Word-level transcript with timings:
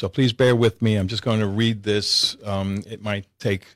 So 0.00 0.08
please 0.08 0.32
bear 0.32 0.56
with 0.56 0.80
me. 0.80 0.96
I'm 0.96 1.08
just 1.08 1.22
going 1.22 1.40
to 1.40 1.46
read 1.46 1.82
this. 1.82 2.34
Um, 2.42 2.82
it 2.86 3.02
might 3.02 3.26
take 3.38 3.66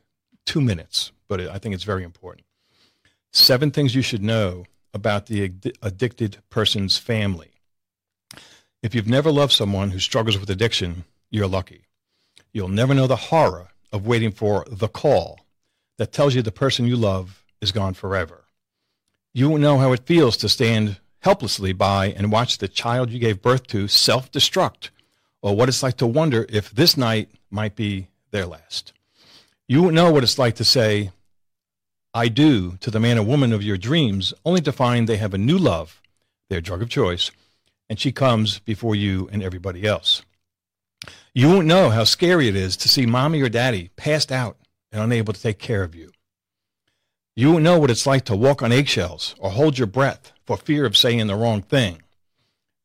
two 0.47 0.63
minutes, 0.63 1.13
but 1.29 1.39
it, 1.39 1.51
I 1.51 1.59
think 1.59 1.75
it's 1.75 1.85
very 1.85 2.03
important. 2.03 2.47
Seven 3.31 3.71
things 3.71 3.95
you 3.95 4.01
should 4.01 4.23
know 4.23 4.65
about 4.95 5.27
the 5.27 5.45
ad- 5.45 5.73
addicted 5.83 6.39
person's 6.49 6.97
family. 6.97 7.51
If 8.83 8.95
you've 8.95 9.07
never 9.07 9.31
loved 9.31 9.53
someone 9.53 9.91
who 9.91 9.99
struggles 9.99 10.39
with 10.39 10.49
addiction, 10.49 11.05
you're 11.29 11.47
lucky. 11.47 11.83
You'll 12.55 12.69
never 12.69 12.95
know 12.95 13.07
the 13.07 13.17
horror 13.17 13.69
of 13.93 14.07
waiting 14.07 14.33
for 14.33 14.65
the 14.67 14.89
call 14.89 15.41
that 15.99 16.11
tells 16.11 16.35
you 16.35 16.41
the 16.41 16.51
person 16.51 16.87
you 16.87 16.97
love 16.97 17.45
is 17.61 17.71
gone 17.71 17.93
forever. 17.93 18.45
You 19.35 19.51
won't 19.51 19.61
know 19.61 19.77
how 19.77 19.93
it 19.93 20.07
feels 20.07 20.39
to 20.39 20.49
stand 20.49 21.01
helplessly 21.19 21.75
by 21.75 22.07
and 22.07 22.33
watch 22.33 22.57
the 22.57 22.69
child 22.69 23.11
you 23.11 23.19
gave 23.19 23.43
birth 23.43 23.67
to 23.67 23.89
self 23.89 24.33
destruct, 24.33 24.89
or 25.45 25.55
what 25.55 25.69
it's 25.69 25.83
like 25.83 25.99
to 25.99 26.07
wonder 26.07 26.47
if 26.49 26.71
this 26.71 26.97
night 26.97 27.29
might 27.51 27.77
be 27.77 28.09
their 28.31 28.47
last. 28.47 28.95
You 29.69 29.83
won't 29.83 29.95
know 29.95 30.11
what 30.11 30.23
it's 30.23 30.39
like 30.39 30.55
to 30.55 30.65
say, 30.65 31.11
I 32.15 32.29
do 32.29 32.79
to 32.81 32.91
the 32.91 32.99
man 32.99 33.19
or 33.19 33.25
woman 33.25 33.53
of 33.53 33.63
your 33.63 33.77
dreams, 33.77 34.33
only 34.47 34.63
to 34.63 34.73
find 34.73 35.07
they 35.07 35.19
have 35.19 35.35
a 35.35 35.39
new 35.39 35.59
love, 35.59 36.01
their 36.49 36.63
drug 36.63 36.81
of 36.81 36.89
choice, 36.89 37.31
and 37.91 38.01
she 38.01 38.11
comes 38.11 38.61
before 38.61 38.95
you 38.95 39.29
and 39.33 39.43
everybody 39.43 39.87
else. 39.87 40.23
You 41.35 41.51
won't 41.51 41.67
know 41.67 41.91
how 41.91 42.05
scary 42.05 42.49
it 42.49 42.57
is 42.57 42.75
to 42.79 42.89
see 42.89 43.05
mommy 43.05 43.43
or 43.43 43.51
daddy 43.51 43.91
passed 43.97 44.33
out 44.33 44.57
and 44.93 45.03
unable 45.03 45.35
to 45.35 45.43
take 45.43 45.59
care 45.59 45.83
of 45.83 45.95
you. 45.95 46.11
You 47.37 47.53
won't 47.53 47.65
know 47.65 47.79
what 47.79 47.91
it's 47.91 48.07
like 48.07 48.25
to 48.27 48.37
walk 48.37 48.63
on 48.63 48.73
eggshells 48.73 49.35
or 49.39 49.51
hold 49.51 49.77
your 49.77 49.89
breath 49.89 50.33
for 50.47 50.57
fear 50.57 50.87
of 50.87 50.97
saying 50.97 51.27
the 51.27 51.37
wrong 51.37 51.61
thing. 51.61 52.01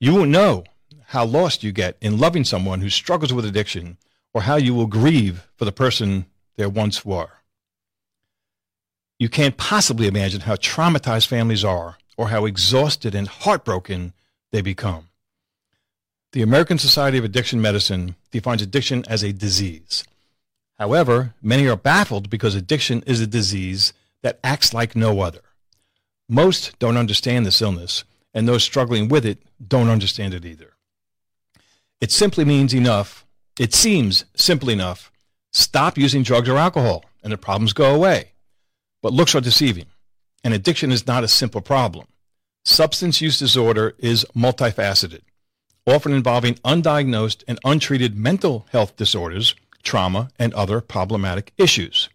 You 0.02 0.16
won't 0.16 0.32
know 0.32 0.66
how 1.10 1.26
lost 1.26 1.64
you 1.64 1.72
get 1.72 1.98
in 2.02 2.20
loving 2.20 2.44
someone 2.44 2.82
who 2.82 2.90
struggles 2.90 3.34
with 3.34 3.44
addiction 3.44 3.98
or 4.32 4.44
how 4.44 4.58
you 4.58 4.76
will 4.76 4.86
grieve 4.86 5.48
for 5.56 5.66
the 5.66 5.72
person 5.72 6.28
they 6.56 6.68
once 6.68 7.04
were. 7.04 7.32
You 9.18 9.28
can't 9.28 9.58
possibly 9.58 10.06
imagine 10.06 10.42
how 10.42 10.56
traumatized 10.56 11.26
families 11.26 11.66
are 11.66 11.98
or 12.16 12.30
how 12.30 12.46
exhausted 12.46 13.16
and 13.16 13.28
heartbroken 13.28 14.14
they 14.52 14.62
become. 14.62 15.10
The 16.34 16.44
American 16.44 16.78
Society 16.78 17.18
of 17.18 17.24
Addiction 17.24 17.60
Medicine 17.60 18.16
defines 18.30 18.62
addiction 18.62 19.04
as 19.08 19.24
a 19.24 19.34
disease. 19.34 20.04
However, 20.78 21.34
many 21.42 21.68
are 21.68 21.76
baffled 21.76 22.30
because 22.30 22.54
addiction 22.54 23.02
is 23.08 23.20
a 23.20 23.26
disease 23.26 23.94
that 24.22 24.40
acts 24.44 24.76
like 24.76 24.96
no 24.96 25.22
other. 25.22 25.42
Most 26.30 26.78
don't 26.78 26.98
understand 26.98 27.48
this 27.48 27.64
illness, 27.64 28.04
and 28.32 28.48
those 28.48 28.64
struggling 28.64 29.10
with 29.10 29.26
it 29.26 29.40
don't 29.68 29.90
understand 29.90 30.36
it 30.36 30.46
either. 30.46 30.76
It 32.02 32.12
simply 32.12 32.46
means 32.46 32.74
enough, 32.74 33.26
it 33.60 33.74
seems 33.74 34.24
simple 34.36 34.70
enough, 34.70 35.12
stop 35.52 35.98
using 35.98 36.24
drugs 36.24 36.48
or 36.48 36.58
alcohol, 36.58 37.04
and 37.24 37.34
the 37.34 37.38
problems 37.38 37.74
go 37.74 37.94
away. 37.94 38.32
But 39.02 39.14
looks 39.14 39.36
are 39.36 39.42
deceiving, 39.42 39.88
and 40.44 40.54
addiction 40.54 40.92
is 40.92 41.08
not 41.08 41.26
a 41.26 41.28
simple 41.28 41.62
problem. 41.62 42.08
Substance 42.64 43.20
use 43.20 43.38
disorder 43.38 43.96
is 43.98 44.26
multifaceted, 44.36 45.22
often 45.86 46.14
involving 46.14 46.56
undiagnosed 46.56 47.44
and 47.48 47.60
untreated 47.66 48.16
mental 48.18 48.66
health 48.72 48.96
disorders, 48.96 49.56
trauma, 49.84 50.30
and 50.40 50.54
other 50.54 50.80
problematic 50.80 51.52
issues. 51.58 52.10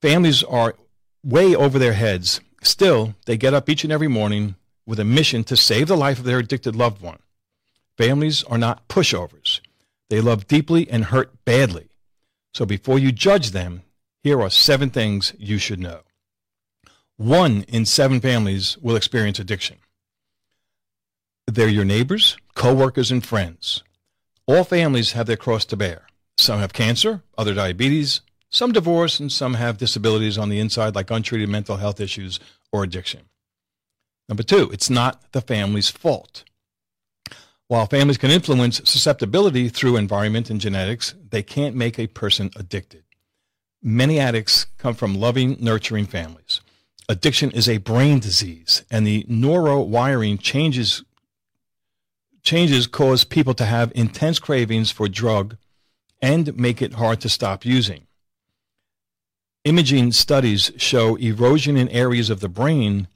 Families 0.00 0.42
are 0.44 0.76
way 1.24 1.54
over 1.54 1.78
their 1.78 1.94
heads. 1.94 2.40
Still, 2.62 3.14
they 3.26 3.36
get 3.36 3.54
up 3.54 3.68
each 3.68 3.84
and 3.84 3.92
every 3.92 4.08
morning 4.08 4.54
with 4.86 5.00
a 5.00 5.04
mission 5.04 5.44
to 5.44 5.56
save 5.56 5.88
the 5.88 5.96
life 5.96 6.18
of 6.18 6.24
their 6.24 6.38
addicted 6.38 6.76
loved 6.76 7.02
one. 7.02 7.18
Families 8.00 8.42
are 8.44 8.56
not 8.56 8.88
pushovers. 8.88 9.60
They 10.08 10.22
love 10.22 10.46
deeply 10.46 10.88
and 10.88 11.04
hurt 11.04 11.44
badly. 11.44 11.90
So 12.54 12.64
before 12.64 12.98
you 12.98 13.12
judge 13.12 13.50
them, 13.50 13.82
here 14.22 14.40
are 14.40 14.48
seven 14.48 14.88
things 14.88 15.34
you 15.38 15.58
should 15.58 15.80
know. 15.80 16.00
One 17.18 17.66
in 17.68 17.84
seven 17.84 18.18
families 18.18 18.78
will 18.78 18.96
experience 18.96 19.38
addiction. 19.38 19.76
They're 21.46 21.68
your 21.68 21.84
neighbors, 21.84 22.38
coworkers, 22.54 23.10
and 23.10 23.22
friends. 23.22 23.84
All 24.46 24.64
families 24.64 25.12
have 25.12 25.26
their 25.26 25.36
cross 25.36 25.66
to 25.66 25.76
bear. 25.76 26.06
Some 26.38 26.58
have 26.58 26.72
cancer, 26.72 27.22
other 27.36 27.52
diabetes, 27.52 28.22
some 28.48 28.72
divorce, 28.72 29.20
and 29.20 29.30
some 29.30 29.52
have 29.52 29.76
disabilities 29.76 30.38
on 30.38 30.48
the 30.48 30.58
inside, 30.58 30.94
like 30.94 31.10
untreated 31.10 31.50
mental 31.50 31.76
health 31.76 32.00
issues 32.00 32.40
or 32.72 32.82
addiction. 32.82 33.28
Number 34.26 34.42
two, 34.42 34.70
it's 34.72 34.88
not 34.88 35.32
the 35.32 35.42
family's 35.42 35.90
fault. 35.90 36.44
While 37.70 37.86
families 37.86 38.18
can 38.18 38.32
influence 38.32 38.80
susceptibility 38.84 39.68
through 39.68 39.96
environment 39.96 40.50
and 40.50 40.60
genetics, 40.60 41.14
they 41.30 41.44
can't 41.44 41.76
make 41.76 42.00
a 42.00 42.08
person 42.08 42.50
addicted. 42.56 43.04
Many 43.80 44.18
addicts 44.18 44.66
come 44.76 44.94
from 44.94 45.14
loving, 45.14 45.56
nurturing 45.60 46.06
families. 46.06 46.62
Addiction 47.08 47.52
is 47.52 47.68
a 47.68 47.78
brain 47.78 48.18
disease, 48.18 48.84
and 48.90 49.06
the 49.06 49.22
neurowiring 49.30 50.40
changes 50.40 51.04
changes 52.42 52.88
cause 52.88 53.22
people 53.22 53.54
to 53.54 53.66
have 53.66 53.92
intense 53.94 54.40
cravings 54.40 54.90
for 54.90 55.06
drug 55.06 55.56
and 56.20 56.56
make 56.56 56.82
it 56.82 56.94
hard 56.94 57.20
to 57.20 57.28
stop 57.28 57.64
using. 57.64 58.08
Imaging 59.62 60.10
studies 60.10 60.72
show 60.76 61.14
erosion 61.14 61.76
in 61.76 61.88
areas 61.90 62.30
of 62.30 62.40
the 62.40 62.48
brain 62.48 63.06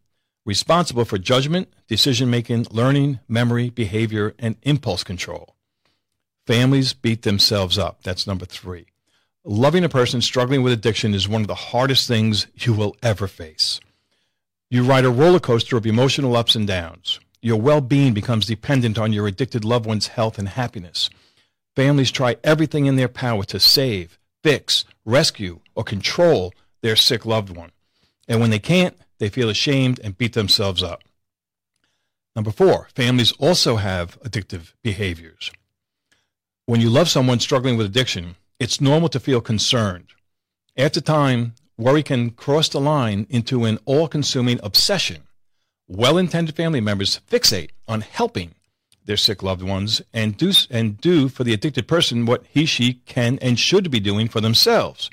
responsible 0.45 1.05
for 1.05 1.19
judgment, 1.19 1.69
decision 1.89 2.31
making, 2.31 2.67
learning, 2.71 3.21
memory, 3.29 3.71
behavior, 3.71 4.35
and 4.39 4.57
impulse 4.63 5.05
control. 5.05 5.55
Families 6.47 6.93
beat 6.93 7.23
themselves 7.23 7.79
up. 7.79 8.03
That's 8.03 8.27
number 8.27 8.45
three. 8.45 8.87
Loving 9.45 9.85
a 9.85 9.89
person 9.89 10.21
struggling 10.21 10.63
with 10.63 10.73
addiction 10.73 11.15
is 11.15 11.29
one 11.29 11.43
of 11.43 11.49
the 11.49 11.55
hardest 11.55 12.09
things 12.09 12.47
you 12.55 12.73
will 12.73 12.97
ever 13.03 13.27
face. 13.27 13.81
You 14.71 14.85
ride 14.85 15.05
a 15.05 15.11
roller 15.11 15.41
coaster 15.41 15.77
of 15.77 15.87
emotional 15.87 16.37
ups 16.37 16.55
and 16.55 16.67
downs. 16.67 17.21
Your 17.41 17.61
well 17.61 17.81
being 17.81 18.15
becomes 18.15 18.47
dependent 18.47 18.99
on 18.99 19.13
your 19.13 19.27
addicted 19.27 19.65
loved 19.65 19.87
one's 19.87 20.09
health 20.09 20.39
and 20.39 20.49
happiness. 20.49 21.11
Families 21.77 22.11
try 22.11 22.37
everything 22.43 22.87
in 22.87 22.97
their 22.97 23.09
power 23.09 23.45
to 23.45 23.61
save, 23.61 24.19
fix, 24.43 24.85
rescue, 25.05 25.61
or 25.75 25.85
control 25.85 26.55
their 26.81 26.97
sick 26.97 27.27
loved 27.27 27.55
one. 27.55 27.71
And 28.29 28.41
when 28.41 28.51
they 28.51 28.59
can't, 28.59 28.97
they 29.25 29.31
feel 29.31 29.49
ashamed 29.49 29.99
and 30.05 30.19
beat 30.19 30.35
themselves 30.35 30.83
up. 30.83 31.03
Number 32.37 32.51
four, 32.51 32.89
families 32.95 33.33
also 33.39 33.77
have 33.77 34.21
addictive 34.21 34.75
behaviors. 34.83 35.51
When 36.67 36.83
you 36.83 36.91
love 36.91 37.09
someone 37.09 37.41
struggling 37.41 37.79
with 37.79 37.87
addiction, 37.87 38.37
it's 38.61 38.83
normal 38.83 39.09
to 39.09 39.19
feel 39.19 39.41
concerned. 39.41 40.09
After 40.77 41.01
time, 41.01 41.55
worry 41.79 42.03
can 42.03 42.33
cross 42.33 42.69
the 42.69 42.83
line 42.83 43.27
into 43.31 43.65
an 43.65 43.79
all 43.87 44.09
consuming 44.09 44.61
obsession. 44.63 45.23
Well 45.89 46.19
intended 46.19 46.55
family 46.55 46.83
members 46.83 47.23
fixate 47.27 47.71
on 47.89 48.03
helping 48.03 48.55
their 49.07 49.17
sick 49.17 49.43
loved 49.43 49.63
ones 49.63 50.03
and 50.13 50.37
do, 50.37 50.53
and 50.71 51.01
do 51.01 51.31
for 51.31 51.45
the 51.45 51.55
addicted 51.55 51.89
person 51.89 52.27
what 52.27 52.45
he, 52.47 52.67
she 52.67 53.01
can 53.07 53.39
and 53.41 53.59
should 53.59 53.91
be 53.91 54.01
doing 54.01 54.29
for 54.29 54.43
themselves. 54.43 55.09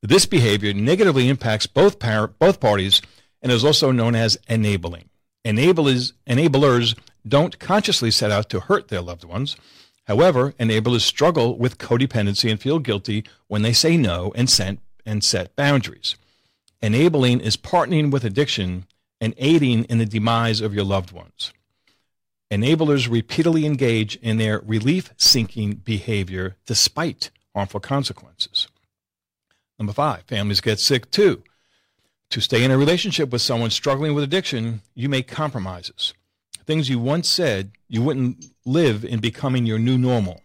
This 0.00 0.26
behavior 0.26 0.72
negatively 0.72 1.28
impacts 1.28 1.66
both, 1.66 1.98
par- 1.98 2.28
both 2.28 2.60
parties 2.60 3.02
and 3.42 3.52
is 3.52 3.64
also 3.64 3.90
known 3.90 4.14
as 4.14 4.38
enabling. 4.48 5.08
Enablers, 5.44 6.12
enablers 6.26 6.96
don't 7.26 7.58
consciously 7.58 8.10
set 8.10 8.30
out 8.30 8.48
to 8.50 8.60
hurt 8.60 8.88
their 8.88 9.00
loved 9.00 9.24
ones. 9.24 9.56
However, 10.04 10.52
enablers 10.52 11.02
struggle 11.02 11.56
with 11.58 11.78
codependency 11.78 12.50
and 12.50 12.60
feel 12.60 12.78
guilty 12.78 13.24
when 13.46 13.62
they 13.62 13.72
say 13.72 13.96
no 13.96 14.32
and 14.34 14.48
set, 14.48 14.78
and 15.04 15.22
set 15.22 15.54
boundaries. 15.56 16.16
Enabling 16.80 17.40
is 17.40 17.56
partnering 17.56 18.10
with 18.10 18.24
addiction 18.24 18.86
and 19.20 19.34
aiding 19.36 19.84
in 19.84 19.98
the 19.98 20.06
demise 20.06 20.60
of 20.60 20.74
your 20.74 20.84
loved 20.84 21.12
ones. 21.12 21.52
Enablers 22.50 23.10
repeatedly 23.10 23.66
engage 23.66 24.16
in 24.16 24.38
their 24.38 24.60
relief 24.60 25.12
seeking 25.16 25.74
behavior 25.74 26.56
despite 26.66 27.30
harmful 27.54 27.80
consequences. 27.80 28.68
Number 29.78 29.92
five, 29.92 30.22
families 30.22 30.60
get 30.60 30.80
sick 30.80 31.10
too. 31.10 31.42
To 32.32 32.42
stay 32.42 32.62
in 32.62 32.70
a 32.70 32.76
relationship 32.76 33.30
with 33.30 33.40
someone 33.40 33.70
struggling 33.70 34.14
with 34.14 34.22
addiction, 34.22 34.82
you 34.94 35.08
make 35.08 35.28
compromises. 35.28 36.12
Things 36.66 36.90
you 36.90 36.98
once 36.98 37.26
said 37.26 37.72
you 37.88 38.02
wouldn't 38.02 38.44
live 38.66 39.02
in 39.02 39.20
becoming 39.20 39.64
your 39.64 39.78
new 39.78 39.96
normal. 39.96 40.42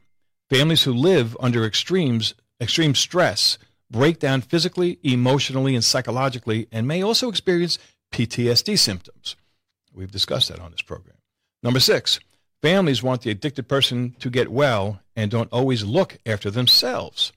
Families 0.50 0.84
who 0.84 0.94
live 0.94 1.36
under 1.42 1.66
extremes, 1.66 2.36
extreme 2.62 2.96
stress 2.96 3.58
break 3.92 4.18
down 4.20 4.40
physically, 4.40 4.98
emotionally, 5.04 5.76
and 5.76 5.84
psychologically, 5.84 6.68
and 6.72 6.88
may 6.88 7.04
also 7.04 7.28
experience 7.28 7.78
PTSD 8.14 8.80
symptoms. 8.80 9.36
We've 9.94 10.10
discussed 10.10 10.48
that 10.50 10.60
on 10.60 10.72
this 10.72 10.82
program. 10.82 11.18
Number 11.62 11.82
six, 11.82 12.20
families 12.62 13.04
want 13.04 13.24
the 13.24 13.30
addicted 13.32 13.68
person 13.68 14.16
to 14.20 14.30
get 14.30 14.50
well 14.50 15.02
and 15.18 15.30
don't 15.30 15.52
always 15.52 15.84
look 15.84 16.18
after 16.26 16.50
themselves. 16.50 17.34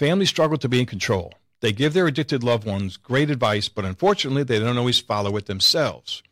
Families 0.00 0.28
struggle 0.28 0.58
to 0.58 0.68
be 0.68 0.80
in 0.80 0.86
control. 0.86 1.34
They 1.60 1.72
give 1.72 1.92
their 1.92 2.06
addicted 2.06 2.42
loved 2.42 2.66
ones 2.66 2.96
great 2.96 3.30
advice, 3.30 3.68
but 3.68 3.84
unfortunately, 3.84 4.44
they 4.44 4.58
don't 4.58 4.78
always 4.78 4.98
follow 4.98 5.36
it 5.36 5.46
themselves. 5.46 6.22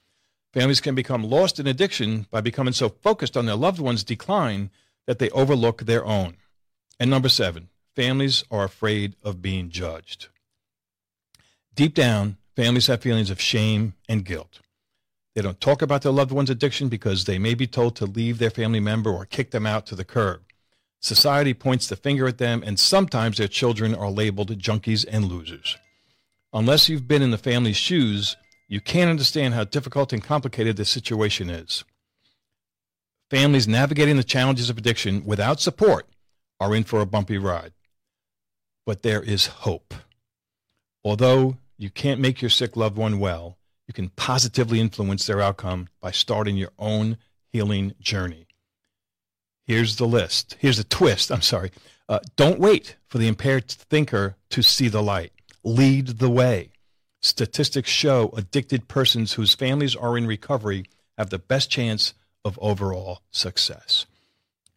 Families 0.55 0.81
can 0.81 0.95
become 0.95 1.23
lost 1.23 1.61
in 1.61 1.67
addiction 1.67 2.27
by 2.31 2.41
becoming 2.41 2.73
so 2.73 2.89
focused 2.89 3.37
on 3.37 3.47
their 3.47 3.55
loved 3.55 3.79
one's 3.79 4.05
decline 4.05 4.71
that 5.07 5.19
they 5.19 5.31
overlook 5.31 5.83
their 5.83 6.05
own. 6.05 6.37
And 6.99 7.11
number 7.11 7.29
seven, 7.29 7.69
families 7.95 8.45
are 8.51 8.65
afraid 8.65 9.17
of 9.23 9.43
being 9.43 9.69
judged. 9.69 10.29
Deep 11.75 11.95
down, 11.95 12.39
families 12.57 12.87
have 12.87 13.03
feelings 13.03 13.31
of 13.31 13.41
shame 13.41 13.95
and 14.09 14.25
guilt. 14.25 14.61
They 15.35 15.43
don't 15.43 15.61
talk 15.61 15.83
about 15.83 16.03
their 16.03 16.11
loved 16.11 16.33
one's 16.33 16.51
addiction 16.51 16.89
because 16.89 17.25
they 17.25 17.39
may 17.39 17.55
be 17.55 17.67
told 17.67 17.95
to 17.97 18.07
leave 18.07 18.39
their 18.39 18.51
family 18.51 18.81
member 18.81 19.11
or 19.11 19.27
kick 19.27 19.53
them 19.53 19.67
out 19.67 19.87
to 19.87 19.95
the 19.95 20.05
curb. 20.05 20.41
Society 21.01 21.55
points 21.55 21.87
the 21.87 21.97
finger 21.97 22.27
at 22.27 22.39
them, 22.39 22.63
and 22.67 22.79
sometimes 22.79 23.39
their 23.39 23.49
children 23.49 23.95
are 23.95 24.11
labeled 24.11 24.59
junkies 24.59 25.05
and 25.09 25.27
losers. 25.27 25.77
Unless 26.53 26.89
you've 26.89 27.07
been 27.07 27.23
in 27.23 27.31
the 27.31 27.39
family's 27.39 27.77
shoes, 27.77 28.37
you 28.67 28.81
can't 28.81 29.11
understand 29.11 29.55
how 29.55 29.65
difficult 29.65 30.13
and 30.13 30.23
complicated 30.23 30.77
this 30.77 30.91
situation 30.91 31.49
is. 31.51 31.85
Families 33.31 33.69
navigating 33.69 34.17
the 34.17 34.25
challenges 34.25 34.71
of 34.71 34.79
addiction 34.79 35.25
without 35.25 35.61
support 35.61 36.09
are 36.59 36.75
in 36.75 36.85
for 36.85 37.01
a 37.01 37.07
bumpy 37.07 37.39
ride. 37.39 37.73
But 38.85 39.03
there 39.03 39.23
is 39.23 39.47
hope. 39.47 39.95
Although 41.05 41.59
you 41.77 41.91
can't 41.91 42.21
make 42.21 42.43
your 42.43 42.51
sick 42.51 42.77
loved 42.77 42.97
one 42.97 43.21
well, 43.21 43.57
you 43.87 43.95
can 43.95 44.09
positively 44.11 44.81
influence 44.81 45.27
their 45.27 45.41
outcome 45.41 45.89
by 46.01 46.11
starting 46.11 46.57
your 46.57 46.73
own 46.79 47.19
healing 47.51 47.95
journey. 48.01 48.48
Here's 49.69 49.97
the 49.97 50.07
list. 50.07 50.57
Here's 50.59 50.79
the 50.79 50.85
twist. 50.85 51.31
I'm 51.31 51.43
sorry. 51.43 51.71
Uh, 52.09 52.21
don't 52.37 52.59
wait 52.59 52.97
for 53.07 53.19
the 53.19 53.29
impaired 53.29 53.69
thinker 53.69 54.35
to 54.49 54.63
see 54.63 54.89
the 54.89 55.03
light. 55.03 55.31
Lead 55.63 56.07
the 56.19 56.31
way. 56.31 56.71
Statistics 57.21 57.91
show 57.91 58.33
addicted 58.35 58.89
persons 58.89 59.35
whose 59.35 59.55
families 59.55 59.95
are 59.95 60.17
in 60.17 60.27
recovery 60.27 60.87
have 61.19 61.29
the 61.29 61.39
best 61.39 61.71
chance 61.71 62.15
of 62.47 62.59
overall 62.63 63.21
success. 63.31 64.07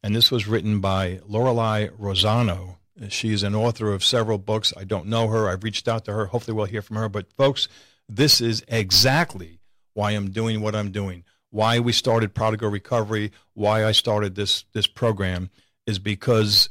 And 0.04 0.14
this 0.14 0.30
was 0.30 0.46
written 0.46 0.82
by 0.82 1.22
Lorelie 1.26 1.90
Rozzano. 1.92 2.76
She's 3.08 3.44
an 3.44 3.56
author 3.56 3.94
of 3.94 4.04
several 4.04 4.40
books. 4.40 4.74
I 4.76 4.84
don't 4.84 5.06
know 5.06 5.30
her. 5.30 5.48
I've 5.48 5.64
reached 5.64 5.88
out 5.88 6.04
to 6.06 6.12
her. 6.12 6.26
Hopefully, 6.26 6.54
we'll 6.54 6.66
hear 6.66 6.82
from 6.82 6.98
her. 6.98 7.08
But, 7.08 7.32
folks, 7.38 7.70
this 8.10 8.42
is 8.42 8.66
exactly 8.68 9.60
why 9.94 10.12
I'm 10.12 10.32
doing 10.32 10.60
what 10.60 10.76
I'm 10.76 10.92
doing 10.92 11.24
why 11.52 11.80
we 11.80 11.92
started 11.92 12.34
Prodigal 12.34 12.70
Recovery, 12.70 13.32
why 13.54 13.86
I 13.86 13.92
started 13.92 14.36
this 14.36 14.66
this 14.74 14.88
program 14.88 15.50
is 15.86 16.00
because 16.00 16.70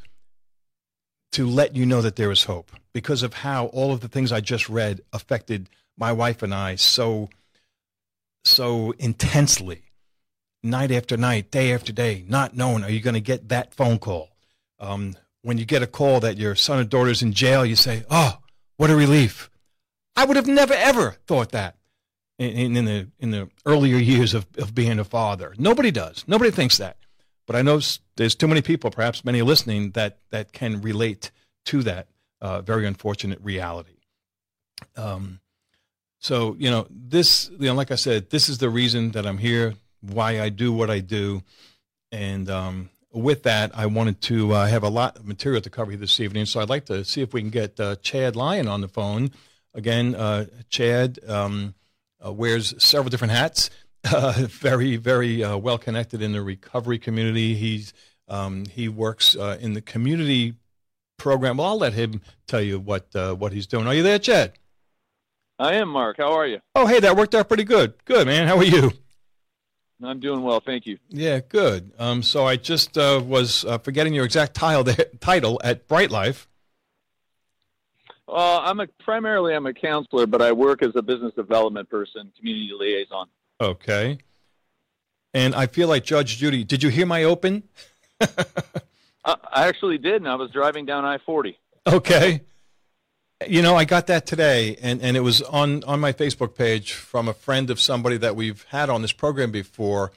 to 1.32 1.46
let 1.46 1.76
you 1.76 1.86
know 1.86 2.02
that 2.02 2.16
there 2.16 2.30
is 2.30 2.44
hope 2.44 2.72
because 2.92 3.22
of 3.22 3.34
how 3.34 3.66
all 3.66 3.92
of 3.92 4.00
the 4.00 4.08
things 4.08 4.32
I 4.32 4.40
just 4.40 4.68
read 4.68 5.00
affected 5.12 5.68
my 5.96 6.12
wife 6.12 6.42
and 6.42 6.52
I 6.52 6.74
so 6.74 7.28
so 8.44 8.92
intensely 8.98 9.82
night 10.62 10.90
after 10.90 11.16
night, 11.16 11.50
day 11.50 11.72
after 11.72 11.92
day, 11.92 12.24
not 12.26 12.56
knowing 12.56 12.84
are 12.84 12.90
you 12.90 13.00
going 13.00 13.14
to 13.14 13.20
get 13.20 13.48
that 13.48 13.74
phone 13.74 13.98
call. 13.98 14.30
Um, 14.78 15.14
when 15.42 15.58
you 15.58 15.64
get 15.64 15.82
a 15.82 15.86
call 15.86 16.20
that 16.20 16.36
your 16.36 16.54
son 16.54 16.80
or 16.80 16.84
daughter's 16.84 17.22
in 17.22 17.32
jail, 17.32 17.64
you 17.64 17.76
say, 17.76 18.04
"Oh, 18.10 18.38
what 18.76 18.90
a 18.90 18.96
relief!" 18.96 19.50
I 20.16 20.24
would 20.24 20.36
have 20.36 20.46
never 20.46 20.74
ever 20.74 21.16
thought 21.26 21.52
that 21.52 21.76
in, 22.40 22.76
in 22.76 22.84
the 22.86 23.08
in 23.18 23.30
the 23.30 23.48
earlier 23.66 23.96
years 23.96 24.34
of, 24.34 24.46
of 24.56 24.74
being 24.74 24.98
a 24.98 25.04
father. 25.04 25.54
Nobody 25.58 25.90
does. 25.90 26.24
Nobody 26.26 26.50
thinks 26.50 26.78
that. 26.78 26.96
But 27.46 27.56
I 27.56 27.62
know 27.62 27.80
there's 28.16 28.34
too 28.34 28.48
many 28.48 28.62
people, 28.62 28.90
perhaps 28.90 29.24
many 29.24 29.42
listening, 29.42 29.90
that 29.90 30.18
that 30.30 30.52
can 30.52 30.80
relate 30.80 31.30
to 31.66 31.82
that 31.82 32.08
uh, 32.40 32.62
very 32.62 32.86
unfortunate 32.86 33.38
reality. 33.42 33.98
Um, 34.96 35.40
so 36.18 36.56
you 36.58 36.70
know 36.70 36.86
this, 36.90 37.50
you 37.58 37.66
know, 37.66 37.74
like 37.74 37.90
I 37.90 37.96
said, 37.96 38.30
this 38.30 38.48
is 38.48 38.58
the 38.58 38.70
reason 38.70 39.10
that 39.12 39.26
I'm 39.26 39.38
here, 39.38 39.74
why 40.00 40.40
I 40.40 40.48
do 40.48 40.72
what 40.72 40.90
I 40.90 41.00
do, 41.00 41.42
and 42.10 42.48
um, 42.48 42.90
with 43.12 43.42
that, 43.42 43.72
I 43.74 43.86
wanted 43.86 44.22
to 44.22 44.52
uh, 44.52 44.66
have 44.66 44.82
a 44.82 44.88
lot 44.88 45.16
of 45.18 45.26
material 45.26 45.60
to 45.60 45.70
cover 45.70 45.90
here 45.90 46.00
this 46.00 46.20
evening. 46.20 46.46
So 46.46 46.60
I'd 46.60 46.70
like 46.70 46.86
to 46.86 47.04
see 47.04 47.20
if 47.20 47.34
we 47.34 47.42
can 47.42 47.50
get 47.50 47.78
uh, 47.78 47.96
Chad 47.96 48.34
Lyon 48.34 48.66
on 48.66 48.80
the 48.80 48.88
phone 48.88 49.30
again. 49.74 50.14
Uh, 50.14 50.46
Chad. 50.70 51.18
Um, 51.28 51.74
uh, 52.24 52.32
wears 52.32 52.74
several 52.82 53.10
different 53.10 53.32
hats. 53.32 53.70
Uh, 54.10 54.32
very, 54.48 54.96
very 54.96 55.44
uh, 55.44 55.58
well 55.58 55.76
connected 55.76 56.22
in 56.22 56.32
the 56.32 56.40
recovery 56.40 56.98
community. 56.98 57.54
He's 57.54 57.92
um, 58.28 58.64
he 58.64 58.88
works 58.88 59.36
uh, 59.36 59.58
in 59.60 59.74
the 59.74 59.82
community 59.82 60.54
program. 61.18 61.58
Well, 61.58 61.66
I'll 61.66 61.78
let 61.78 61.92
him 61.92 62.22
tell 62.46 62.62
you 62.62 62.80
what 62.80 63.14
uh, 63.14 63.34
what 63.34 63.52
he's 63.52 63.66
doing. 63.66 63.86
Are 63.86 63.92
you 63.92 64.02
there, 64.02 64.18
Chad? 64.18 64.54
I 65.58 65.74
am, 65.74 65.90
Mark. 65.90 66.16
How 66.16 66.32
are 66.32 66.46
you? 66.46 66.60
Oh, 66.74 66.86
hey, 66.86 67.00
that 67.00 67.14
worked 67.14 67.34
out 67.34 67.48
pretty 67.48 67.64
good. 67.64 67.92
Good, 68.06 68.26
man. 68.26 68.48
How 68.48 68.56
are 68.56 68.64
you? 68.64 68.90
I'm 70.02 70.18
doing 70.18 70.42
well, 70.42 70.60
thank 70.60 70.86
you. 70.86 70.96
Yeah, 71.10 71.40
good. 71.46 71.92
Um, 71.98 72.22
so 72.22 72.46
I 72.46 72.56
just 72.56 72.96
uh, 72.96 73.22
was 73.22 73.66
forgetting 73.82 74.14
your 74.14 74.24
exact 74.24 74.54
title, 74.54 74.94
title 75.20 75.60
at 75.62 75.86
Bright 75.88 76.10
Life. 76.10 76.48
Uh, 78.30 78.60
I'm 78.62 78.80
a 78.80 78.86
primarily 78.86 79.54
I'm 79.54 79.66
a 79.66 79.74
counselor, 79.74 80.26
but 80.26 80.40
I 80.40 80.52
work 80.52 80.82
as 80.82 80.94
a 80.94 81.02
business 81.02 81.34
development 81.34 81.90
person, 81.90 82.32
community 82.38 82.72
liaison. 82.78 83.26
Okay. 83.60 84.18
And 85.34 85.54
I 85.54 85.66
feel 85.66 85.88
like 85.88 86.04
Judge 86.04 86.38
Judy. 86.38 86.64
Did 86.64 86.82
you 86.82 86.90
hear 86.90 87.06
my 87.06 87.24
open? 87.24 87.64
uh, 88.20 88.26
I 89.24 89.68
actually 89.68 89.98
did, 89.98 90.16
and 90.16 90.28
I 90.28 90.34
was 90.34 90.50
driving 90.50 90.86
down 90.86 91.04
I-40. 91.04 91.56
Okay. 91.86 92.42
You 93.48 93.62
know, 93.62 93.74
I 93.74 93.84
got 93.84 94.06
that 94.08 94.26
today, 94.26 94.76
and, 94.82 95.00
and 95.00 95.16
it 95.16 95.20
was 95.20 95.40
on, 95.42 95.82
on 95.84 95.98
my 95.98 96.12
Facebook 96.12 96.54
page 96.54 96.92
from 96.92 97.28
a 97.28 97.32
friend 97.32 97.70
of 97.70 97.80
somebody 97.80 98.16
that 98.18 98.36
we've 98.36 98.64
had 98.70 98.90
on 98.90 99.02
this 99.02 99.12
program 99.12 99.50
before. 99.50 100.12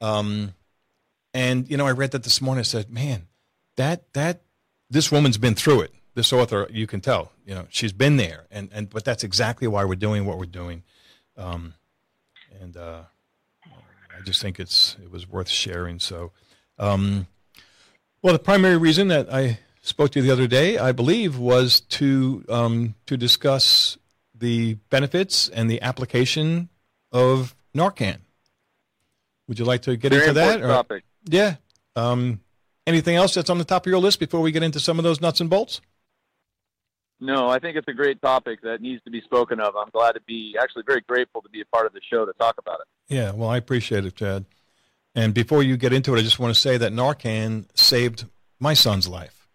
Um, 0.00 0.54
and 1.32 1.70
you 1.70 1.76
know, 1.76 1.86
I 1.86 1.92
read 1.92 2.12
that 2.12 2.24
this 2.24 2.40
morning. 2.40 2.60
I 2.60 2.64
said, 2.64 2.90
"Man, 2.90 3.26
that 3.76 4.12
that 4.12 4.42
this 4.90 5.10
woman's 5.10 5.38
been 5.38 5.54
through 5.54 5.82
it 5.82 5.94
this 6.14 6.32
author, 6.32 6.66
you 6.70 6.86
can 6.86 7.00
tell, 7.00 7.32
you 7.44 7.54
know, 7.54 7.66
she's 7.70 7.92
been 7.92 8.16
there, 8.16 8.46
and 8.50 8.70
and 8.72 8.88
but 8.88 9.04
that's 9.04 9.24
exactly 9.24 9.66
why 9.66 9.84
we're 9.84 9.94
doing 9.96 10.26
what 10.26 10.38
we're 10.38 10.46
doing, 10.46 10.82
um, 11.36 11.74
and 12.60 12.76
uh, 12.76 13.02
I 13.66 14.22
just 14.24 14.40
think 14.40 14.60
it's 14.60 14.96
it 15.02 15.10
was 15.10 15.28
worth 15.28 15.48
sharing. 15.48 15.98
So, 15.98 16.32
um, 16.78 17.26
well, 18.22 18.32
the 18.32 18.38
primary 18.38 18.76
reason 18.76 19.08
that 19.08 19.32
I 19.32 19.58
spoke 19.82 20.12
to 20.12 20.20
you 20.20 20.26
the 20.26 20.32
other 20.32 20.46
day, 20.46 20.78
I 20.78 20.92
believe, 20.92 21.38
was 21.38 21.80
to 21.80 22.44
um, 22.48 22.94
to 23.06 23.16
discuss 23.16 23.98
the 24.34 24.74
benefits 24.90 25.48
and 25.48 25.70
the 25.70 25.82
application 25.82 26.68
of 27.12 27.54
Narcan. 27.74 28.18
Would 29.48 29.58
you 29.58 29.64
like 29.64 29.82
to 29.82 29.96
get 29.96 30.10
Very 30.10 30.28
into 30.28 30.34
that? 30.34 30.62
Or, 30.62 30.68
topic. 30.68 31.04
Yeah. 31.26 31.56
Um, 31.96 32.40
anything 32.86 33.16
else 33.16 33.34
that's 33.34 33.50
on 33.50 33.58
the 33.58 33.64
top 33.64 33.86
of 33.86 33.90
your 33.90 34.00
list 34.00 34.20
before 34.20 34.40
we 34.40 34.52
get 34.52 34.62
into 34.62 34.80
some 34.80 34.98
of 34.98 35.04
those 35.04 35.20
nuts 35.20 35.40
and 35.40 35.50
bolts? 35.50 35.80
No, 37.20 37.48
I 37.48 37.58
think 37.58 37.76
it's 37.76 37.88
a 37.88 37.92
great 37.92 38.20
topic 38.20 38.62
that 38.62 38.80
needs 38.80 39.02
to 39.04 39.10
be 39.10 39.20
spoken 39.22 39.60
of. 39.60 39.74
I'm 39.76 39.90
glad 39.90 40.12
to 40.12 40.20
be 40.20 40.56
actually 40.60 40.82
very 40.86 41.00
grateful 41.00 41.42
to 41.42 41.48
be 41.48 41.60
a 41.60 41.64
part 41.66 41.86
of 41.86 41.92
the 41.92 42.00
show 42.10 42.26
to 42.26 42.32
talk 42.34 42.56
about 42.58 42.80
it. 42.80 43.14
Yeah, 43.14 43.32
well, 43.32 43.48
I 43.48 43.56
appreciate 43.56 44.04
it, 44.04 44.16
Chad. 44.16 44.44
And 45.14 45.32
before 45.32 45.62
you 45.62 45.76
get 45.76 45.92
into 45.92 46.14
it, 46.14 46.18
I 46.18 46.22
just 46.22 46.38
want 46.38 46.54
to 46.54 46.60
say 46.60 46.76
that 46.76 46.92
Narcan 46.92 47.66
saved 47.74 48.26
my 48.58 48.74
son's 48.74 49.06
life. 49.06 49.48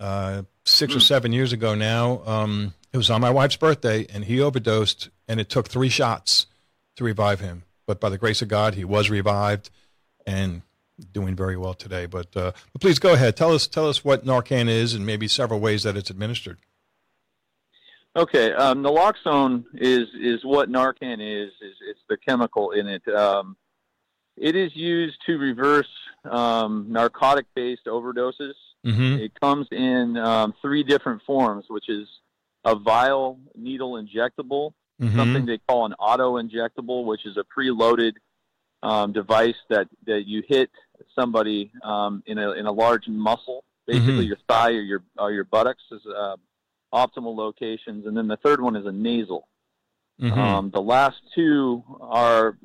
Uh, 0.00 0.42
six 0.64 0.92
mm. 0.92 0.96
or 0.96 1.00
hmm. 1.00 1.04
seven 1.04 1.32
years 1.32 1.52
ago 1.52 1.74
now, 1.74 2.22
um, 2.24 2.74
it 2.92 2.96
was 2.96 3.10
on 3.10 3.20
my 3.20 3.30
wife's 3.30 3.56
birthday, 3.56 4.06
and 4.12 4.24
he 4.24 4.40
overdosed, 4.40 5.10
and 5.26 5.40
it 5.40 5.48
took 5.48 5.68
three 5.68 5.88
shots 5.88 6.46
to 6.96 7.04
revive 7.04 7.40
him. 7.40 7.64
But 7.86 8.00
by 8.00 8.08
the 8.08 8.18
grace 8.18 8.40
of 8.42 8.48
God, 8.48 8.74
he 8.74 8.84
was 8.84 9.10
revived 9.10 9.70
and 10.26 10.62
doing 11.12 11.36
very 11.36 11.56
well 11.56 11.74
today. 11.74 12.06
But, 12.06 12.36
uh, 12.36 12.52
but 12.72 12.80
please 12.80 12.98
go 12.98 13.14
ahead. 13.14 13.36
Tell 13.36 13.52
us, 13.52 13.66
tell 13.66 13.88
us 13.88 14.04
what 14.04 14.24
Narcan 14.24 14.68
is 14.68 14.94
and 14.94 15.04
maybe 15.04 15.28
several 15.28 15.60
ways 15.60 15.82
that 15.82 15.96
it's 15.96 16.10
administered. 16.10 16.58
Okay, 18.16 18.52
um, 18.52 18.82
naloxone 18.82 19.64
is 19.74 20.08
is 20.20 20.44
what 20.44 20.70
Narcan 20.70 21.20
is. 21.20 21.52
Is 21.60 21.76
it's 21.88 22.00
the 22.08 22.16
chemical 22.16 22.72
in 22.72 22.88
it. 22.88 23.06
Um, 23.08 23.56
it 24.36 24.56
is 24.56 24.74
used 24.74 25.18
to 25.26 25.36
reverse 25.36 25.88
um, 26.24 26.86
narcotic-based 26.88 27.86
overdoses. 27.86 28.54
Mm-hmm. 28.86 29.20
It 29.20 29.40
comes 29.40 29.66
in 29.72 30.16
um, 30.16 30.54
three 30.62 30.82
different 30.82 31.22
forms, 31.26 31.66
which 31.68 31.88
is 31.88 32.08
a 32.64 32.76
vial 32.76 33.38
needle 33.56 33.94
injectable, 33.94 34.72
mm-hmm. 35.00 35.16
something 35.16 35.46
they 35.46 35.58
call 35.68 35.86
an 35.86 35.94
auto 35.94 36.40
injectable, 36.40 37.04
which 37.04 37.26
is 37.26 37.36
a 37.36 37.44
preloaded 37.44 38.12
um, 38.82 39.12
device 39.12 39.56
that, 39.70 39.88
that 40.06 40.26
you 40.26 40.42
hit 40.46 40.70
somebody 41.14 41.72
um, 41.82 42.22
in 42.26 42.38
a 42.38 42.52
in 42.52 42.66
a 42.66 42.72
large 42.72 43.08
muscle, 43.08 43.64
basically 43.86 44.12
mm-hmm. 44.12 44.22
your 44.22 44.38
thigh 44.48 44.70
or 44.70 44.80
your 44.80 45.02
or 45.18 45.32
your 45.32 45.44
buttocks 45.44 45.82
is 45.90 46.02
uh, 46.06 46.36
optimal 46.92 47.36
locations, 47.36 48.06
and 48.06 48.16
then 48.16 48.28
the 48.28 48.36
third 48.36 48.60
one 48.60 48.76
is 48.76 48.86
a 48.86 48.92
nasal. 48.92 49.48
Mm-hmm. 50.20 50.38
Um, 50.38 50.70
the 50.70 50.82
last 50.82 51.16
two 51.34 51.82
are 52.00 52.58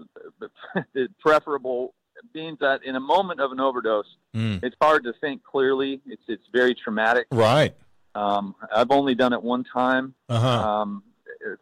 preferable, 1.19 1.93
being 2.33 2.57
that 2.61 2.83
in 2.83 2.95
a 2.95 2.99
moment 2.99 3.39
of 3.39 3.51
an 3.51 3.59
overdose, 3.59 4.07
mm. 4.35 4.63
it's 4.63 4.75
hard 4.81 5.03
to 5.03 5.13
think 5.21 5.43
clearly. 5.43 6.01
It's 6.05 6.23
it's 6.27 6.45
very 6.51 6.73
traumatic. 6.73 7.27
Right. 7.31 7.75
Um, 8.15 8.55
I've 8.73 8.91
only 8.91 9.15
done 9.15 9.33
it 9.33 9.41
one 9.41 9.63
time. 9.63 10.13
Uh-huh. 10.29 10.47
Um, 10.47 11.03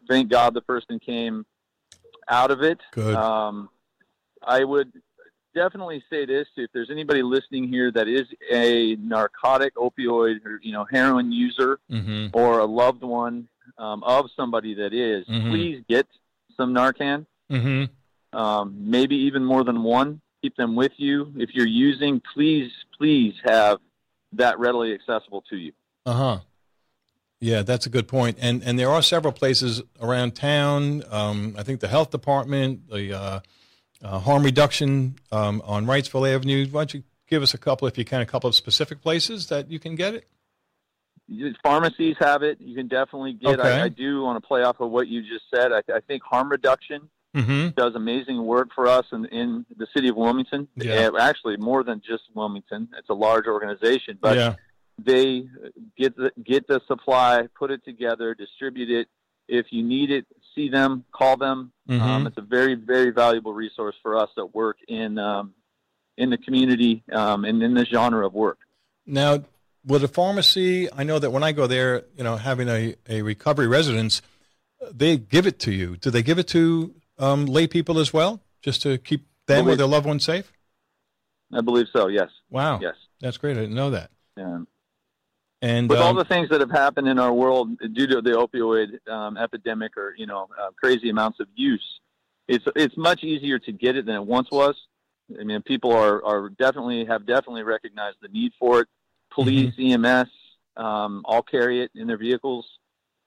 thank 0.10 0.30
God 0.30 0.54
the 0.54 0.62
person 0.62 1.00
came 1.00 1.46
out 2.30 2.52
of 2.52 2.62
it. 2.62 2.80
Good. 2.92 3.16
Um, 3.16 3.70
I 4.44 4.64
would 4.64 4.92
definitely 5.54 6.04
say 6.10 6.26
this: 6.26 6.48
if 6.58 6.72
there's 6.74 6.90
anybody 6.90 7.22
listening 7.24 7.68
here 7.68 7.92
that 7.92 8.08
is 8.08 8.28
a 8.52 8.96
narcotic, 8.98 9.76
opioid, 9.76 10.46
or 10.46 10.60
you 10.62 10.72
know, 10.72 10.86
heroin 10.92 11.32
user, 11.32 11.80
Mm-hmm. 11.92 12.28
or 12.34 12.60
a 12.60 12.66
loved 12.66 13.04
one 13.04 13.48
um, 13.78 14.04
of 14.04 14.30
somebody 14.36 14.74
that 14.76 14.94
is, 14.94 15.26
Mhm. 15.28 15.50
please 15.50 15.84
get 15.88 16.08
some 16.58 16.74
Narcan. 16.74 17.26
Mm-hmm. 17.52 18.38
Um, 18.38 18.76
maybe 18.78 19.16
even 19.16 19.44
more 19.44 19.64
than 19.64 19.84
one. 19.84 20.22
Keep 20.42 20.56
them 20.56 20.76
with 20.76 20.94
you. 20.98 21.32
If 21.38 21.52
you're 21.54 21.68
using, 21.68 22.22
please, 22.34 22.72
please 22.98 23.36
have 23.46 23.80
that 24.34 24.58
readily 24.60 24.94
accessible 24.94 25.44
to 25.50 25.58
you. 25.58 25.72
Uh 26.06 26.14
huh. 26.14 26.40
Yeah, 27.40 27.64
that's 27.64 27.86
a 27.86 27.90
good 27.90 28.08
point. 28.08 28.38
And 28.40 28.64
and 28.64 28.78
there 28.80 28.90
are 28.90 29.02
several 29.02 29.34
places 29.34 29.82
around 30.00 30.36
town. 30.36 31.04
Um, 31.12 31.56
I 31.58 31.64
think 31.64 31.80
the 31.80 31.88
health 31.88 32.10
department, 32.12 32.88
the 32.90 33.14
uh, 33.14 33.40
uh, 34.04 34.20
harm 34.20 34.44
reduction 34.44 35.16
um, 35.32 35.62
on 35.66 35.86
Wrightsville 35.86 36.34
Avenue. 36.34 36.68
Why 36.68 36.82
don't 36.82 36.94
you 36.94 37.04
give 37.28 37.44
us 37.44 37.54
a 37.54 37.58
couple, 37.58 37.88
if 37.88 37.98
you 37.98 38.06
can, 38.06 38.22
a 38.22 38.26
couple 38.26 38.48
of 38.48 38.56
specific 38.56 39.02
places 39.02 39.48
that 39.48 39.70
you 39.70 39.80
can 39.80 39.96
get 39.96 40.14
it? 40.16 40.28
Pharmacies 41.64 42.16
have 42.20 42.44
it. 42.44 42.60
You 42.60 42.76
can 42.76 42.88
definitely 42.88 43.34
get. 43.34 43.60
Okay. 43.60 43.82
I, 43.82 43.84
I 43.86 43.88
do 43.90 44.22
want 44.22 44.42
to 44.42 44.46
play 44.46 44.64
off 44.64 44.82
of 44.82 44.92
what 44.92 45.08
you 45.08 45.22
just 45.22 45.46
said. 45.54 45.72
I, 45.72 45.82
I 45.94 46.00
think 46.02 46.24
harm 46.24 46.50
reduction 46.50 47.10
Mm-hmm. 47.34 47.70
does 47.78 47.96
amazing 47.96 48.44
work 48.44 48.72
for 48.76 48.88
us 48.88 49.06
in, 49.14 49.24
in 49.28 49.66
the 49.78 49.88
city 49.96 50.10
of 50.10 50.18
Wilmington. 50.18 50.68
Yeah. 50.76 51.12
Uh, 51.14 51.18
Actually, 51.18 51.56
more 51.56 51.82
than 51.82 52.02
just 52.06 52.24
Wilmington. 52.34 52.90
It's 52.98 53.08
a 53.08 53.14
large 53.14 53.48
organization, 53.48 54.18
but 54.20 54.36
yeah. 54.36 54.56
they 54.98 55.46
get 55.98 56.18
the 56.18 56.34
get 56.44 56.68
the 56.68 56.82
supply, 56.90 57.48
put 57.58 57.72
it 57.72 57.86
together, 57.86 58.36
distribute 58.36 58.90
it. 58.90 59.08
If 59.48 59.68
you 59.70 59.82
need 59.82 60.12
it, 60.12 60.26
see 60.56 60.70
them, 60.70 61.06
call 61.12 61.38
them. 61.38 61.72
Mhm. 61.90 62.02
Um, 62.02 62.28
it's 62.28 62.38
a 62.38 62.42
very 62.42 62.76
very 62.76 63.12
valuable 63.12 63.54
resource 63.54 63.96
for 64.02 64.18
us 64.18 64.30
that 64.36 64.54
work 64.54 64.78
in 64.88 65.18
um, 65.18 65.54
in 66.18 66.30
the 66.30 66.38
community 66.38 67.04
um, 67.12 67.46
and 67.46 67.62
in 67.64 67.74
the 67.74 67.86
genre 67.86 68.26
of 68.26 68.34
work. 68.34 68.60
Now, 69.06 69.44
with 69.86 70.04
a 70.04 70.08
pharmacy, 70.08 70.92
I 70.94 71.04
know 71.04 71.18
that 71.20 71.32
when 71.32 71.44
I 71.44 71.52
go 71.54 71.66
there, 71.68 72.04
you 72.16 72.24
know, 72.24 72.36
having 72.38 72.70
a, 72.70 72.96
a 73.10 73.22
recovery 73.24 73.68
residence, 73.68 74.22
they 74.92 75.18
give 75.18 75.48
it 75.48 75.58
to 75.62 75.72
you. 75.72 75.98
Do 75.98 76.12
they 76.12 76.22
give 76.22 76.38
it 76.38 76.48
to 76.50 76.94
um, 77.18 77.46
lay 77.48 77.66
people 77.68 77.98
as 77.98 78.14
well, 78.14 78.42
just 78.62 78.82
to 78.84 78.98
keep 78.98 79.26
them 79.48 79.68
or 79.68 79.76
their 79.76 79.88
loved 79.88 80.06
ones 80.06 80.24
safe? 80.24 80.52
I 81.54 81.62
believe 81.62 81.88
so. 81.92 82.08
Yes. 82.08 82.30
Wow, 82.50 82.80
Yes. 82.82 82.96
that's 83.20 83.38
great. 83.38 83.58
I 83.58 83.62
didn't 83.62 83.76
know 83.76 83.90
that. 83.92 84.12
Um, 84.38 84.68
And 85.62 85.90
with 85.90 86.00
all 86.00 86.10
um, 86.10 86.16
the 86.18 86.26
things 86.26 86.50
that 86.50 86.60
have 86.62 86.72
happened 86.72 87.08
in 87.08 87.20
our 87.20 87.34
world 87.34 87.78
due 87.94 88.08
to 88.08 88.22
the 88.22 88.32
opioid 88.32 89.08
um, 89.12 89.38
epidemic 89.38 89.96
or 89.98 90.16
you 90.18 90.26
know 90.26 90.48
uh, 90.60 90.70
crazy 90.80 91.10
amounts 91.10 91.40
of 91.40 91.48
use, 91.56 92.00
it's 92.48 92.66
it's 92.76 92.98
much 92.98 93.24
easier 93.24 93.60
to 93.60 93.72
get 93.72 93.96
it 93.96 94.06
than 94.06 94.16
it 94.16 94.26
once 94.26 94.50
was. 94.52 94.76
I 95.40 95.44
mean, 95.44 95.62
people 95.62 95.92
are 95.94 96.24
are 96.26 96.50
definitely 96.50 97.06
have 97.06 97.26
definitely 97.26 97.64
recognized 97.64 98.18
the 98.22 98.28
need 98.30 98.54
for 98.60 98.82
it. 98.82 98.88
Police, 99.32 99.74
EMS, 99.78 100.30
um, 100.78 101.22
all 101.26 101.42
carry 101.42 101.82
it 101.84 101.92
in 101.96 102.08
their 102.08 102.18
vehicles. 102.18 102.66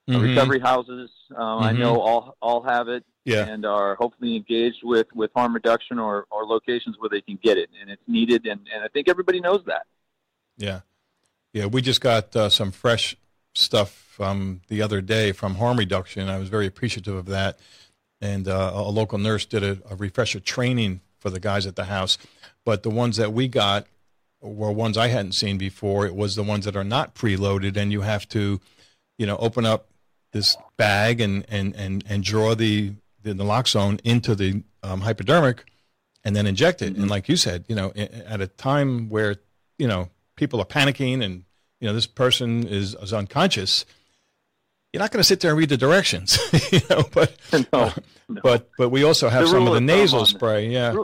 mhm. 0.08 0.20
Recovery 0.22 0.60
houses, 0.60 1.10
um, 1.36 1.60
I 1.60 1.72
Mhm. 1.72 1.78
know 1.78 2.00
all 2.00 2.36
all 2.42 2.62
have 2.62 2.88
it 2.88 3.04
Yeah, 3.24 3.44
and 3.48 3.64
are 3.64 3.94
hopefully 3.94 4.36
engaged 4.36 4.82
with 4.82 5.06
with 5.14 5.30
harm 5.34 5.54
reduction 5.54 5.98
or 5.98 6.26
or 6.30 6.44
locations 6.46 6.98
where 6.98 7.08
they 7.08 7.20
can 7.22 7.36
get 7.42 7.58
it, 7.58 7.70
and 7.80 7.88
it's 7.90 8.02
needed. 8.08 8.46
And 8.46 8.60
and 8.74 8.84
I 8.84 8.88
think 8.88 9.08
everybody 9.08 9.40
knows 9.40 9.64
that. 9.66 9.86
yeah, 10.56 10.80
yeah. 11.54 11.64
We 11.64 11.80
just 11.80 12.02
got 12.02 12.36
uh, 12.36 12.50
some 12.50 12.70
fresh 12.70 13.16
stuff 13.54 14.20
um, 14.20 14.60
the 14.68 14.82
other 14.82 15.00
day 15.00 15.32
from 15.32 15.54
harm 15.54 15.78
reduction. 15.78 16.28
I 16.28 16.38
was 16.38 16.50
very 16.50 16.66
appreciative 16.66 17.14
of 17.14 17.26
that. 17.26 17.58
And 18.20 18.46
uh, 18.46 18.72
a 18.74 18.90
local 18.90 19.18
nurse 19.18 19.46
did 19.46 19.62
a, 19.62 19.78
a 19.88 19.96
refresher 19.96 20.40
training 20.40 21.00
for 21.18 21.30
the 21.30 21.40
guys 21.40 21.66
at 21.66 21.76
the 21.76 21.84
house. 21.84 22.18
But 22.64 22.82
the 22.82 22.90
ones 22.90 23.16
that 23.16 23.32
we 23.32 23.48
got 23.48 23.86
were 24.40 24.72
ones 24.72 24.98
I 24.98 25.08
hadn't 25.08 25.32
seen 25.32 25.58
before. 25.58 26.06
It 26.06 26.14
was 26.14 26.36
the 26.36 26.42
ones 26.42 26.64
that 26.64 26.76
are 26.76 26.84
not 26.84 27.14
preloaded, 27.14 27.76
and 27.76 27.90
you 27.90 28.02
have 28.02 28.28
to, 28.30 28.60
you 29.18 29.26
know, 29.26 29.36
open 29.38 29.64
up 29.64 29.88
this 30.32 30.56
bag 30.76 31.20
and 31.20 31.44
and 31.48 31.74
and 31.76 32.04
and 32.08 32.22
draw 32.22 32.54
the 32.54 32.92
the 33.22 33.32
naloxone 33.32 34.00
into 34.04 34.34
the 34.34 34.62
um, 34.82 35.00
hypodermic, 35.00 35.64
and 36.24 36.36
then 36.36 36.46
inject 36.46 36.82
it. 36.82 36.96
And 36.96 37.08
like 37.08 37.28
you 37.28 37.36
said, 37.36 37.64
you 37.68 37.74
know, 37.74 37.92
at 37.94 38.40
a 38.40 38.46
time 38.46 39.08
where 39.08 39.36
you 39.78 39.88
know 39.88 40.08
people 40.36 40.60
are 40.60 40.66
panicking 40.66 41.22
and 41.24 41.44
you 41.80 41.88
know 41.88 41.94
this 41.94 42.06
person 42.06 42.66
is, 42.66 42.94
is 42.94 43.12
unconscious, 43.12 43.84
you're 44.92 45.00
not 45.00 45.10
going 45.10 45.20
to 45.20 45.24
sit 45.24 45.40
there 45.40 45.50
and 45.50 45.58
read 45.58 45.68
the 45.68 45.76
directions, 45.76 46.38
you 46.72 46.80
know. 46.88 47.02
But 47.12 47.36
no, 47.72 47.92
no. 48.28 48.40
but 48.42 48.70
but 48.78 48.90
we 48.90 49.02
also 49.04 49.28
have 49.28 49.42
The 49.42 49.48
some 49.48 49.66
of 49.66 49.74
the 49.74 49.80
nasal 49.80 50.20
on- 50.20 50.26
spray. 50.26 50.68
Yeah. 50.68 50.94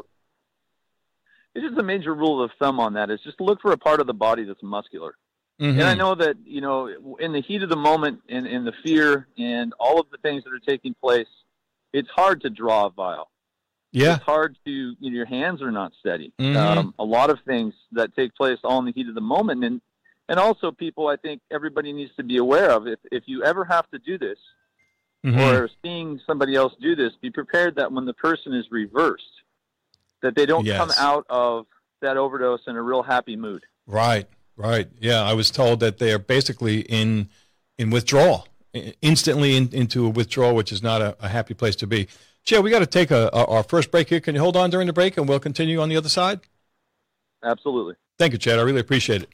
It's 1.52 1.66
just 1.66 1.78
a 1.80 1.82
major 1.82 2.14
rule 2.14 2.42
of 2.44 2.52
thumb 2.60 2.78
on 2.78 2.92
that 2.94 3.10
is 3.10 3.20
just 3.24 3.40
look 3.40 3.60
for 3.60 3.72
a 3.72 3.76
part 3.76 4.00
of 4.00 4.06
the 4.06 4.14
body 4.14 4.44
that's 4.44 4.62
muscular. 4.62 5.14
Mm-hmm. 5.60 5.80
And 5.80 5.88
I 5.88 5.94
know 5.94 6.14
that, 6.14 6.36
you 6.44 6.60
know, 6.60 7.16
in 7.18 7.32
the 7.32 7.40
heat 7.42 7.62
of 7.64 7.68
the 7.68 7.76
moment 7.76 8.20
and 8.28 8.46
in 8.46 8.64
the 8.64 8.72
fear 8.84 9.26
and 9.36 9.74
all 9.80 9.98
of 10.00 10.06
the 10.10 10.16
things 10.18 10.44
that 10.44 10.52
are 10.52 10.60
taking 10.60 10.94
place, 10.94 11.26
it's 11.92 12.08
hard 12.08 12.40
to 12.42 12.50
draw 12.50 12.86
a 12.86 12.90
vial. 12.90 13.30
Yeah. 13.92 14.16
It's 14.16 14.24
hard 14.24 14.56
to, 14.64 14.70
you 14.70 15.10
know, 15.10 15.16
your 15.16 15.26
hands 15.26 15.62
are 15.62 15.72
not 15.72 15.92
steady. 15.98 16.32
Mhm. 16.38 16.56
Um, 16.56 16.94
a 16.98 17.04
lot 17.04 17.30
of 17.30 17.40
things 17.40 17.74
that 17.92 18.14
take 18.14 18.34
place 18.34 18.58
all 18.62 18.78
in 18.78 18.84
the 18.84 18.92
heat 18.92 19.08
of 19.08 19.14
the 19.14 19.20
moment. 19.20 19.64
And, 19.64 19.80
and 20.28 20.38
also 20.38 20.70
people, 20.70 21.08
I 21.08 21.16
think 21.16 21.40
everybody 21.50 21.92
needs 21.92 22.14
to 22.16 22.22
be 22.22 22.36
aware 22.36 22.70
of 22.70 22.86
if, 22.86 23.00
if 23.10 23.24
you 23.26 23.42
ever 23.42 23.64
have 23.64 23.90
to 23.90 23.98
do 23.98 24.16
this 24.16 24.38
Mhm. 25.24 25.38
or 25.38 25.68
seeing 25.82 26.20
somebody 26.26 26.54
else 26.54 26.72
do 26.80 26.94
this, 26.94 27.12
be 27.20 27.30
prepared 27.30 27.74
that 27.76 27.90
when 27.92 28.04
the 28.06 28.14
person 28.14 28.54
is 28.54 28.70
reversed, 28.70 29.24
that 30.22 30.34
they 30.34 30.46
don't 30.46 30.66
come 30.66 30.92
out 30.98 31.26
of 31.28 31.66
that 32.00 32.16
overdose 32.16 32.60
in 32.66 32.76
a 32.76 32.82
real 32.82 33.02
happy 33.02 33.36
mood. 33.36 33.64
Right, 33.86 34.26
right. 34.56 34.88
Yeah, 35.00 35.22
I 35.22 35.34
was 35.34 35.50
told 35.50 35.80
that 35.80 35.98
they 35.98 36.12
are 36.12 36.18
basically 36.18 36.80
in 36.82 37.28
in 37.76 37.90
withdrawal, 37.90 38.46
instantly 39.02 39.56
in, 39.56 39.68
into 39.72 40.06
a 40.06 40.08
withdrawal, 40.08 40.54
which 40.54 40.72
is 40.72 40.82
not 40.82 41.02
a, 41.02 41.16
a 41.20 41.28
happy 41.28 41.54
place 41.54 41.76
to 41.76 41.86
be. 41.86 42.08
Chad, 42.44 42.64
we 42.64 42.70
got 42.70 42.80
to 42.80 42.86
take 42.86 43.10
a, 43.10 43.28
a, 43.32 43.44
our 43.46 43.62
first 43.62 43.90
break 43.90 44.08
here. 44.08 44.20
Can 44.20 44.34
you 44.34 44.40
hold 44.40 44.56
on 44.56 44.70
during 44.70 44.86
the 44.86 44.92
break, 44.92 45.16
and 45.16 45.28
we'll 45.28 45.40
continue 45.40 45.80
on 45.80 45.88
the 45.88 45.96
other 45.96 46.08
side? 46.08 46.40
Absolutely. 47.44 47.94
Thank 48.18 48.32
you, 48.32 48.38
Chad. 48.38 48.58
I 48.58 48.62
really 48.62 48.80
appreciate 48.80 49.22
it. 49.22 49.30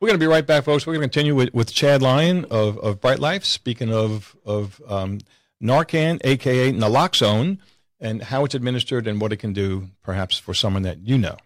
We're 0.00 0.08
going 0.08 0.20
to 0.20 0.22
be 0.22 0.30
right 0.30 0.46
back, 0.46 0.64
folks. 0.64 0.86
We're 0.86 0.92
going 0.94 1.08
to 1.08 1.08
continue 1.08 1.34
with, 1.34 1.54
with 1.54 1.72
Chad 1.72 2.02
Lyon 2.02 2.44
of, 2.50 2.78
of 2.78 3.00
Bright 3.00 3.18
Life, 3.18 3.44
speaking 3.44 3.92
of, 3.92 4.36
of 4.44 4.80
um, 4.88 5.20
Narcan, 5.62 6.20
aka 6.22 6.72
naloxone, 6.72 7.58
and 7.98 8.22
how 8.22 8.44
it's 8.44 8.54
administered 8.54 9.06
and 9.06 9.20
what 9.20 9.32
it 9.32 9.38
can 9.38 9.54
do, 9.54 9.88
perhaps, 10.02 10.38
for 10.38 10.52
someone 10.52 10.82
that 10.82 10.98
you 10.98 11.16
know. 11.16 11.36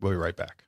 We'll 0.00 0.12
be 0.12 0.16
right 0.16 0.34
back. 0.34 0.64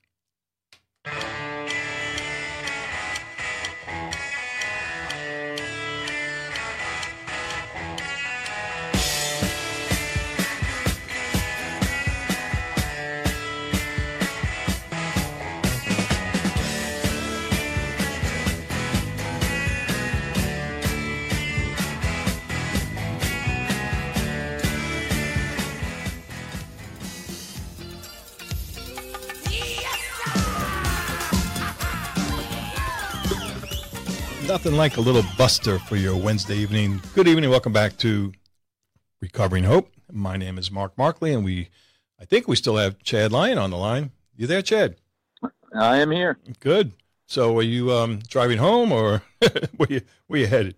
Nothing 34.53 34.77
like 34.77 34.99
a 34.99 35.01
little 35.01 35.25
buster 35.39 35.79
for 35.79 35.97
your 35.97 36.15
Wednesday 36.15 36.57
evening. 36.57 37.01
Good 37.15 37.27
evening. 37.27 37.49
Welcome 37.49 37.73
back 37.73 37.97
to 37.97 38.35
Recovering 39.23 39.65
Hope. 39.65 39.91
My 40.13 40.37
name 40.37 40.59
is 40.59 40.71
Mark 40.71 40.93
Markley, 40.99 41.33
and 41.33 41.43
we, 41.43 41.71
I 42.21 42.27
think 42.27 42.47
we 42.47 42.57
still 42.57 42.77
have 42.77 43.03
Chad 43.03 43.33
Lyon 43.33 43.57
on 43.57 43.71
the 43.71 43.79
line. 43.79 44.11
You 44.37 44.47
there, 44.47 44.61
Chad? 44.61 44.97
I 45.75 46.01
am 46.01 46.11
here. 46.11 46.37
Good. 46.61 46.93
So, 47.25 47.57
are 47.57 47.63
you 47.63 47.93
um, 47.93 48.19
driving 48.29 48.59
home, 48.59 48.93
or 48.93 49.23
where 49.79 49.89
you 49.89 50.03
where 50.27 50.41
you 50.41 50.47
headed? 50.47 50.75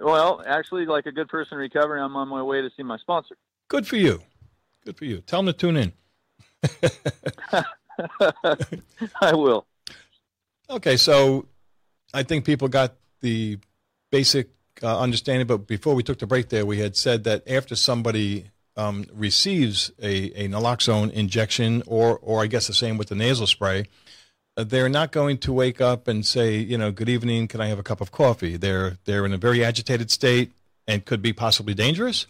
Well, 0.00 0.42
actually, 0.46 0.86
like 0.86 1.04
a 1.04 1.12
good 1.12 1.28
person 1.28 1.58
recovering, 1.58 2.02
I'm 2.02 2.16
on 2.16 2.28
my 2.28 2.42
way 2.42 2.62
to 2.62 2.70
see 2.74 2.82
my 2.82 2.96
sponsor. 2.96 3.36
Good 3.68 3.86
for 3.86 3.96
you. 3.96 4.22
Good 4.86 4.96
for 4.96 5.04
you. 5.04 5.20
Tell 5.20 5.42
them 5.42 5.52
to 5.52 5.52
tune 5.52 5.76
in. 5.76 5.92
I 9.20 9.34
will. 9.34 9.66
Okay, 10.70 10.96
so 10.96 11.44
I 12.14 12.22
think 12.22 12.44
people 12.44 12.68
got 12.68 12.94
the 13.20 13.58
basic 14.10 14.50
uh, 14.82 14.98
understanding, 14.98 15.46
but 15.46 15.66
before 15.66 15.94
we 15.94 16.02
took 16.02 16.18
the 16.18 16.26
break 16.26 16.48
there, 16.48 16.66
we 16.66 16.78
had 16.78 16.96
said 16.96 17.24
that 17.24 17.48
after 17.48 17.74
somebody 17.76 18.50
um, 18.76 19.04
receives 19.12 19.90
a, 20.00 20.44
a 20.44 20.48
naloxone 20.48 21.10
injection, 21.12 21.82
or, 21.86 22.18
or 22.18 22.42
I 22.42 22.46
guess 22.46 22.66
the 22.66 22.74
same 22.74 22.98
with 22.98 23.08
the 23.08 23.14
nasal 23.14 23.46
spray, 23.46 23.86
uh, 24.56 24.64
they're 24.64 24.88
not 24.88 25.12
going 25.12 25.38
to 25.38 25.52
wake 25.52 25.80
up 25.80 26.08
and 26.08 26.26
say, 26.26 26.56
you 26.56 26.76
know, 26.76 26.90
good 26.90 27.08
evening, 27.08 27.48
can 27.48 27.60
I 27.60 27.66
have 27.66 27.78
a 27.78 27.82
cup 27.82 28.00
of 28.00 28.12
coffee? 28.12 28.56
They're, 28.56 28.98
they're 29.04 29.24
in 29.24 29.32
a 29.32 29.38
very 29.38 29.64
agitated 29.64 30.10
state 30.10 30.52
and 30.86 31.04
could 31.04 31.22
be 31.22 31.32
possibly 31.32 31.74
dangerous. 31.74 32.26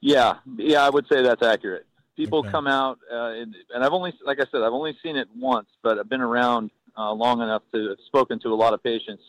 Yeah, 0.00 0.38
yeah, 0.56 0.82
I 0.84 0.90
would 0.90 1.06
say 1.12 1.22
that's 1.22 1.42
accurate. 1.42 1.86
People 2.16 2.40
Okay. 2.40 2.50
come 2.50 2.66
out, 2.66 2.98
uh, 3.10 3.32
and, 3.32 3.54
and 3.74 3.82
I've 3.84 3.92
only, 3.92 4.12
like 4.24 4.38
I 4.40 4.44
said, 4.50 4.62
I've 4.62 4.72
only 4.72 4.96
seen 5.02 5.16
it 5.16 5.28
once, 5.36 5.68
but 5.82 5.98
I've 5.98 6.08
been 6.08 6.20
around 6.20 6.70
uh, 6.96 7.12
long 7.12 7.40
enough 7.42 7.62
to 7.72 7.90
have 7.90 7.98
spoken 8.06 8.38
to 8.40 8.48
a 8.48 8.54
lot 8.54 8.74
of 8.74 8.82
patients 8.82 9.22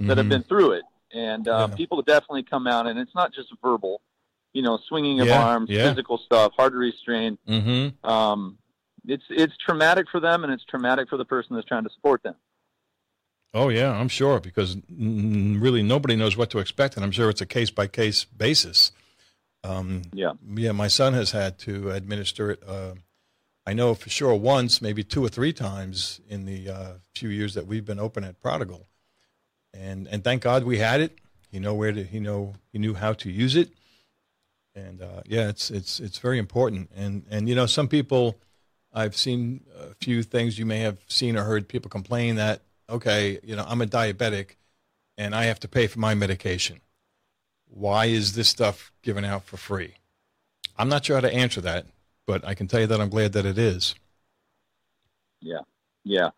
that 0.00 0.16
have 0.18 0.26
Mhm. 0.26 0.30
been 0.30 0.42
through 0.44 0.72
it, 0.72 0.84
and 1.12 1.48
uh, 1.48 1.68
Yeah. 1.70 1.76
people 1.76 2.02
definitely 2.02 2.42
come 2.42 2.66
out, 2.66 2.86
and 2.86 2.98
it's 2.98 3.14
not 3.14 3.32
just 3.32 3.48
verbal, 3.62 4.00
you 4.52 4.62
know, 4.62 4.78
swinging 4.88 5.20
of 5.20 5.28
Yeah, 5.28 5.40
arms, 5.42 5.70
yeah. 5.70 5.88
physical 5.88 6.18
stuff, 6.18 6.52
hard 6.56 6.72
to 6.72 6.78
restrain. 6.78 7.38
Mhm. 7.48 7.94
Um, 8.04 8.58
it's 9.06 9.24
it's 9.30 9.56
traumatic 9.58 10.08
for 10.10 10.20
them, 10.20 10.44
and 10.44 10.52
it's 10.52 10.64
traumatic 10.64 11.08
for 11.08 11.16
the 11.16 11.24
person 11.24 11.54
that's 11.54 11.66
trying 11.68 11.84
to 11.84 11.90
support 11.90 12.22
them. 12.22 12.34
Oh 13.54 13.68
yeah, 13.68 13.90
I'm 13.92 14.08
sure 14.08 14.38
because 14.40 14.76
really 14.90 15.82
nobody 15.82 16.14
knows 16.16 16.36
what 16.36 16.50
to 16.50 16.58
expect, 16.58 16.96
and 16.96 17.04
I'm 17.04 17.12
sure 17.12 17.30
it's 17.30 17.40
a 17.40 17.46
case 17.46 17.70
by 17.70 17.86
case 17.86 18.24
basis. 18.24 18.92
Um, 19.64 20.02
Yeah. 20.12 20.32
yeah. 20.54 20.72
My 20.72 20.88
son 20.88 21.14
has 21.14 21.30
had 21.30 21.58
to 21.60 21.90
administer 21.90 22.50
it. 22.50 22.62
Uh, 22.66 22.96
I 23.66 23.72
know 23.72 23.94
for 23.94 24.08
sure 24.10 24.34
once, 24.34 24.80
maybe 24.80 25.02
two 25.02 25.24
or 25.24 25.28
three 25.28 25.52
times 25.52 26.20
in 26.28 26.44
the 26.44 26.70
uh, 26.70 26.92
few 27.14 27.28
years 27.28 27.54
that 27.54 27.66
we've 27.66 27.84
been 27.84 27.98
open 27.98 28.24
at 28.24 28.40
Prodigal, 28.40 28.86
and 29.74 30.06
and 30.06 30.22
thank 30.22 30.42
God 30.42 30.64
we 30.64 30.78
had 30.78 31.00
it. 31.00 31.18
He 31.50 31.58
know 31.58 31.74
where 31.74 31.92
to. 31.92 32.04
He 32.04 32.20
know 32.20 32.54
he 32.72 32.78
knew 32.78 32.94
how 32.94 33.12
to 33.14 33.30
use 33.30 33.56
it, 33.56 33.70
and 34.74 35.02
uh, 35.02 35.22
yeah, 35.26 35.48
it's 35.48 35.70
it's 35.70 36.00
it's 36.00 36.18
very 36.18 36.38
important. 36.38 36.90
And 36.94 37.24
and 37.28 37.48
you 37.48 37.54
know 37.54 37.66
some 37.66 37.88
people, 37.88 38.38
I've 38.92 39.16
seen 39.16 39.64
a 39.76 39.94
few 39.94 40.22
things 40.22 40.58
you 40.58 40.66
may 40.66 40.78
have 40.80 40.98
seen 41.08 41.36
or 41.36 41.42
heard 41.44 41.68
people 41.68 41.90
complain 41.90 42.36
that 42.36 42.62
okay, 42.88 43.38
you 43.42 43.56
know, 43.56 43.64
I'm 43.66 43.82
a 43.82 43.86
diabetic 43.86 44.56
and 45.18 45.34
I 45.34 45.44
have 45.44 45.60
to 45.60 45.68
pay 45.68 45.86
for 45.86 45.98
my 45.98 46.14
medication. 46.14 46.80
Why 47.68 48.06
is 48.06 48.34
this 48.34 48.48
stuff 48.48 48.92
given 49.02 49.24
out 49.24 49.44
for 49.44 49.56
free? 49.56 49.94
I'm 50.76 50.88
not 50.88 51.04
sure 51.04 51.16
how 51.16 51.20
to 51.22 51.32
answer 51.32 51.60
that, 51.62 51.86
but 52.26 52.44
I 52.44 52.54
can 52.54 52.66
tell 52.66 52.80
you 52.80 52.86
that 52.88 53.00
I'm 53.00 53.08
glad 53.08 53.32
that 53.32 53.46
it 53.46 53.58
is. 53.58 53.94
Yeah, 55.40 55.60
yeah, 56.04 56.30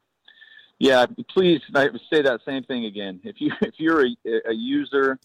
yeah. 0.78 1.06
Please, 1.30 1.60
I 1.74 1.88
say 2.12 2.22
that 2.22 2.40
same 2.44 2.62
thing 2.64 2.84
again. 2.84 3.20
If 3.24 3.36
you 3.40 3.52
if 3.60 3.74
you're 3.78 4.06
a, 4.06 4.10
a 4.50 4.52
user, 4.52 5.18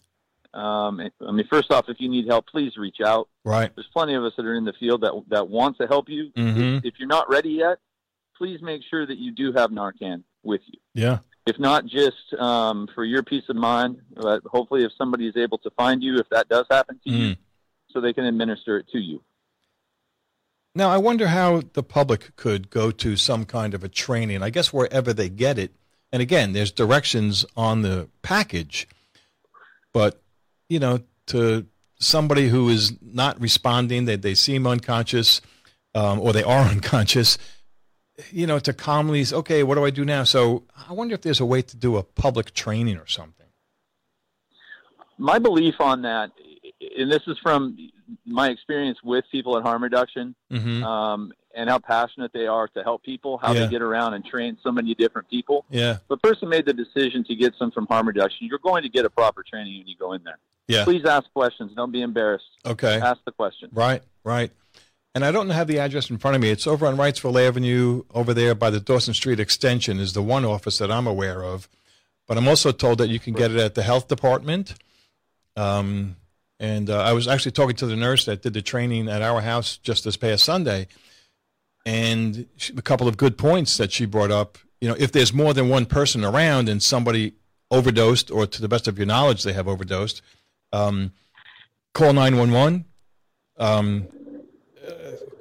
um, 0.54 1.00
I 1.26 1.30
mean, 1.32 1.46
first 1.50 1.70
off, 1.70 1.88
if 1.88 2.00
you 2.00 2.08
need 2.08 2.26
help, 2.26 2.46
please 2.46 2.76
reach 2.76 3.00
out. 3.04 3.28
Right. 3.44 3.70
There's 3.74 3.88
plenty 3.92 4.14
of 4.14 4.24
us 4.24 4.32
that 4.36 4.46
are 4.46 4.54
in 4.54 4.64
the 4.64 4.72
field 4.74 5.02
that 5.02 5.12
that 5.28 5.48
want 5.48 5.78
to 5.78 5.86
help 5.86 6.08
you. 6.08 6.30
Mhm. 6.36 6.78
If, 6.78 6.84
if 6.86 6.94
you're 6.98 7.08
not 7.08 7.28
ready 7.28 7.50
yet, 7.50 7.78
please 8.38 8.62
make 8.62 8.82
sure 8.88 9.06
that 9.06 9.18
you 9.18 9.32
do 9.32 9.52
have 9.52 9.70
Narcan 9.70 10.22
with 10.42 10.62
you. 10.66 10.78
Yeah. 10.94 11.18
If 11.46 11.58
not 11.58 11.84
just 11.84 12.32
um, 12.38 12.88
for 12.94 13.04
your 13.04 13.22
peace 13.22 13.44
of 13.50 13.56
mind, 13.56 13.98
but 14.14 14.42
hopefully 14.46 14.82
if 14.84 14.92
somebody 14.96 15.26
is 15.28 15.36
able 15.36 15.58
to 15.58 15.70
find 15.72 16.02
you, 16.02 16.16
if 16.16 16.26
that 16.30 16.48
does 16.48 16.64
happen 16.70 16.98
to 17.04 17.10
you, 17.10 17.34
Mm. 17.34 17.36
so 17.90 18.00
they 18.00 18.14
can 18.14 18.24
administer 18.24 18.78
it 18.78 18.88
to 18.92 18.98
you. 18.98 19.22
Now, 20.74 20.90
I 20.90 20.98
wonder 20.98 21.28
how 21.28 21.62
the 21.74 21.84
public 21.84 22.34
could 22.34 22.68
go 22.68 22.90
to 22.90 23.16
some 23.16 23.44
kind 23.44 23.74
of 23.74 23.84
a 23.84 23.88
training. 23.88 24.42
I 24.42 24.50
guess 24.50 24.72
wherever 24.72 25.12
they 25.12 25.28
get 25.28 25.58
it. 25.58 25.72
And 26.12 26.20
again, 26.20 26.52
there's 26.52 26.72
directions 26.72 27.44
on 27.56 27.82
the 27.82 28.08
package. 28.22 28.88
But, 29.92 30.20
you 30.68 30.80
know, 30.80 31.00
to 31.26 31.66
somebody 32.00 32.48
who 32.48 32.68
is 32.68 32.92
not 33.00 33.40
responding, 33.40 34.04
they, 34.04 34.16
they 34.16 34.34
seem 34.34 34.66
unconscious 34.66 35.40
um, 35.94 36.18
or 36.18 36.32
they 36.32 36.42
are 36.42 36.64
unconscious, 36.68 37.38
you 38.30 38.46
know, 38.46 38.58
to 38.58 38.72
calmly, 38.72 39.24
okay, 39.32 39.62
what 39.62 39.76
do 39.76 39.84
I 39.84 39.90
do 39.90 40.04
now? 40.04 40.24
So 40.24 40.64
I 40.88 40.92
wonder 40.92 41.14
if 41.14 41.22
there's 41.22 41.40
a 41.40 41.46
way 41.46 41.62
to 41.62 41.76
do 41.76 41.96
a 41.96 42.02
public 42.02 42.52
training 42.52 42.96
or 42.96 43.06
something. 43.06 43.46
my 45.18 45.38
belief 45.38 45.76
on 45.78 46.02
that, 46.02 46.32
and 46.96 47.10
this 47.10 47.22
is 47.28 47.38
from 47.42 47.76
my 48.26 48.48
experience 48.50 48.98
with 49.02 49.24
people 49.32 49.56
at 49.56 49.62
harm 49.62 49.82
reduction, 49.82 50.34
Mm-hmm. 50.50 50.82
um, 50.84 51.32
and 51.56 51.70
how 51.70 51.78
passionate 51.78 52.32
they 52.32 52.46
are 52.48 52.66
to 52.68 52.82
help 52.82 53.04
people, 53.04 53.38
how 53.38 53.52
Yeah. 53.52 53.60
they 53.66 53.70
get 53.70 53.80
around 53.82 54.14
and 54.14 54.24
train 54.24 54.58
so 54.62 54.72
many 54.72 54.92
different 54.94 55.28
people. 55.30 55.64
Yeah. 55.70 55.92
If 55.92 56.10
a 56.10 56.16
person 56.16 56.48
made 56.48 56.66
the 56.66 56.72
decision 56.72 57.22
to 57.24 57.36
get 57.36 57.54
some 57.58 57.70
from 57.70 57.86
harm 57.86 58.08
reduction, 58.08 58.48
you're 58.48 58.58
going 58.58 58.82
to 58.82 58.88
get 58.88 59.04
a 59.04 59.10
proper 59.10 59.44
training 59.48 59.78
when 59.78 59.86
you 59.86 59.94
go 59.96 60.14
in 60.14 60.24
there. 60.24 60.38
Yeah. 60.66 60.82
Please 60.82 61.04
ask 61.04 61.30
questions. 61.32 61.70
Don't 61.76 61.92
be 61.92 62.02
embarrassed. 62.02 62.46
Okay. 62.66 63.00
Ask 63.00 63.20
the 63.24 63.30
question. 63.32 63.68
Right, 63.72 64.02
right. 64.24 64.50
And 65.14 65.24
I 65.24 65.30
don't 65.30 65.50
have 65.50 65.68
the 65.68 65.78
address 65.78 66.10
in 66.10 66.18
front 66.18 66.34
of 66.34 66.42
me. 66.42 66.48
It's 66.50 66.66
over 66.66 66.86
on 66.86 66.96
Wrightsville 66.96 67.40
Avenue, 67.46 68.02
over 68.12 68.34
there 68.34 68.56
by 68.56 68.70
the 68.70 68.80
Dawson 68.80 69.14
Street 69.14 69.38
Extension, 69.38 70.00
is 70.00 70.12
the 70.12 70.22
one 70.22 70.44
office 70.44 70.78
that 70.78 70.90
I'm 70.90 71.06
aware 71.06 71.44
of. 71.44 71.68
But 72.26 72.36
I'm 72.36 72.48
also 72.48 72.72
told 72.72 72.98
that 72.98 73.10
you 73.10 73.20
can 73.20 73.32
get 73.34 73.52
it 73.52 73.58
at 73.58 73.76
the 73.76 73.84
health 73.84 74.08
department. 74.08 74.74
Um, 75.56 76.16
and 76.64 76.88
uh, 76.88 76.98
I 76.98 77.12
was 77.12 77.28
actually 77.28 77.52
talking 77.52 77.76
to 77.76 77.86
the 77.86 77.94
nurse 77.94 78.24
that 78.24 78.40
did 78.40 78.54
the 78.54 78.62
training 78.62 79.06
at 79.06 79.20
our 79.20 79.42
house 79.42 79.76
just 79.76 80.04
this 80.04 80.16
past 80.16 80.44
Sunday. 80.44 80.88
And 81.84 82.46
she, 82.56 82.72
a 82.74 82.80
couple 82.80 83.06
of 83.06 83.18
good 83.18 83.36
points 83.36 83.76
that 83.76 83.92
she 83.92 84.06
brought 84.06 84.30
up. 84.30 84.56
You 84.80 84.88
know, 84.88 84.96
if 84.98 85.12
there's 85.12 85.34
more 85.34 85.52
than 85.52 85.68
one 85.68 85.84
person 85.84 86.24
around 86.24 86.70
and 86.70 86.82
somebody 86.82 87.34
overdosed, 87.70 88.30
or 88.30 88.46
to 88.46 88.62
the 88.62 88.68
best 88.68 88.88
of 88.88 88.96
your 88.96 89.06
knowledge, 89.06 89.42
they 89.42 89.52
have 89.52 89.68
overdosed, 89.68 90.22
um, 90.72 91.12
call 91.92 92.14
911. 92.14 92.86
Um, 93.58 94.06
uh, 94.88 94.92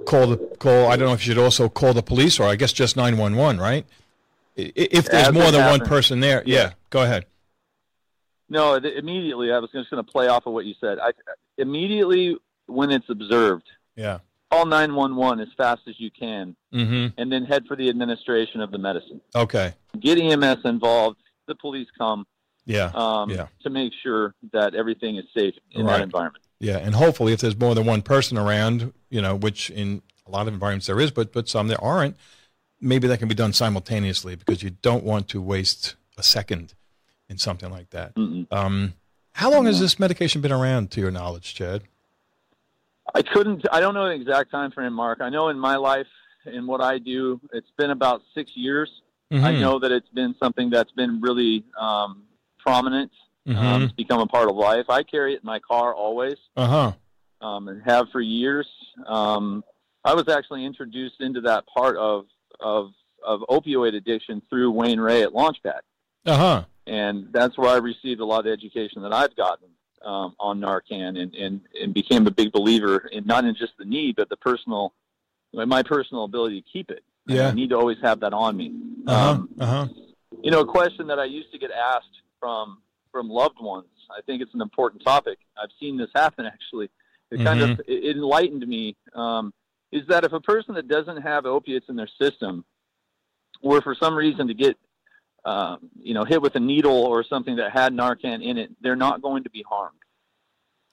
call 0.06 0.28
the 0.28 0.38
call. 0.60 0.92
I 0.92 0.98
don't 0.98 1.08
know 1.08 1.14
if 1.14 1.26
you 1.26 1.34
should 1.34 1.42
also 1.42 1.70
call 1.70 1.94
the 1.94 2.04
police, 2.04 2.38
or 2.38 2.50
I 2.50 2.58
guess 2.58 2.74
just 2.74 2.98
911, 2.98 3.62
right? 3.62 3.86
If 4.58 5.06
there's 5.06 5.30
As 5.30 5.34
more 5.34 5.52
than 5.52 5.70
one 5.70 5.80
person 5.80 6.20
there, 6.20 6.44
yeah. 6.46 6.58
Yeah. 6.58 6.72
Go 6.90 7.02
ahead. 7.04 7.26
No, 8.54 8.80
th- 8.80 8.96
immediately. 8.96 9.52
I 9.52 9.58
was 9.60 9.72
just 9.72 9.90
going 9.90 10.04
to 10.04 10.10
play 10.10 10.28
off 10.28 10.46
of 10.46 10.54
what 10.54 10.66
you 10.66 10.76
said. 10.80 11.00
I, 11.00 11.12
immediately 11.58 12.38
when 12.68 12.92
it's 12.92 13.10
observed, 13.10 13.68
Yeah. 13.96 14.20
call 14.52 14.66
911 14.68 15.40
as 15.40 15.48
fast 15.58 15.82
as 15.88 16.00
you 16.00 16.12
can, 16.12 16.56
Mm-hmm. 16.74 17.20
and 17.20 17.32
then 17.32 17.46
head 17.46 17.66
for 17.68 17.76
the 17.76 17.90
administration 17.90 18.62
of 18.62 18.72
the 18.72 18.78
medicine. 18.78 19.22
Okay. 19.36 19.74
Get 20.00 20.18
EMS 20.20 20.64
involved. 20.66 21.18
The 21.48 21.56
police 21.56 21.88
come 21.98 22.26
Yeah. 22.66 22.92
um, 22.94 23.30
Yeah. 23.32 23.48
to 23.64 23.70
make 23.70 23.92
sure 24.04 24.34
that 24.52 24.76
everything 24.76 25.18
is 25.18 25.26
safe 25.36 25.56
in 25.72 25.86
Right. 25.86 25.98
that 25.98 26.04
environment. 26.04 26.44
Yeah. 26.60 26.78
And 26.78 26.96
hopefully, 26.96 27.34
if 27.34 27.42
there's 27.42 27.58
more 27.60 27.76
than 27.76 27.86
one 27.86 28.02
person 28.04 28.38
around, 28.38 28.94
you 29.10 29.22
know, 29.22 29.36
which 29.36 29.70
in 29.72 30.02
a 30.28 30.32
lot 30.32 30.48
of 30.48 30.54
environments 30.54 30.86
there 30.88 31.00
is, 31.02 31.12
but 31.12 31.34
but 31.34 31.50
some 31.50 31.68
there 31.68 31.84
aren't, 31.84 32.16
maybe 32.80 33.08
that 33.08 33.18
can 33.20 33.28
be 33.28 33.36
done 33.36 33.52
simultaneously 33.54 34.36
because 34.36 34.62
you 34.64 34.70
don't 34.70 35.04
want 35.04 35.28
to 35.30 35.42
waste 35.42 35.96
a 36.18 36.24
second 36.24 36.74
in 37.34 37.38
something 37.40 37.70
like 37.72 37.90
that. 37.90 38.14
Um, 38.52 38.94
how 39.34 39.52
long 39.52 39.66
has 39.66 39.80
this 39.80 40.00
medication 40.00 40.40
been 40.42 40.52
around, 40.52 40.92
to 40.92 41.02
your 41.02 41.12
knowledge, 41.12 41.56
Chad? 41.56 41.82
I 43.14 43.22
couldn't. 43.22 43.66
I 43.72 43.80
don't 43.82 43.94
know 43.96 44.06
the 44.06 44.14
exact 44.14 44.52
time 44.52 44.72
frame, 44.72 44.94
Mark. 44.94 45.20
I 45.20 45.30
know 45.30 45.50
in 45.50 45.60
my 45.60 45.76
life, 45.76 46.08
in 46.46 46.66
what 46.68 46.80
I 46.82 47.00
do, 47.00 47.42
it's 47.52 47.70
been 47.78 47.90
about 47.92 48.22
six 48.34 48.52
years. 48.56 48.90
I 49.32 49.36
Mhm. 49.52 49.60
know 49.60 49.80
that 49.80 49.92
it's 49.92 50.08
been 50.10 50.36
something 50.42 50.70
that's 50.70 50.92
been 50.92 51.20
really 51.20 51.66
um, 51.80 52.24
prominent. 52.60 53.12
Um, 53.48 53.56
Mhm. 53.56 53.84
it's 53.86 53.94
become 53.94 54.22
a 54.22 54.28
part 54.28 54.48
of 54.50 54.56
life. 54.56 54.86
I 54.90 55.02
carry 55.04 55.34
it 55.34 55.42
in 55.42 55.46
my 55.46 55.60
car 55.60 55.94
always, 55.94 56.38
Uh 56.56 56.68
huh. 56.68 56.92
um, 57.46 57.68
and 57.68 57.82
have 57.84 58.10
for 58.12 58.22
years. 58.22 58.68
Um, 59.08 59.64
I 60.06 60.14
was 60.14 60.28
actually 60.30 60.64
introduced 60.66 61.20
into 61.20 61.42
that 61.42 61.66
part 61.66 61.98
of 61.98 62.26
of 62.60 62.92
of 63.26 63.40
opioid 63.50 63.96
addiction 63.96 64.42
through 64.50 64.70
Wayne 64.72 65.00
Ray 65.00 65.24
at 65.24 65.30
Launchpad. 65.34 65.80
Uh 66.26 66.38
huh. 66.38 66.64
And 66.88 67.28
that's 67.32 67.58
where 67.58 67.70
I 67.70 67.78
received 67.78 68.20
a 68.22 68.26
lot 68.26 68.40
of 68.40 68.46
the 68.46 68.52
education 68.52 69.02
that 69.04 69.14
I've 69.14 69.36
gotten 69.36 69.70
um, 70.04 70.36
on 70.40 70.60
Narcan, 70.60 71.20
and, 71.20 71.34
and 71.34 71.62
and 71.82 71.94
became 71.94 72.28
a 72.28 72.32
big 72.32 72.52
believer 72.52 73.10
in 73.12 73.26
not 73.26 73.46
in 73.46 73.56
just 73.56 73.74
the 73.78 73.86
need, 73.86 74.16
but 74.16 74.30
the 74.30 74.38
personal, 74.38 74.94
my 75.54 75.84
personal 75.84 76.26
ability 76.26 76.62
to 76.62 76.68
keep 76.72 76.92
it. 76.92 77.04
Yeah. 77.26 77.48
I 77.48 77.52
need 77.54 77.70
to 77.70 77.78
always 77.78 77.98
have 78.04 78.20
that 78.20 78.34
on 78.34 78.58
me. 78.58 78.74
Uh 79.08 79.18
huh. 79.18 79.30
Um, 79.32 79.50
Uh 79.60 79.66
huh. 79.66 79.88
you 80.42 80.52
know, 80.52 80.60
a 80.60 80.66
question 80.66 81.08
that 81.08 81.20
I 81.20 81.26
used 81.26 81.52
to 81.54 81.58
get 81.58 81.72
asked 81.72 82.22
from 82.40 82.80
from 83.12 83.30
loved 83.30 83.62
ones. 83.62 83.88
I 84.12 84.22
think 84.26 84.42
it's 84.42 84.54
an 84.54 84.62
important 84.62 85.04
topic. 85.06 85.38
I've 85.62 85.70
seen 85.80 85.98
this 85.98 86.10
happen 86.14 86.46
actually. 86.46 86.90
It 87.32 87.44
kind 87.44 87.62
of 87.62 87.82
it 87.88 88.16
enlightened 88.18 88.68
me. 88.68 88.96
Um, 89.16 89.54
is 89.92 90.02
that 90.08 90.24
if 90.24 90.34
a 90.34 90.40
person 90.40 90.76
that 90.76 90.88
doesn't 90.88 91.22
have 91.22 91.46
opiates 91.46 91.88
in 91.88 91.96
their 91.96 92.10
system 92.20 92.66
were 93.62 93.82
for 93.82 93.96
some 93.96 94.16
reason 94.16 94.48
to 94.48 94.54
get 94.54 94.76
um, 95.46 95.90
you 96.00 96.14
know 96.14 96.24
hit 96.24 96.42
with 96.42 96.56
a 96.56 96.60
needle 96.60 97.04
or 97.04 97.24
something 97.24 97.56
that 97.58 97.72
had 97.72 97.94
Narcan 97.94 98.44
in 98.44 98.58
it, 98.58 98.72
they're 98.82 98.96
not 98.96 99.22
going 99.22 99.44
to 99.44 99.50
be 99.50 99.64
harmed. 99.68 99.98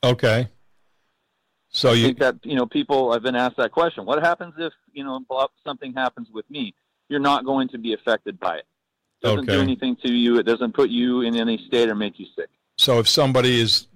Okay. 0.02 0.48
So 1.72 1.90
I 1.90 1.92
you 1.94 2.06
think 2.06 2.18
that 2.18 2.36
you 2.42 2.56
know 2.56 2.66
people 2.66 3.12
have 3.12 3.22
been 3.22 3.36
asked 3.36 3.56
that 3.58 3.70
question. 3.70 4.04
What 4.04 4.22
happens 4.22 4.54
if 4.58 4.72
you 4.92 5.04
know 5.04 5.20
something 5.64 5.92
happens 5.92 6.28
with 6.32 6.48
me? 6.50 6.74
You're 7.08 7.20
not 7.20 7.44
going 7.44 7.68
to 7.68 7.78
be 7.78 7.92
affected 7.92 8.38
by 8.40 8.56
it. 8.56 8.66
It 9.22 9.26
doesn't 9.26 9.46
do 9.46 9.60
anything 9.60 9.96
to 10.04 10.12
you. 10.12 10.38
It 10.38 10.44
doesn't 10.44 10.74
put 10.74 10.90
you 10.90 11.20
in 11.22 11.36
any 11.36 11.58
state 11.66 11.88
or 11.88 11.94
make 11.94 12.18
you 12.18 12.26
sick. 12.36 12.48
so 12.78 12.98
if 13.00 13.08
somebody 13.08 13.60
is, 13.60 13.86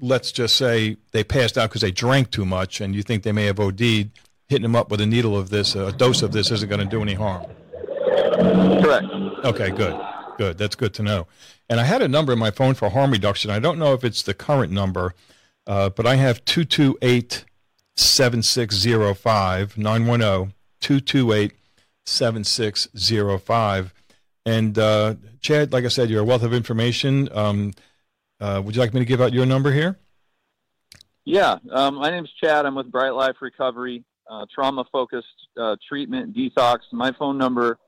let's 0.00 0.32
just 0.32 0.56
say 0.56 0.96
they 1.12 1.22
passed 1.22 1.56
out 1.56 1.70
because 1.70 1.82
they 1.82 1.92
drank 1.92 2.30
too 2.30 2.44
much, 2.44 2.80
and 2.80 2.94
you 2.94 3.02
think 3.02 3.22
they 3.22 3.32
may 3.32 3.44
have 3.44 3.60
OD'd, 3.60 4.10
hitting 4.48 4.62
them 4.62 4.74
up 4.74 4.90
with 4.90 5.00
a 5.00 5.06
needle 5.06 5.38
of 5.38 5.50
this, 5.50 5.74
a 5.76 5.92
dose 5.92 6.22
of 6.22 6.32
this, 6.32 6.50
isn't 6.50 6.68
going 6.68 6.80
to 6.80 6.86
do 6.86 7.00
any 7.00 7.14
harm. 7.14 7.46
Correct. 8.82 9.06
Okay, 9.44 9.70
good, 9.70 10.00
good. 10.38 10.58
That's 10.58 10.74
good 10.76 10.94
to 10.94 11.02
know. 11.02 11.26
And 11.68 11.80
I 11.80 11.84
had 11.84 12.02
a 12.02 12.08
number 12.08 12.32
in 12.32 12.38
my 12.38 12.50
phone 12.50 12.74
for 12.74 12.90
harm 12.90 13.10
reduction. 13.10 13.50
I 13.50 13.58
don't 13.58 13.78
know 13.78 13.92
if 13.94 14.04
it's 14.04 14.22
the 14.22 14.34
current 14.34 14.72
number, 14.72 15.14
uh, 15.66 15.88
but 15.90 16.06
I 16.06 16.16
have 16.16 16.44
two 16.44 16.64
two 16.64 16.98
eight 17.02 17.44
7605. 17.96 19.76
910 19.78 20.54
228 20.80 21.52
7605. 22.04 23.94
And 24.44 24.78
uh, 24.78 25.14
Chad, 25.40 25.72
like 25.72 25.84
I 25.84 25.88
said, 25.88 26.10
you're 26.10 26.22
a 26.22 26.24
wealth 26.24 26.42
of 26.42 26.52
information. 26.52 27.28
Um, 27.32 27.72
uh, 28.40 28.60
would 28.64 28.74
you 28.74 28.80
like 28.80 28.92
me 28.92 29.00
to 29.00 29.06
give 29.06 29.20
out 29.20 29.32
your 29.32 29.46
number 29.46 29.72
here? 29.72 29.98
Yeah, 31.24 31.58
um, 31.70 31.94
my 31.96 32.10
name's 32.10 32.30
Chad. 32.42 32.66
I'm 32.66 32.74
with 32.74 32.90
Bright 32.90 33.14
Life 33.14 33.36
Recovery, 33.40 34.04
uh, 34.28 34.44
trauma 34.52 34.84
focused 34.90 35.28
uh, 35.56 35.76
treatment, 35.88 36.36
detox. 36.36 36.78
My 36.90 37.12
phone 37.12 37.38
number 37.38 37.72
is 37.72 37.78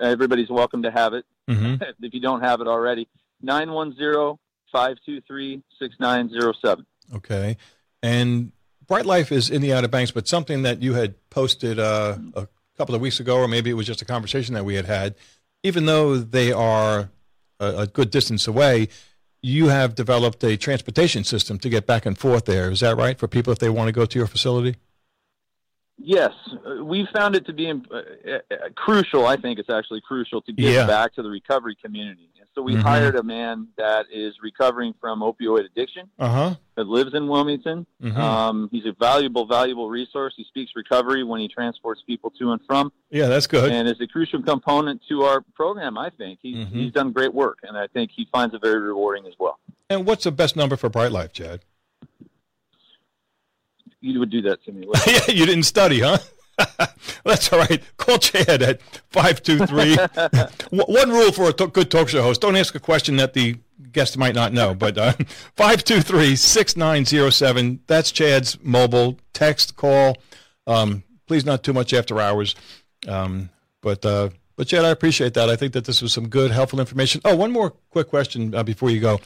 everybody's 0.00 0.50
welcome 0.50 0.82
to 0.82 0.90
have 0.90 1.14
it 1.14 1.24
Mm-hmm. 1.48 1.82
if 2.04 2.14
you 2.14 2.20
don't 2.20 2.42
have 2.42 2.60
it 2.60 2.66
already. 2.66 3.08
910 3.42 4.38
523 4.72 5.62
6907. 5.78 6.86
Okay. 7.14 7.56
And 8.02 8.52
Bright 8.86 9.06
Life 9.06 9.32
is 9.32 9.50
in 9.50 9.62
the 9.62 9.72
Outer 9.72 9.88
Banks, 9.88 10.10
but 10.10 10.28
something 10.28 10.62
that 10.62 10.82
you 10.82 10.94
had 10.94 11.14
posted 11.30 11.78
uh, 11.78 12.16
a 12.34 12.48
couple 12.76 12.94
of 12.94 13.00
weeks 13.00 13.20
ago, 13.20 13.36
or 13.36 13.48
maybe 13.48 13.70
it 13.70 13.74
was 13.74 13.86
just 13.86 14.02
a 14.02 14.04
conversation 14.04 14.54
that 14.54 14.64
we 14.64 14.74
had 14.74 14.86
had, 14.86 15.14
even 15.62 15.86
though 15.86 16.16
they 16.16 16.52
are 16.52 17.10
a, 17.60 17.66
a 17.78 17.86
good 17.86 18.10
distance 18.10 18.46
away, 18.46 18.88
you 19.42 19.68
have 19.68 19.94
developed 19.94 20.42
a 20.44 20.56
transportation 20.56 21.24
system 21.24 21.58
to 21.58 21.68
get 21.68 21.86
back 21.86 22.06
and 22.06 22.16
forth 22.18 22.46
there. 22.46 22.70
Is 22.70 22.80
that 22.80 22.96
right 22.96 23.18
for 23.18 23.28
people 23.28 23.52
if 23.52 23.58
they 23.58 23.68
want 23.68 23.88
to 23.88 23.92
go 23.92 24.06
to 24.06 24.18
your 24.18 24.26
facility? 24.26 24.76
Yes, 25.96 26.32
uh, 26.66 26.84
we 26.84 27.06
found 27.14 27.36
it 27.36 27.46
to 27.46 27.52
be 27.52 27.70
uh, 27.70 27.74
uh, 27.94 28.38
crucial. 28.74 29.26
I 29.26 29.36
think 29.36 29.58
it's 29.58 29.70
actually 29.70 30.00
crucial 30.00 30.42
to 30.42 30.52
give 30.52 30.72
Yeah. 30.72 30.86
back 30.86 31.14
to 31.14 31.22
the 31.22 31.30
recovery 31.30 31.76
community. 31.82 32.28
And 32.38 32.48
so 32.54 32.62
we 32.62 32.74
Mhm. 32.74 32.82
hired 32.82 33.14
a 33.16 33.22
man 33.22 33.68
that 33.78 34.06
is 34.12 34.34
recovering 34.42 34.94
from 35.00 35.20
opioid 35.20 35.64
addiction 35.66 36.10
Uh 36.18 36.28
huh. 36.28 36.54
that 36.74 36.88
lives 36.88 37.14
in 37.14 37.28
Wilmington. 37.28 37.86
Mhm. 38.02 38.16
Um, 38.18 38.68
he's 38.72 38.86
a 38.86 38.92
valuable, 38.92 39.46
valuable 39.46 39.88
resource. 39.88 40.34
He 40.36 40.44
speaks 40.44 40.72
recovery 40.74 41.22
when 41.22 41.40
he 41.40 41.46
transports 41.48 42.02
people 42.06 42.30
to 42.40 42.50
and 42.52 42.60
from, 42.66 42.92
yeah, 43.10 43.28
that's 43.28 43.46
good. 43.46 43.70
and 43.70 43.88
is 43.88 44.00
a 44.00 44.06
crucial 44.08 44.42
component 44.42 45.00
to 45.08 45.22
our 45.22 45.42
program. 45.54 45.96
I 45.96 46.10
think 46.10 46.40
he's, 46.42 46.66
Mhm. 46.66 46.70
he's 46.72 46.92
done 46.92 47.12
great 47.12 47.32
work, 47.32 47.60
and 47.62 47.78
I 47.78 47.86
think 47.86 48.10
he 48.10 48.24
finds 48.32 48.52
it 48.54 48.60
very 48.60 48.80
rewarding 48.80 49.26
as 49.26 49.34
well. 49.38 49.58
And 49.88 50.04
what's 50.06 50.24
the 50.24 50.32
best 50.32 50.56
number 50.56 50.76
for 50.76 50.88
Bright 50.90 51.12
Life, 51.12 51.32
Chad? 51.32 51.60
You 54.04 54.20
would 54.20 54.28
do 54.28 54.42
that 54.42 54.62
to 54.64 54.72
me. 54.72 54.86
yeah, 55.06 55.30
you 55.30 55.46
didn't 55.46 55.62
study, 55.62 56.00
huh? 56.00 56.18
That's 57.24 57.50
all 57.50 57.58
right. 57.58 57.82
Call 57.96 58.18
Chad 58.18 58.60
at 58.60 58.82
523. 59.10 59.96
One 60.70 61.08
rule 61.08 61.32
for 61.32 61.48
a 61.48 61.52
good 61.52 61.90
talk 61.90 62.10
show 62.10 62.22
host 62.22 62.42
don't 62.42 62.54
ask 62.54 62.74
a 62.74 62.80
question 62.80 63.16
that 63.16 63.32
the 63.32 63.56
guest 63.92 64.18
might 64.18 64.34
not 64.34 64.52
know, 64.52 64.74
but 64.74 64.98
uh, 64.98 65.12
523 65.56 66.36
6907. 66.36 67.80
That's 67.86 68.12
Chad's 68.12 68.62
mobile 68.62 69.18
text 69.32 69.76
call. 69.76 70.18
Um, 70.66 71.02
please, 71.26 71.46
not 71.46 71.62
too 71.64 71.72
much 71.72 71.94
after 71.94 72.20
hours. 72.20 72.54
Um, 73.08 73.48
but, 73.80 74.04
uh, 74.04 74.28
but, 74.56 74.66
Chad, 74.66 74.84
I 74.84 74.90
appreciate 74.90 75.32
that. 75.34 75.48
I 75.48 75.56
think 75.56 75.72
that 75.72 75.86
this 75.86 76.02
was 76.02 76.12
some 76.12 76.28
good, 76.28 76.50
helpful 76.50 76.78
information. 76.78 77.22
Oh, 77.24 77.36
one 77.36 77.52
more 77.52 77.70
quick 77.88 78.08
question 78.08 78.54
uh, 78.54 78.62
before 78.62 78.90
you 78.90 79.00
go. 79.00 79.20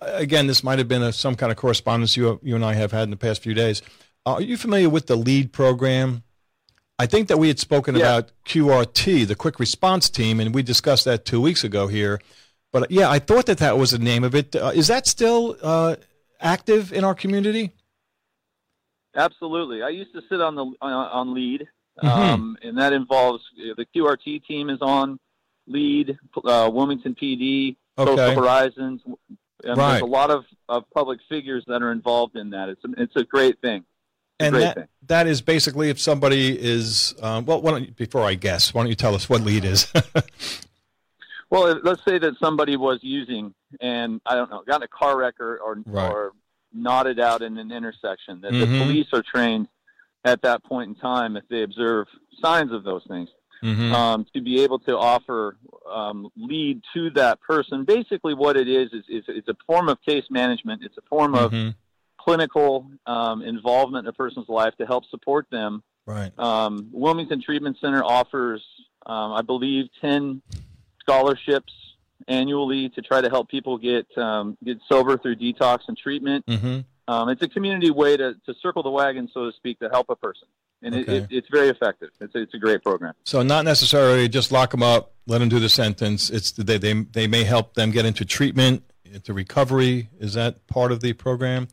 Again, 0.00 0.46
this 0.46 0.64
might 0.64 0.78
have 0.78 0.88
been 0.88 1.02
a, 1.02 1.12
some 1.12 1.34
kind 1.36 1.52
of 1.52 1.58
correspondence 1.58 2.16
you, 2.16 2.40
you 2.42 2.54
and 2.54 2.64
I 2.64 2.74
have 2.74 2.90
had 2.92 3.04
in 3.04 3.10
the 3.10 3.16
past 3.16 3.42
few 3.42 3.52
days. 3.54 3.82
Uh, 4.24 4.34
are 4.34 4.42
you 4.42 4.56
familiar 4.56 4.88
with 4.88 5.06
the 5.06 5.16
LEAD 5.16 5.52
program? 5.52 6.22
I 6.98 7.06
think 7.06 7.28
that 7.28 7.38
we 7.38 7.48
had 7.48 7.58
spoken 7.58 7.94
Yeah. 7.96 8.02
about 8.18 8.32
QRT, 8.46 9.26
the 9.26 9.34
quick 9.34 9.58
response 9.58 10.08
team, 10.10 10.40
and 10.40 10.54
we 10.54 10.62
discussed 10.62 11.04
that 11.06 11.24
two 11.24 11.40
weeks 11.40 11.64
ago 11.64 11.86
here. 11.86 12.20
But 12.72 12.84
uh, 12.84 12.86
yeah, 12.90 13.10
I 13.10 13.18
thought 13.18 13.46
that 13.46 13.58
that 13.58 13.76
was 13.78 13.90
the 13.90 13.98
name 13.98 14.24
of 14.24 14.34
it. 14.34 14.54
Uh, 14.56 14.72
is 14.74 14.86
that 14.88 15.06
still 15.06 15.56
uh, 15.62 15.96
active 16.40 16.92
in 16.92 17.04
our 17.04 17.14
community? 17.14 17.72
Absolutely. 19.16 19.82
I 19.82 19.88
used 19.88 20.12
to 20.12 20.22
sit 20.28 20.40
on 20.40 20.54
the 20.54 20.64
on, 20.80 20.92
on 20.92 21.34
lead, 21.34 21.66
Mhm. 22.02 22.08
um, 22.08 22.56
and 22.62 22.78
that 22.78 22.92
involves 22.92 23.42
uh, 23.58 23.74
the 23.76 23.84
QRT 23.86 24.46
team 24.46 24.70
is 24.70 24.78
on 24.80 25.18
lead, 25.66 26.16
uh, 26.44 26.70
Wilmington 26.72 27.14
PD, 27.14 27.76
Okay. 27.98 28.14
Coastal 28.16 28.42
Horizons. 28.42 29.02
And 29.64 29.76
Right. 29.76 29.92
There's 29.92 30.02
a 30.02 30.06
lot 30.06 30.30
of, 30.30 30.44
of 30.68 30.84
public 30.94 31.20
figures 31.28 31.64
that 31.66 31.82
are 31.82 31.92
involved 31.92 32.36
in 32.36 32.50
that. 32.50 32.68
It's 32.68 32.84
a, 32.84 32.88
it's 33.02 33.16
a 33.16 33.24
great 33.24 33.60
thing. 33.60 33.84
A 34.40 34.44
And 34.44 34.54
great 34.54 34.62
that, 34.64 34.74
thing. 34.76 34.88
that 35.08 35.26
is 35.26 35.40
basically 35.42 35.90
if 35.90 35.98
somebody 36.00 36.58
is, 36.58 37.14
um, 37.22 37.44
well, 37.44 37.60
why 37.60 37.72
don't 37.72 37.86
you, 37.88 37.92
before 37.92 38.22
I 38.22 38.34
guess, 38.34 38.72
why 38.72 38.82
don't 38.82 38.88
you 38.88 38.94
tell 38.94 39.14
us 39.14 39.28
what 39.28 39.42
LEAD 39.42 39.64
is? 39.64 39.92
Well, 41.52 41.80
let's 41.82 42.04
say 42.04 42.16
that 42.18 42.34
somebody 42.38 42.76
was 42.76 43.00
using 43.02 43.52
and 43.80 44.20
I 44.24 44.36
don't 44.36 44.50
know, 44.50 44.62
got 44.66 44.76
in 44.76 44.82
a 44.84 44.88
car 44.88 45.18
wreck 45.18 45.40
or 45.40 45.58
or, 45.58 45.78
Right. 45.84 46.08
or 46.08 46.30
nodded 46.72 47.18
out 47.18 47.42
in 47.42 47.58
an 47.58 47.72
intersection. 47.72 48.40
That 48.42 48.52
Mhm. 48.52 48.60
the 48.60 48.66
police 48.78 49.08
are 49.12 49.22
trained 49.22 49.66
at 50.24 50.42
that 50.42 50.62
point 50.62 50.90
in 50.90 50.94
time 50.94 51.36
if 51.36 51.42
they 51.48 51.62
observe 51.64 52.06
signs 52.40 52.70
of 52.70 52.84
those 52.84 53.02
things. 53.08 53.30
Mhm. 53.62 53.92
um, 53.92 54.26
to 54.34 54.40
be 54.40 54.62
able 54.62 54.78
to 54.80 54.96
offer 54.96 55.56
um, 55.90 56.28
lead 56.36 56.82
to 56.94 57.10
that 57.10 57.40
person. 57.40 57.84
Basically, 57.84 58.34
what 58.34 58.56
it 58.56 58.68
is 58.68 58.92
is, 58.92 59.04
is 59.08 59.24
it's 59.28 59.48
a 59.48 59.56
form 59.66 59.88
of 59.88 60.00
case 60.02 60.24
management. 60.30 60.82
It's 60.84 60.96
a 60.96 61.02
form 61.02 61.34
of 61.34 61.52
Mhm. 61.52 61.74
clinical 62.18 62.90
um, 63.06 63.42
involvement 63.42 64.06
in 64.06 64.08
a 64.08 64.12
person's 64.12 64.48
life 64.48 64.74
to 64.76 64.86
help 64.86 65.04
support 65.06 65.46
them. 65.50 65.82
Right. 66.06 66.32
Um, 66.38 66.88
Wilmington 66.92 67.42
Treatment 67.42 67.76
Center 67.80 68.02
offers, 68.04 68.62
um, 69.06 69.32
I 69.32 69.42
believe, 69.42 69.88
ten 70.00 70.42
scholarships 71.00 71.72
annually 72.28 72.88
to 72.90 73.00
try 73.02 73.20
to 73.20 73.28
help 73.30 73.48
people 73.48 73.78
get 73.78 74.06
um, 74.18 74.56
get 74.62 74.78
sober 74.88 75.16
through 75.18 75.36
detox 75.36 75.80
and 75.88 75.96
treatment. 75.96 76.44
hmm 76.48 76.80
Um, 77.08 77.28
it's 77.28 77.42
a 77.42 77.48
community 77.48 77.90
way 77.90 78.16
to, 78.16 78.34
to 78.46 78.54
circle 78.62 78.82
the 78.84 78.90
wagon, 78.90 79.28
so 79.34 79.50
to 79.50 79.56
speak, 79.56 79.80
to 79.80 79.88
help 79.88 80.10
a 80.10 80.16
person, 80.16 80.46
and 80.82 80.94
Okay. 80.94 81.16
it, 81.16 81.22
it, 81.24 81.28
it's 81.30 81.48
very 81.50 81.68
effective. 81.68 82.10
It's 82.20 82.34
a, 82.34 82.38
it's 82.42 82.54
a 82.54 82.58
great 82.58 82.82
program. 82.82 83.14
So 83.24 83.42
not 83.42 83.64
necessarily 83.64 84.28
just 84.28 84.50
lock 84.52 84.70
them 84.70 84.82
up, 84.82 85.12
let 85.26 85.38
them 85.38 85.48
do 85.48 85.58
the 85.60 85.68
sentence. 85.68 86.30
It's 86.30 86.52
they 86.52 86.78
they 86.78 86.92
they 86.92 87.26
may 87.26 87.44
help 87.44 87.74
them 87.74 87.90
get 87.90 88.04
into 88.06 88.24
treatment, 88.24 88.82
into 89.04 89.32
recovery. 89.34 90.08
Is 90.18 90.34
that 90.34 90.66
part 90.66 90.92
of 90.92 91.00
the 91.00 91.12
program? 91.12 91.68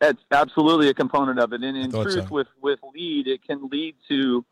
It's 0.00 0.22
absolutely 0.30 0.88
a 0.88 0.94
component 0.94 1.38
of 1.38 1.52
it. 1.54 1.62
And 1.62 1.76
in 1.76 1.90
truth, 1.90 2.12
so. 2.12 2.26
with 2.30 2.48
with 2.60 2.78
lead, 2.94 3.26
it 3.26 3.42
can 3.46 3.68
lead 3.68 3.94
to 4.08 4.44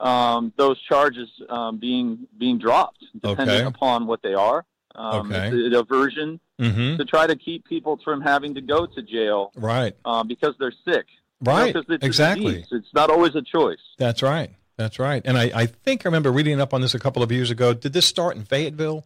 um, 0.00 0.52
those 0.56 0.80
charges 0.82 1.28
um, 1.48 1.78
being 1.78 2.26
being 2.36 2.58
dropped, 2.58 3.02
depending 3.22 3.56
Okay. 3.58 3.64
upon 3.66 4.06
what 4.06 4.22
they 4.22 4.34
are. 4.34 4.64
Um, 4.94 5.32
Okay. 5.32 5.48
It's 5.48 5.66
a 5.74 5.82
diversion 5.82 6.40
Mm-hmm. 6.60 6.98
to 6.98 7.04
try 7.04 7.26
to 7.26 7.34
keep 7.34 7.64
people 7.64 7.98
from 8.04 8.20
having 8.20 8.54
to 8.54 8.60
go 8.60 8.86
to 8.86 9.02
jail 9.02 9.50
Right. 9.56 9.92
um, 10.04 10.28
because 10.28 10.54
they're 10.60 10.72
sick. 10.86 11.04
You 11.46 11.72
know, 11.72 11.82
it's 11.88 12.04
exactly. 12.04 12.64
It's 12.70 12.92
not 12.94 13.10
always 13.10 13.34
a 13.34 13.42
choice. 13.42 13.78
That's 13.98 14.22
right. 14.22 14.50
That's 14.76 14.98
right. 14.98 15.22
And 15.24 15.38
I, 15.38 15.50
I 15.54 15.66
think 15.66 16.04
I 16.04 16.08
remember 16.08 16.32
reading 16.32 16.60
up 16.60 16.74
on 16.74 16.80
this 16.80 16.94
a 16.94 16.98
couple 16.98 17.22
of 17.22 17.30
years 17.30 17.50
ago. 17.50 17.74
Did 17.74 17.92
this 17.92 18.06
start 18.06 18.36
in 18.36 18.44
Fayetteville? 18.44 19.04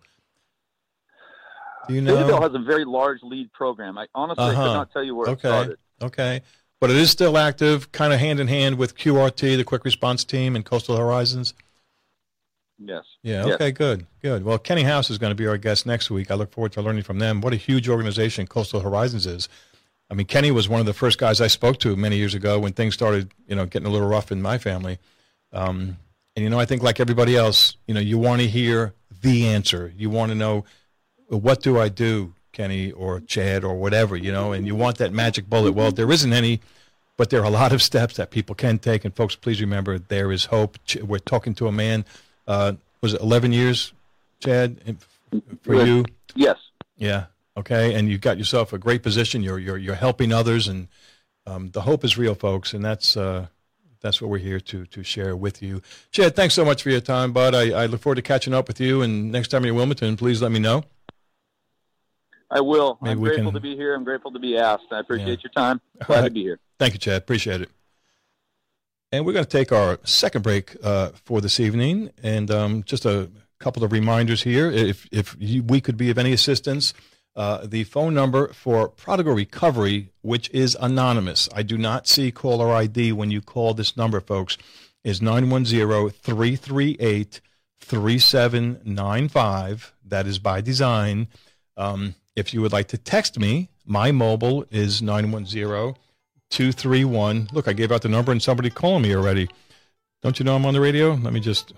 Do 1.89 1.95
you 1.95 2.01
know? 2.01 2.15
Fayetteville 2.17 2.43
has 2.43 2.55
a 2.55 2.59
very 2.59 2.85
large 2.85 3.23
lead 3.23 3.53
program. 3.53 3.99
I 3.99 4.07
honestly 4.15 4.45
Uh-huh. 4.45 4.55
could 4.55 4.73
not 4.73 4.93
tell 4.93 5.03
you 5.03 5.15
where 5.15 5.29
it 5.29 5.33
Okay. 5.33 5.49
started. 5.49 5.79
Okay. 6.03 6.43
But 6.81 6.91
it 6.91 6.97
is 6.97 7.11
still 7.11 7.37
active, 7.37 7.91
kind 7.93 8.13
of 8.13 8.21
hand 8.21 8.39
in 8.41 8.47
hand 8.49 8.79
with 8.79 8.97
QRT, 8.97 9.57
the 9.57 9.65
Quick 9.65 9.85
Response 9.85 10.23
Team, 10.25 10.55
and 10.55 10.65
Coastal 10.65 10.97
Horizons. 10.97 11.55
Yes. 12.79 13.05
Yeah. 13.23 13.45
Yes. 13.47 13.55
Okay. 13.57 13.73
Good. 13.73 14.07
Good. 14.23 14.45
Well, 14.45 14.59
Kenny 14.59 14.85
House 14.85 15.11
is 15.11 15.19
going 15.19 15.33
to 15.33 15.35
be 15.35 15.47
our 15.49 15.57
guest 15.59 15.85
next 15.87 16.11
week. 16.11 16.31
I 16.31 16.35
look 16.35 16.53
forward 16.53 16.73
to 16.73 16.83
learning 16.83 17.03
from 17.03 17.19
them. 17.19 17.41
What 17.41 17.53
a 17.53 17.57
huge 17.57 17.89
organization 17.89 18.47
Coastal 18.47 18.81
Horizons 18.81 19.27
is. 19.27 19.49
I 20.11 20.15
mean, 20.15 20.27
Kenny 20.27 20.51
was 20.51 20.69
one 20.69 20.81
of 20.81 20.87
the 20.87 20.95
first 20.95 21.19
guys 21.19 21.41
I 21.41 21.49
spoke 21.49 21.79
to 21.81 21.95
many 21.95 22.17
years 22.17 22.35
ago 22.35 22.59
when 22.59 22.73
things 22.73 22.95
started, 22.95 23.31
you 23.47 23.55
know, 23.55 23.67
getting 23.67 23.87
a 23.87 23.91
little 23.91 24.09
rough 24.09 24.33
in 24.33 24.41
my 24.41 24.57
family. 24.59 24.99
Um, 25.53 25.99
and 26.35 26.45
you 26.45 26.51
know, 26.51 26.59
I 26.59 26.65
think 26.65 26.83
like 26.83 27.01
everybody 27.01 27.37
else, 27.37 27.77
you 27.87 27.95
know, 27.95 28.01
you 28.01 28.17
want 28.17 28.41
to 28.41 28.49
hear 28.49 28.95
the 29.23 29.49
answer. 29.49 29.93
You 29.97 30.09
want 30.09 30.31
to 30.31 30.35
know 30.35 30.65
what 31.29 31.63
do 31.63 31.79
I 31.79 31.89
do, 31.89 32.33
Kenny 32.53 32.91
or 32.93 33.21
Chad 33.21 33.65
or 33.65 33.75
whatever, 33.75 34.17
you 34.17 34.33
know, 34.33 34.53
and 34.53 34.67
you 34.67 34.75
want 34.75 34.99
that 34.99 35.13
magic 35.13 35.49
bullet. 35.51 35.73
Well, 35.73 35.91
there 35.91 36.11
isn't 36.11 36.33
any, 36.33 36.61
but 37.17 37.31
there 37.31 37.41
are 37.41 37.47
a 37.47 37.51
lot 37.51 37.73
of 37.73 37.83
steps 37.83 38.17
that 38.17 38.31
people 38.31 38.55
can 38.55 38.79
take. 38.79 39.05
And 39.05 39.15
folks, 39.15 39.35
please 39.35 39.61
remember 39.61 39.99
there 39.99 40.33
is 40.33 40.47
hope. 40.47 40.79
We're 41.03 41.19
talking 41.19 41.55
to 41.57 41.67
a 41.67 41.73
man. 41.73 42.05
Uh, 42.47 42.75
was 43.03 43.15
it 43.15 43.21
11 43.21 43.53
years, 43.53 43.93
Chad, 44.41 44.97
for 45.63 45.85
you? 45.85 46.05
Yes. 46.35 46.59
Yeah. 46.97 47.27
Okay. 47.59 47.95
And 47.95 48.09
you've 48.09 48.21
got 48.21 48.39
yourself 48.39 48.73
a 48.73 48.79
great 48.79 49.03
position. 49.03 49.43
You're 49.43 49.59
you're 49.59 49.77
you're 49.79 49.95
helping 49.97 50.33
others, 50.33 50.69
and 50.69 50.89
um, 51.47 51.71
the 51.71 51.83
hope 51.83 52.05
is 52.05 52.17
real, 52.17 52.35
folks. 52.35 52.73
And 52.73 52.85
that's 52.85 53.17
uh, 53.17 53.47
that's 54.01 54.23
what 54.23 54.31
we're 54.31 54.39
here 54.39 54.61
to 54.61 54.87
to 54.87 55.03
share 55.03 55.37
with 55.37 55.61
you. 55.61 55.83
Chad, 56.13 56.37
thanks 56.37 56.55
so 56.55 56.65
much 56.65 56.83
for 56.83 56.91
your 56.91 57.01
time, 57.01 57.33
bud. 57.33 57.55
I, 57.55 57.83
I 57.83 57.87
look 57.87 58.01
forward 58.01 58.17
to 58.17 58.23
catching 58.23 58.55
up 58.55 58.69
with 58.69 58.81
you. 58.81 59.03
And 59.03 59.33
next 59.33 59.49
time 59.49 59.65
you're 59.65 59.73
in 59.73 59.77
Wilmington, 59.77 60.17
please 60.17 60.41
let 60.41 60.53
me 60.53 60.61
know. 60.61 60.85
I 62.51 62.61
will. 62.61 62.99
Maybe 63.03 63.13
I'm 63.13 63.21
grateful 63.21 63.45
can- 63.47 63.55
to 63.55 63.61
be 63.61 63.77
here. 63.77 63.95
I'm 63.95 64.05
grateful 64.05 64.33
to 64.33 64.39
be 64.39 64.57
asked. 64.57 64.87
I 64.91 65.01
appreciate 65.01 65.41
Yeah. 65.41 65.45
your 65.45 65.53
time. 65.53 65.81
Glad 66.07 66.25
to 66.25 66.31
be 66.31 66.43
here. 66.43 66.59
Thank 66.79 66.95
you, 66.95 66.99
Chad. 66.99 67.19
Appreciate 67.19 67.61
it. 67.61 67.71
And 69.11 69.27
we're 69.27 69.33
going 69.33 69.45
to 69.45 69.51
take 69.51 69.73
our 69.73 69.99
second 70.05 70.43
break 70.43 70.77
uh, 70.83 71.11
for 71.25 71.41
this 71.41 71.61
evening. 71.61 72.11
And 72.23 72.51
um, 72.51 72.83
just 72.85 73.05
a 73.05 73.31
couple 73.59 73.85
of 73.85 73.93
reminders 73.93 74.43
here. 74.45 74.71
If, 74.71 75.07
if 75.11 75.37
you, 75.39 75.63
we 75.63 75.81
could 75.81 75.97
be 75.97 76.09
of 76.11 76.17
any 76.19 76.33
assistance, 76.33 76.95
Uh, 77.37 77.67
the 77.67 77.85
phone 77.85 78.15
number 78.15 78.53
for 78.53 78.89
Prodigal 78.89 79.35
Recovery, 79.35 80.11
which 80.23 80.51
is 80.51 80.77
anonymous. 80.81 81.49
I 81.55 81.63
do 81.63 81.79
not 81.79 82.09
see 82.09 82.33
caller 82.33 82.75
ID 82.75 83.13
when 83.13 83.31
you 83.31 83.41
call 83.41 83.75
this 83.75 83.97
number, 83.97 84.21
folks, 84.21 84.59
is 85.05 85.23
910 85.23 86.11
338 86.11 87.41
3795. 87.81 89.95
That 90.05 90.27
is 90.27 90.39
by 90.39 90.61
design. 90.61 91.29
Um, 91.77 92.15
if 92.35 92.53
you 92.53 92.61
would 92.61 92.73
like 92.73 92.89
to 92.89 92.99
text 92.99 93.39
me, 93.39 93.69
my 93.85 94.11
mobile 94.11 94.65
is 94.71 95.01
910 95.01 95.95
231. 96.51 97.49
Look, 97.53 97.69
I 97.69 97.73
gave 97.73 97.93
out 97.93 98.03
the 98.03 98.09
number 98.09 98.33
and 98.33 98.43
somebody 98.43 98.71
calling 98.71 99.03
me 99.03 99.15
already. 99.15 99.49
Don't 100.23 100.39
you 100.39 100.45
know 100.45 100.57
I'm 100.57 100.67
on 100.67 100.75
the 100.75 100.81
radio? 100.81 101.15
Let 101.15 101.33
me 101.33 101.41
just. 101.41 101.73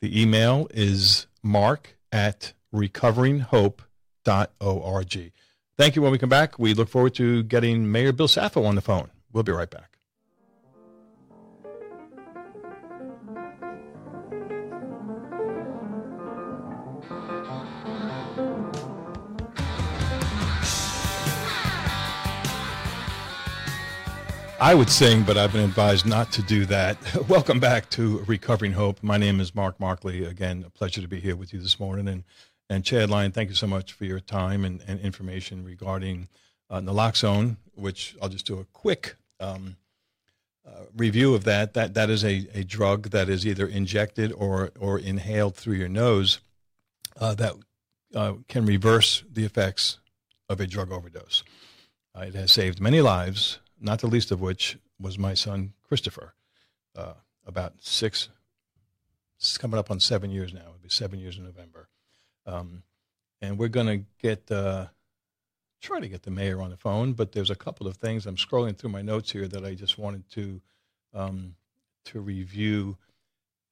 The 0.00 0.20
email 0.20 0.68
is 0.74 1.26
mark 1.42 1.96
at 2.11 2.55
recoveringhope.org. 2.74 5.33
Thank 5.78 5.96
you. 5.96 6.02
When 6.02 6.12
we 6.12 6.18
come 6.18 6.28
back, 6.28 6.59
we 6.59 6.74
look 6.74 6.88
forward 6.88 7.14
to 7.14 7.42
getting 7.44 7.90
Mayor 7.90 8.12
Bill 8.12 8.28
Saffo 8.28 8.66
on 8.66 8.74
the 8.74 8.83
phone. 8.83 9.11
We'll 9.33 9.42
be 9.42 9.52
right 9.52 9.70
back. 9.70 9.91
I 24.62 24.75
would 24.75 24.90
sing, 24.90 25.25
but 25.25 25.37
I've 25.37 25.53
been 25.53 25.64
advised 25.64 26.07
not 26.07 26.31
to 26.35 26.42
do 26.42 26.64
that. 26.66 26.96
Welcome 27.29 27.59
back 27.59 27.90
to 27.90 28.18
Recovering 28.29 28.70
Hope. 28.70 29.03
My 29.03 29.16
name 29.16 29.40
is 29.40 29.57
Mark 29.57 29.81
Markley. 29.81 30.25
Again, 30.25 30.62
a 30.64 30.70
pleasure 30.70 31.01
to 31.01 31.09
be 31.09 31.18
here 31.18 31.35
with 31.35 31.53
you 31.53 31.59
this 31.59 31.81
morning. 31.81 32.07
And, 32.07 32.22
and 32.70 32.85
Chad 32.85 33.11
Lyon, 33.11 33.33
thank 33.33 33.48
you 33.48 33.57
so 33.57 33.66
much 33.66 33.92
for 33.92 34.05
your 34.05 34.20
time 34.20 34.64
and, 34.64 34.81
and 34.87 35.01
information 35.01 35.64
regarding 35.64 36.29
uh, 36.70 36.79
naloxone, 36.79 37.57
which 37.75 38.14
I'll 38.22 38.29
just 38.29 38.46
do 38.46 38.61
a 38.61 38.64
quick 38.66 39.16
um, 39.40 39.79
uh, 40.64 40.85
review 40.96 41.35
of 41.35 41.42
that. 41.42 41.75
That 41.75 41.94
That 41.94 42.09
is 42.09 42.25
a, 42.25 42.46
a 42.55 42.62
drug 42.62 43.11
that 43.11 43.29
is 43.29 43.44
either 43.44 43.66
injected 43.66 44.33
or, 44.33 44.70
or 44.79 44.96
inhaled 44.96 45.57
through 45.57 45.75
your 45.75 45.88
nose 45.88 46.38
uh, 47.20 47.35
that 47.35 47.55
uh, 48.14 48.35
can 48.46 48.64
reverse 48.64 49.25
the 49.29 49.44
effects 49.44 49.98
of 50.48 50.61
a 50.61 50.68
drug 50.68 50.92
overdose. 50.92 51.42
Uh, 52.16 52.27
it 52.29 52.35
has 52.37 52.53
saved 52.53 52.81
many 52.81 53.01
lives 53.01 53.59
not 53.83 54.01
the 54.01 54.07
least 54.07 54.31
of 54.31 54.40
which 54.40 54.79
was 54.99 55.18
my 55.18 55.35
son 55.35 55.75
Christopher. 55.83 56.35
Uh, 56.95 57.14
about 57.47 57.75
six, 57.81 58.29
it's 59.37 59.59
coming 59.59 59.79
up 59.79 59.90
on 59.90 59.99
seven 59.99 60.31
years 60.31 60.55
now. 60.55 60.61
It'll 60.61 60.79
be 60.81 60.88
seven 60.88 61.18
years 61.18 61.37
in 61.37 61.45
November, 61.45 61.88
um, 62.47 62.85
and 63.40 63.59
we're 63.59 63.68
going 63.68 63.87
to 63.87 64.05
get 64.21 64.51
uh, 64.51 64.87
try 65.81 65.99
to 65.99 66.09
get 66.09 66.23
the 66.23 66.31
mayor 66.31 66.62
on 66.62 66.71
the 66.71 66.77
phone. 66.77 67.12
But 67.14 67.33
there's 67.33 67.51
a 67.51 67.57
couple 67.57 67.87
of 67.87 67.97
things 67.97 68.25
I'm 68.25 68.37
scrolling 68.37 68.77
through 68.77 68.90
my 68.90 69.03
notes 69.03 69.33
here 69.33 69.49
that 69.49 69.64
I 69.64 69.75
just 69.75 69.99
wanted 69.99 70.31
to 70.31 70.61
um, 71.12 71.57
to 72.07 72.21
review. 72.21 72.97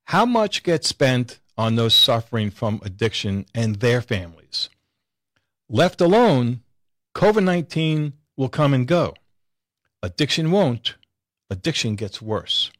How 0.05 0.25
much 0.25 0.63
gets 0.63 0.87
spent 0.89 1.39
on 1.57 1.75
those 1.75 1.93
suffering 1.93 2.49
from 2.51 2.81
addiction 2.83 3.45
and 3.55 3.77
their 3.77 4.01
families? 4.01 4.69
Left 5.73 6.01
alone, 6.01 6.63
COVID 7.15 7.45
19 7.45 8.11
will 8.35 8.49
come 8.49 8.73
and 8.73 8.85
go. 8.85 9.13
Addiction 10.03 10.51
won't. 10.51 10.95
Addiction 11.49 11.95
gets 11.95 12.21
worse. 12.21 12.71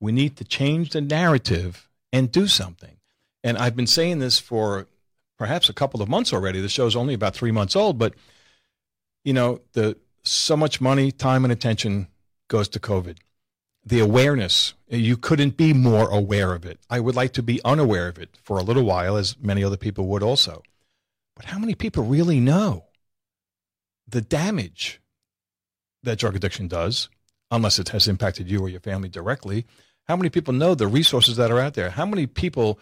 We 0.00 0.10
need 0.10 0.38
to 0.38 0.44
change 0.44 0.90
the 0.90 1.02
narrative 1.02 1.90
and 2.10 2.32
do 2.32 2.46
something. 2.46 2.96
And 3.44 3.58
I've 3.58 3.76
been 3.76 3.86
saying 3.86 4.18
this 4.18 4.38
for 4.38 4.86
perhaps 5.36 5.68
a 5.68 5.74
couple 5.74 6.00
of 6.00 6.08
months 6.08 6.32
already. 6.32 6.62
The 6.62 6.70
show's 6.70 6.96
only 6.96 7.12
about 7.12 7.34
three 7.34 7.52
months 7.52 7.76
old, 7.76 7.98
but 7.98 8.14
you 9.22 9.34
know, 9.34 9.60
the 9.74 9.98
so 10.22 10.56
much 10.56 10.80
money, 10.80 11.12
time, 11.12 11.44
and 11.44 11.52
attention 11.52 12.08
goes 12.48 12.70
to 12.70 12.80
COVID. 12.80 13.18
The 13.84 14.00
awareness, 14.00 14.72
you 14.88 15.18
couldn't 15.18 15.58
be 15.58 15.74
more 15.74 16.08
aware 16.08 16.54
of 16.54 16.64
it. 16.64 16.78
I 16.88 16.98
would 16.98 17.14
like 17.14 17.34
to 17.34 17.42
be 17.42 17.60
unaware 17.62 18.08
of 18.08 18.18
it 18.18 18.38
for 18.42 18.56
a 18.56 18.62
little 18.62 18.84
while, 18.84 19.18
as 19.18 19.36
many 19.38 19.62
other 19.62 19.76
people 19.76 20.06
would 20.06 20.22
also. 20.22 20.62
But 21.40 21.48
how 21.48 21.58
many 21.58 21.74
people 21.74 22.04
really 22.04 22.38
know 22.38 22.84
the 24.06 24.20
damage 24.20 25.00
that 26.02 26.18
drug 26.18 26.36
addiction 26.36 26.68
does, 26.68 27.08
unless 27.50 27.78
it 27.78 27.88
has 27.88 28.06
impacted 28.06 28.50
you 28.50 28.60
or 28.60 28.68
your 28.68 28.80
family 28.80 29.08
directly? 29.08 29.64
How 30.06 30.16
many 30.16 30.28
people 30.28 30.52
know 30.52 30.74
the 30.74 30.86
resources 30.86 31.38
that 31.38 31.50
are 31.50 31.58
out 31.58 31.72
there? 31.72 31.88
How 31.88 32.04
many 32.04 32.26
people 32.26 32.78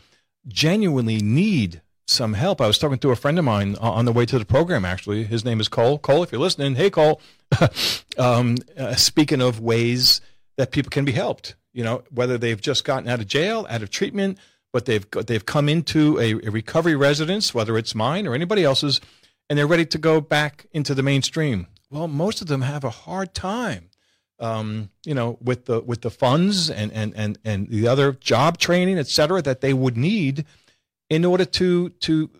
genuinely 0.48 1.18
need 1.18 1.82
some 2.08 2.32
help? 2.32 2.60
I 2.60 2.66
was 2.66 2.78
talking 2.78 2.98
to 2.98 3.12
a 3.12 3.16
friend 3.16 3.38
of 3.38 3.44
mine 3.44 3.76
on 3.76 4.06
the 4.06 4.12
way 4.12 4.26
to 4.26 4.40
the 4.40 4.44
program, 4.44 4.84
actually. 4.84 5.22
His 5.22 5.44
name 5.44 5.60
is 5.60 5.68
Cole. 5.68 5.96
Cole, 5.96 6.24
if 6.24 6.32
you're 6.32 6.40
listening, 6.40 6.74
hey, 6.74 6.90
Cole. 6.90 7.20
um, 8.18 8.56
uh, 8.76 8.96
speaking 8.96 9.40
of 9.40 9.60
ways 9.60 10.20
that 10.56 10.72
people 10.72 10.90
can 10.90 11.04
be 11.04 11.12
helped, 11.12 11.54
you 11.72 11.84
know, 11.84 12.02
whether 12.10 12.36
they've 12.36 12.60
just 12.60 12.84
gotten 12.84 13.08
out 13.08 13.20
of 13.20 13.28
jail, 13.28 13.68
out 13.70 13.84
of 13.84 13.90
treatment, 13.90 14.36
but 14.72 14.84
they've 14.84 15.06
they've 15.10 15.46
come 15.46 15.68
into 15.68 16.18
a, 16.18 16.34
a 16.46 16.50
recovery 16.50 16.96
residence, 16.96 17.54
whether 17.54 17.78
it's 17.78 17.94
mine 17.94 18.26
or 18.26 18.34
anybody 18.34 18.64
else's, 18.64 19.00
and 19.48 19.58
they're 19.58 19.66
ready 19.66 19.86
to 19.86 19.98
go 19.98 20.20
back 20.20 20.66
into 20.72 20.94
the 20.94 21.02
mainstream. 21.02 21.66
Well, 21.90 22.08
most 22.08 22.42
of 22.42 22.48
them 22.48 22.62
have 22.62 22.84
a 22.84 22.90
hard 22.90 23.32
time, 23.34 23.90
um, 24.38 24.90
you 25.04 25.14
know, 25.14 25.38
with 25.40 25.64
the 25.64 25.80
with 25.80 26.02
the 26.02 26.10
funds 26.10 26.70
and 26.70 26.92
and 26.92 27.14
and 27.16 27.38
and 27.44 27.68
the 27.68 27.88
other 27.88 28.12
job 28.12 28.58
training, 28.58 28.98
et 28.98 29.08
cetera, 29.08 29.40
that 29.42 29.60
they 29.60 29.72
would 29.72 29.96
need 29.96 30.44
in 31.08 31.24
order 31.24 31.44
to 31.44 31.88
to 31.88 32.30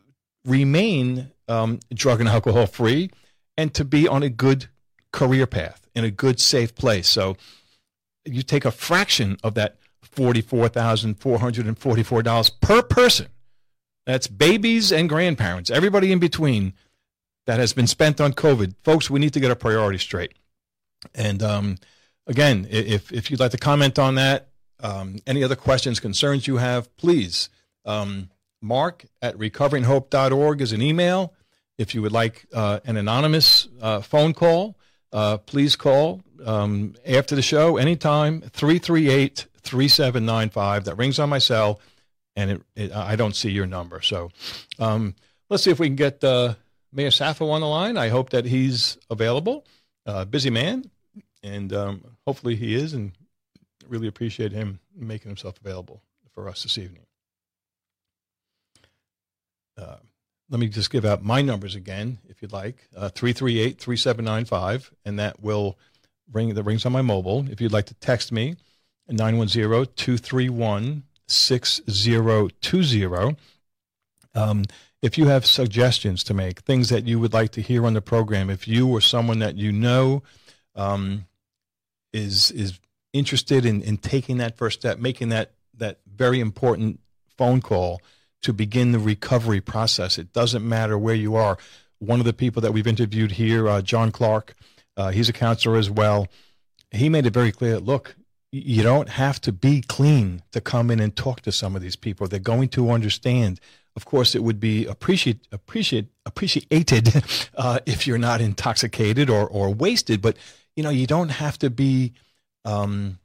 remain 0.44 1.30
um, 1.48 1.80
drug 1.94 2.20
and 2.20 2.28
alcohol 2.28 2.66
free 2.66 3.10
and 3.56 3.72
to 3.74 3.84
be 3.84 4.06
on 4.06 4.22
a 4.22 4.28
good 4.28 4.68
career 5.12 5.46
path 5.46 5.88
in 5.94 6.04
a 6.04 6.10
good 6.10 6.38
safe 6.38 6.74
place. 6.74 7.08
So 7.08 7.36
you 8.24 8.42
take 8.42 8.64
a 8.64 8.70
fraction 8.70 9.38
of 9.42 9.54
that 9.54 9.78
$44,444 10.14 12.60
per 12.60 12.82
person. 12.82 13.28
That's 14.06 14.26
babies 14.26 14.92
and 14.92 15.08
grandparents, 15.08 15.70
everybody 15.70 16.12
in 16.12 16.18
between 16.18 16.74
that 17.46 17.60
has 17.60 17.72
been 17.72 17.86
spent 17.86 18.20
on 18.20 18.32
COVID. 18.32 18.74
Folks, 18.84 19.08
we 19.10 19.20
need 19.20 19.32
to 19.34 19.40
get 19.40 19.50
our 19.50 19.56
priorities 19.56 20.02
straight. 20.02 20.34
And 21.14 21.42
um, 21.42 21.78
again, 22.26 22.66
if, 22.70 23.12
if 23.12 23.30
you'd 23.30 23.40
like 23.40 23.52
to 23.52 23.58
comment 23.58 23.98
on 23.98 24.16
that, 24.16 24.48
um, 24.80 25.18
any 25.26 25.42
other 25.42 25.56
questions, 25.56 26.00
concerns 26.00 26.46
you 26.46 26.58
have, 26.58 26.94
please. 26.96 27.48
Um, 27.84 28.30
mark 28.60 29.06
at 29.22 29.36
recoveringhope.org 29.36 30.60
is 30.60 30.72
an 30.72 30.82
email. 30.82 31.32
If 31.78 31.94
you 31.94 32.02
would 32.02 32.12
like 32.12 32.46
uh, 32.52 32.80
an 32.84 32.96
anonymous 32.96 33.68
uh, 33.80 34.00
phone 34.00 34.34
call, 34.34 34.76
uh, 35.12 35.38
please 35.38 35.76
call 35.76 36.22
um, 36.44 36.94
after 37.06 37.34
the 37.34 37.42
show 37.42 37.76
anytime 37.76 38.40
338 38.40 39.46
3795. 39.60 40.84
That 40.84 40.96
rings 40.96 41.18
on 41.18 41.28
my 41.28 41.38
cell, 41.38 41.80
and 42.36 42.50
it, 42.50 42.62
it, 42.76 42.92
I 42.92 43.16
don't 43.16 43.36
see 43.36 43.50
your 43.50 43.66
number. 43.66 44.00
So 44.02 44.30
um, 44.78 45.14
let's 45.50 45.62
see 45.62 45.70
if 45.70 45.78
we 45.78 45.88
can 45.88 45.96
get 45.96 46.22
uh, 46.24 46.54
Mayor 46.92 47.10
Saffo 47.10 47.50
on 47.50 47.60
the 47.60 47.66
line. 47.66 47.96
I 47.96 48.08
hope 48.08 48.30
that 48.30 48.44
he's 48.44 48.98
available. 49.10 49.64
uh, 50.06 50.24
busy 50.24 50.50
man, 50.50 50.90
and 51.42 51.72
um, 51.72 52.04
hopefully 52.26 52.56
he 52.56 52.74
is, 52.74 52.94
and 52.94 53.12
really 53.86 54.08
appreciate 54.08 54.52
him 54.52 54.80
making 54.96 55.28
himself 55.28 55.58
available 55.60 56.02
for 56.32 56.48
us 56.48 56.62
this 56.62 56.78
evening. 56.78 57.04
Uh, 59.76 59.96
let 60.50 60.58
me 60.60 60.68
just 60.68 60.90
give 60.90 61.04
out 61.04 61.22
my 61.22 61.42
numbers 61.42 61.74
again, 61.74 62.18
if 62.28 62.40
you'd 62.40 62.52
like. 62.52 62.88
Uh, 62.96 63.10
338 63.10 63.78
3795, 63.78 64.92
and 65.04 65.18
that 65.18 65.40
will 65.42 65.78
ring, 66.32 66.54
that 66.54 66.62
rings 66.62 66.86
on 66.86 66.92
my 66.92 67.02
mobile. 67.02 67.46
If 67.50 67.60
you'd 67.60 67.72
like 67.72 67.86
to 67.86 67.94
text 67.94 68.32
me, 68.32 68.56
910 69.08 69.86
231 69.96 71.02
6020. 71.26 73.36
Um, 74.34 74.64
if 75.00 75.16
you 75.16 75.26
have 75.26 75.46
suggestions 75.46 76.24
to 76.24 76.34
make, 76.34 76.60
things 76.60 76.88
that 76.88 77.06
you 77.06 77.20
would 77.20 77.32
like 77.32 77.52
to 77.52 77.62
hear 77.62 77.86
on 77.86 77.94
the 77.94 78.00
program, 78.00 78.50
if 78.50 78.66
you 78.66 78.88
or 78.88 79.00
someone 79.00 79.38
that 79.38 79.56
you 79.56 79.70
know 79.70 80.22
um, 80.74 81.26
is 82.12 82.50
is 82.50 82.80
interested 83.12 83.64
in, 83.64 83.82
in 83.82 83.96
taking 83.96 84.38
that 84.38 84.56
first 84.56 84.80
step, 84.80 84.98
making 84.98 85.28
that 85.28 85.52
that 85.74 86.00
very 86.12 86.40
important 86.40 87.00
phone 87.36 87.60
call 87.60 88.02
to 88.42 88.52
begin 88.52 88.92
the 88.92 88.98
recovery 88.98 89.60
process. 89.60 90.18
It 90.18 90.32
doesn't 90.32 90.66
matter 90.66 90.98
where 90.98 91.14
you 91.14 91.36
are. 91.36 91.58
One 91.98 92.20
of 92.20 92.26
the 92.26 92.32
people 92.32 92.62
that 92.62 92.72
we've 92.72 92.86
interviewed 92.86 93.32
here, 93.32 93.68
uh, 93.68 93.82
John 93.82 94.12
Clark, 94.12 94.54
uh, 94.96 95.10
he's 95.10 95.28
a 95.28 95.32
counselor 95.32 95.76
as 95.76 95.90
well. 95.90 96.28
He 96.90 97.08
made 97.08 97.26
it 97.26 97.32
very 97.32 97.52
clear. 97.52 97.78
Look, 97.78 98.16
you 98.50 98.82
don't 98.82 99.10
have 99.10 99.40
to 99.42 99.52
be 99.52 99.82
clean 99.82 100.42
to 100.52 100.60
come 100.60 100.90
in 100.90 101.00
and 101.00 101.14
talk 101.14 101.42
to 101.42 101.52
some 101.52 101.76
of 101.76 101.82
these 101.82 101.96
people. 101.96 102.26
They're 102.26 102.40
going 102.40 102.68
to 102.70 102.90
understand. 102.90 103.60
Of 103.94 104.04
course, 104.04 104.34
it 104.34 104.42
would 104.42 104.58
be 104.58 104.86
appreciate, 104.86 105.46
appreciate, 105.52 106.06
appreciated 106.24 107.22
uh, 107.56 107.80
if 107.84 108.06
you're 108.06 108.18
not 108.18 108.40
intoxicated 108.40 109.28
or, 109.28 109.46
or 109.46 109.72
wasted. 109.72 110.22
But 110.22 110.36
you 110.76 110.82
know, 110.82 110.90
you 110.90 111.06
don't 111.06 111.30
have 111.30 111.58
to 111.58 111.70
be 111.70 112.14
um, 112.64 113.18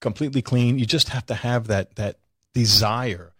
completely 0.00 0.42
clean. 0.42 0.78
You 0.78 0.86
just 0.86 1.08
have 1.08 1.26
to 1.26 1.34
have 1.34 1.66
that 1.68 1.96
that 1.96 2.18
desire 2.52 3.32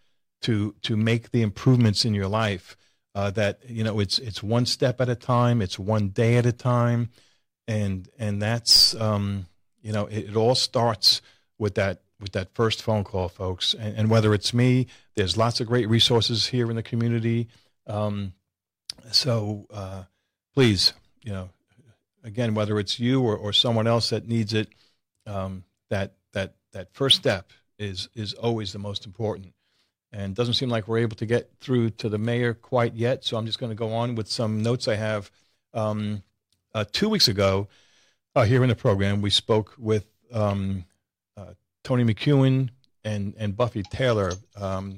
to 0.42 0.74
to 0.82 0.96
make 0.96 1.30
the 1.30 1.42
improvements 1.42 2.04
in 2.04 2.14
your 2.14 2.28
life. 2.28 2.76
Uh, 3.14 3.30
that 3.30 3.60
you 3.68 3.84
know, 3.84 4.00
it's 4.00 4.18
it's 4.18 4.42
one 4.42 4.66
step 4.66 5.00
at 5.00 5.08
a 5.08 5.14
time. 5.14 5.62
It's 5.62 5.78
one 5.78 6.08
day 6.08 6.36
at 6.36 6.46
a 6.46 6.52
time, 6.52 7.10
and 7.68 8.08
and 8.18 8.42
that's 8.42 8.94
um, 8.94 9.46
you 9.86 9.92
know, 9.92 10.06
it, 10.06 10.30
it, 10.30 10.36
all 10.36 10.56
starts 10.56 11.22
with 11.58 11.76
that 11.76 12.00
with 12.18 12.32
that 12.32 12.52
first 12.54 12.82
phone 12.82 13.04
call, 13.04 13.28
folks. 13.28 13.72
And, 13.72 13.96
and, 13.96 14.10
whether 14.10 14.34
it's 14.34 14.52
me, 14.52 14.88
there's 15.14 15.36
lots 15.36 15.60
of 15.60 15.68
great 15.68 15.88
resources 15.88 16.46
here 16.46 16.68
in 16.70 16.76
the 16.76 16.82
community. 16.82 17.46
Um, 17.86 18.32
so 19.12 19.66
uh, 19.72 20.04
please, 20.54 20.92
you 21.22 21.32
know, 21.32 21.50
again, 22.24 22.54
whether 22.54 22.80
it's 22.80 22.98
you 22.98 23.22
or, 23.22 23.36
or 23.36 23.52
someone 23.52 23.86
else 23.86 24.10
that 24.10 24.26
needs 24.26 24.54
it, 24.54 24.70
um, 25.24 25.62
that 25.88 26.14
that 26.32 26.54
that 26.72 26.92
first 26.92 27.16
step 27.16 27.52
is 27.78 28.08
is 28.16 28.32
always 28.32 28.72
the 28.72 28.80
most 28.80 29.06
important. 29.06 29.52
And 30.12 30.34
doesn't 30.34 30.54
seem 30.54 30.68
like 30.68 30.88
we're 30.88 30.98
able 30.98 31.16
to 31.16 31.26
get 31.26 31.50
through 31.60 31.90
to 31.90 32.08
the 32.08 32.18
mayor 32.18 32.54
quite 32.54 32.94
yet. 32.94 33.24
So 33.24 33.36
I'm 33.36 33.46
just 33.46 33.60
going 33.60 33.70
to 33.70 33.76
go 33.76 33.92
on 33.92 34.16
with 34.16 34.26
some 34.26 34.62
notes 34.62 34.88
I 34.88 34.96
have. 34.96 35.30
Um, 35.74 36.24
uh, 36.74 36.84
two 36.90 37.08
weeks 37.08 37.28
ago, 37.28 37.68
uh, 38.36 38.44
here 38.44 38.62
in 38.62 38.68
the 38.68 38.76
program, 38.76 39.22
we 39.22 39.30
spoke 39.30 39.74
with 39.78 40.06
um, 40.30 40.84
uh, 41.38 41.54
Tony 41.82 42.04
McEwen 42.04 42.68
and 43.02 43.34
and 43.38 43.56
Buffy 43.56 43.82
Taylor. 43.82 44.32
Um, 44.54 44.96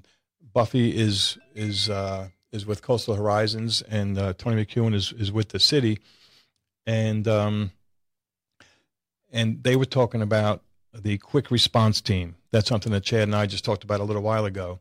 Buffy 0.53 0.95
is 0.95 1.39
is 1.55 1.89
uh, 1.89 2.29
is 2.51 2.67
with 2.67 2.83
Coastal 2.83 3.15
Horizons, 3.15 3.81
and 3.83 4.19
uh, 4.19 4.33
Tony 4.33 4.65
McEwen 4.65 4.93
is 4.93 5.13
is 5.13 5.31
with 5.31 5.51
the 5.51 5.61
city, 5.61 6.01
and 6.85 7.29
um, 7.29 7.71
and 9.31 9.63
they 9.63 9.77
were 9.77 9.87
talking 9.87 10.21
about 10.21 10.63
the 10.93 11.17
quick 11.19 11.53
response 11.53 12.01
team. 12.01 12.35
That's 12.51 12.69
something 12.69 12.91
that 12.91 13.05
Chad 13.05 13.23
and 13.23 13.37
I 13.37 13.47
just 13.47 13.65
talked 13.65 13.85
about 13.85 14.01
a 14.01 14.05
little 14.05 14.23
while 14.23 14.47
ago, 14.47 14.81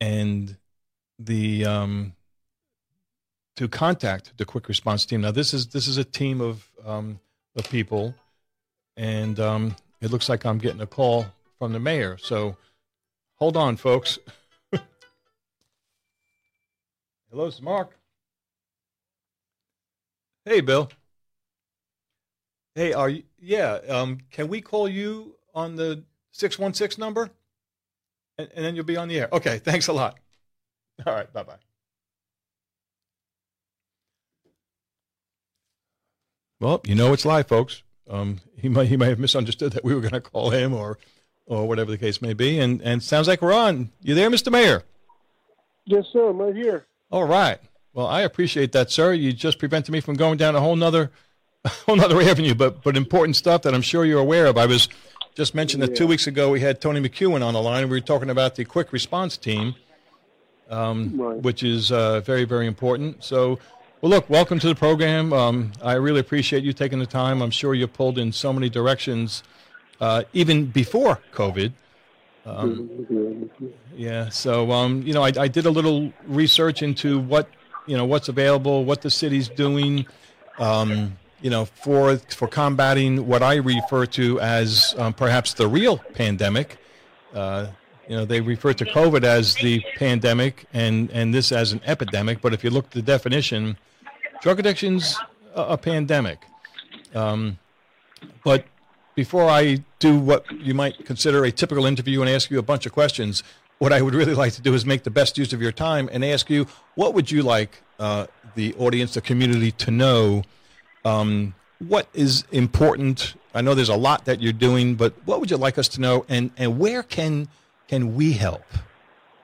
and 0.00 0.56
the 1.16 1.64
um, 1.64 2.14
to 3.54 3.68
contact 3.68 4.36
the 4.36 4.44
quick 4.44 4.66
response 4.68 5.06
team. 5.06 5.20
Now 5.20 5.30
this 5.30 5.54
is 5.54 5.68
this 5.68 5.86
is 5.86 5.96
a 5.96 6.04
team 6.04 6.40
of 6.40 6.68
um, 6.84 7.20
of 7.58 7.68
people, 7.68 8.14
and 8.96 9.38
um, 9.40 9.76
it 10.00 10.10
looks 10.10 10.28
like 10.28 10.46
I'm 10.46 10.58
getting 10.58 10.80
a 10.80 10.86
call 10.86 11.26
from 11.58 11.72
the 11.72 11.80
mayor. 11.80 12.16
So 12.18 12.56
hold 13.36 13.56
on, 13.56 13.76
folks. 13.76 14.18
Hello, 17.30 17.46
it's 17.46 17.60
Mark. 17.60 17.98
Hey, 20.44 20.60
Bill. 20.60 20.90
Hey, 22.74 22.92
are 22.92 23.08
you? 23.08 23.24
Yeah. 23.40 23.80
Um, 23.88 24.18
can 24.30 24.48
we 24.48 24.60
call 24.60 24.88
you 24.88 25.34
on 25.52 25.76
the 25.76 26.04
six 26.30 26.58
one 26.58 26.72
six 26.74 26.96
number, 26.96 27.30
and, 28.38 28.48
and 28.54 28.64
then 28.64 28.76
you'll 28.76 28.84
be 28.84 28.96
on 28.96 29.08
the 29.08 29.20
air? 29.20 29.28
Okay. 29.32 29.58
Thanks 29.58 29.88
a 29.88 29.92
lot. 29.92 30.18
All 31.06 31.14
right. 31.14 31.30
Bye 31.32 31.42
bye. 31.42 31.67
Well, 36.60 36.80
you 36.84 36.94
know 36.94 37.12
it's 37.12 37.24
live, 37.24 37.46
folks. 37.46 37.82
Um, 38.10 38.40
he 38.56 38.68
might 38.68 38.88
he 38.88 38.96
might 38.96 39.08
have 39.08 39.18
misunderstood 39.18 39.72
that 39.72 39.84
we 39.84 39.94
were 39.94 40.00
going 40.00 40.12
to 40.12 40.20
call 40.20 40.50
him 40.50 40.74
or 40.74 40.98
or 41.46 41.66
whatever 41.66 41.90
the 41.90 41.98
case 41.98 42.20
may 42.20 42.32
be. 42.32 42.58
And 42.58 42.80
and 42.82 43.02
sounds 43.02 43.28
like 43.28 43.42
we're 43.42 43.52
on. 43.52 43.90
You 44.02 44.14
there, 44.14 44.30
Mr. 44.30 44.50
Mayor? 44.50 44.82
Yes, 45.84 46.06
sir. 46.12 46.28
I'm 46.28 46.38
right 46.38 46.54
here. 46.54 46.86
All 47.10 47.24
right. 47.24 47.58
Well, 47.92 48.06
I 48.06 48.22
appreciate 48.22 48.72
that, 48.72 48.90
sir. 48.90 49.12
You 49.12 49.32
just 49.32 49.58
prevented 49.58 49.92
me 49.92 50.00
from 50.00 50.14
going 50.14 50.36
down 50.36 50.54
a 50.54 50.60
whole 50.60 50.76
nother 50.76 51.10
a 51.64 51.68
whole 51.86 51.96
nother 51.96 52.20
avenue, 52.20 52.54
but 52.54 52.82
but 52.82 52.96
important 52.96 53.36
stuff 53.36 53.62
that 53.62 53.74
I'm 53.74 53.82
sure 53.82 54.04
you're 54.04 54.20
aware 54.20 54.46
of. 54.46 54.58
I 54.58 54.66
was 54.66 54.88
just 55.34 55.54
mentioned 55.54 55.82
that 55.82 55.90
yeah. 55.90 55.96
two 55.96 56.06
weeks 56.08 56.26
ago 56.26 56.50
we 56.50 56.60
had 56.60 56.80
Tony 56.80 57.00
McEwen 57.00 57.44
on 57.44 57.54
the 57.54 57.62
line. 57.62 57.82
and 57.82 57.90
We 57.90 57.98
were 57.98 58.06
talking 58.06 58.30
about 58.30 58.56
the 58.56 58.64
quick 58.64 58.92
response 58.92 59.36
team, 59.36 59.76
um, 60.68 61.20
right. 61.20 61.36
which 61.36 61.62
is 61.62 61.92
uh, 61.92 62.20
very 62.20 62.44
very 62.44 62.66
important. 62.66 63.22
So 63.22 63.58
well, 64.00 64.10
look, 64.10 64.30
welcome 64.30 64.60
to 64.60 64.68
the 64.68 64.74
program. 64.74 65.32
Um, 65.32 65.72
I 65.82 65.94
really 65.94 66.20
appreciate 66.20 66.62
you 66.62 66.72
taking 66.72 67.00
the 67.00 67.06
time. 67.06 67.42
I'm 67.42 67.50
sure 67.50 67.74
you 67.74 67.88
pulled 67.88 68.16
in 68.18 68.32
so 68.32 68.52
many 68.52 68.68
directions, 68.68 69.42
uh, 70.00 70.22
even 70.32 70.66
before 70.66 71.20
COVID. 71.32 71.72
Um, 72.46 73.50
yeah, 73.96 74.28
so 74.28 74.70
um, 74.70 75.02
you 75.02 75.12
know, 75.12 75.22
I, 75.22 75.32
I, 75.36 75.48
did 75.48 75.66
a 75.66 75.70
little 75.70 76.12
research 76.26 76.82
into 76.82 77.18
what 77.18 77.48
you 77.86 77.96
know 77.96 78.04
what's 78.04 78.28
available, 78.28 78.84
what 78.84 79.02
the 79.02 79.10
city's 79.10 79.48
doing, 79.48 80.06
um, 80.58 81.18
you 81.42 81.50
know, 81.50 81.64
for 81.64 82.16
for 82.16 82.46
combating 82.46 83.26
what 83.26 83.42
I 83.42 83.56
refer 83.56 84.06
to 84.06 84.40
as 84.40 84.94
um, 84.96 85.12
perhaps 85.12 85.54
the 85.54 85.66
real 85.66 85.98
pandemic. 85.98 86.78
Uh, 87.34 87.66
you 88.08 88.16
know, 88.16 88.24
they 88.24 88.40
refer 88.40 88.72
to 88.72 88.86
COVID 88.86 89.22
as 89.22 89.54
the 89.56 89.84
pandemic 89.96 90.64
and, 90.72 91.10
and 91.10 91.34
this 91.34 91.52
as 91.52 91.72
an 91.72 91.82
epidemic. 91.84 92.40
But 92.40 92.54
if 92.54 92.64
you 92.64 92.70
look 92.70 92.86
at 92.86 92.90
the 92.92 93.02
definition, 93.02 93.76
drug 94.40 94.58
addiction's 94.58 95.16
a, 95.54 95.62
a 95.62 95.78
pandemic. 95.78 96.44
Um, 97.14 97.58
but 98.44 98.64
before 99.14 99.48
I 99.48 99.84
do 99.98 100.18
what 100.18 100.50
you 100.52 100.74
might 100.74 101.04
consider 101.04 101.44
a 101.44 101.50
typical 101.50 101.86
interview 101.86 102.20
and 102.20 102.30
ask 102.30 102.50
you 102.50 102.58
a 102.58 102.62
bunch 102.62 102.86
of 102.86 102.92
questions, 102.92 103.42
what 103.78 103.92
I 103.92 104.02
would 104.02 104.14
really 104.14 104.34
like 104.34 104.52
to 104.54 104.62
do 104.62 104.74
is 104.74 104.84
make 104.84 105.04
the 105.04 105.10
best 105.10 105.38
use 105.38 105.52
of 105.52 105.62
your 105.62 105.72
time 105.72 106.08
and 106.12 106.24
ask 106.24 106.50
you 106.50 106.66
what 106.94 107.14
would 107.14 107.30
you 107.30 107.42
like 107.42 107.82
uh, 107.98 108.26
the 108.54 108.74
audience, 108.74 109.14
the 109.14 109.20
community 109.20 109.72
to 109.72 109.90
know? 109.90 110.42
Um, 111.04 111.54
what 111.78 112.08
is 112.12 112.44
important? 112.50 113.34
I 113.54 113.60
know 113.60 113.74
there's 113.74 113.88
a 113.88 113.96
lot 113.96 114.24
that 114.24 114.40
you're 114.40 114.52
doing, 114.52 114.96
but 114.96 115.14
what 115.24 115.40
would 115.40 115.50
you 115.50 115.56
like 115.56 115.78
us 115.78 115.88
to 115.88 116.00
know, 116.00 116.26
and, 116.28 116.50
and 116.56 116.78
where 116.78 117.02
can 117.02 117.48
can 117.86 118.14
we 118.14 118.32
help, 118.32 118.64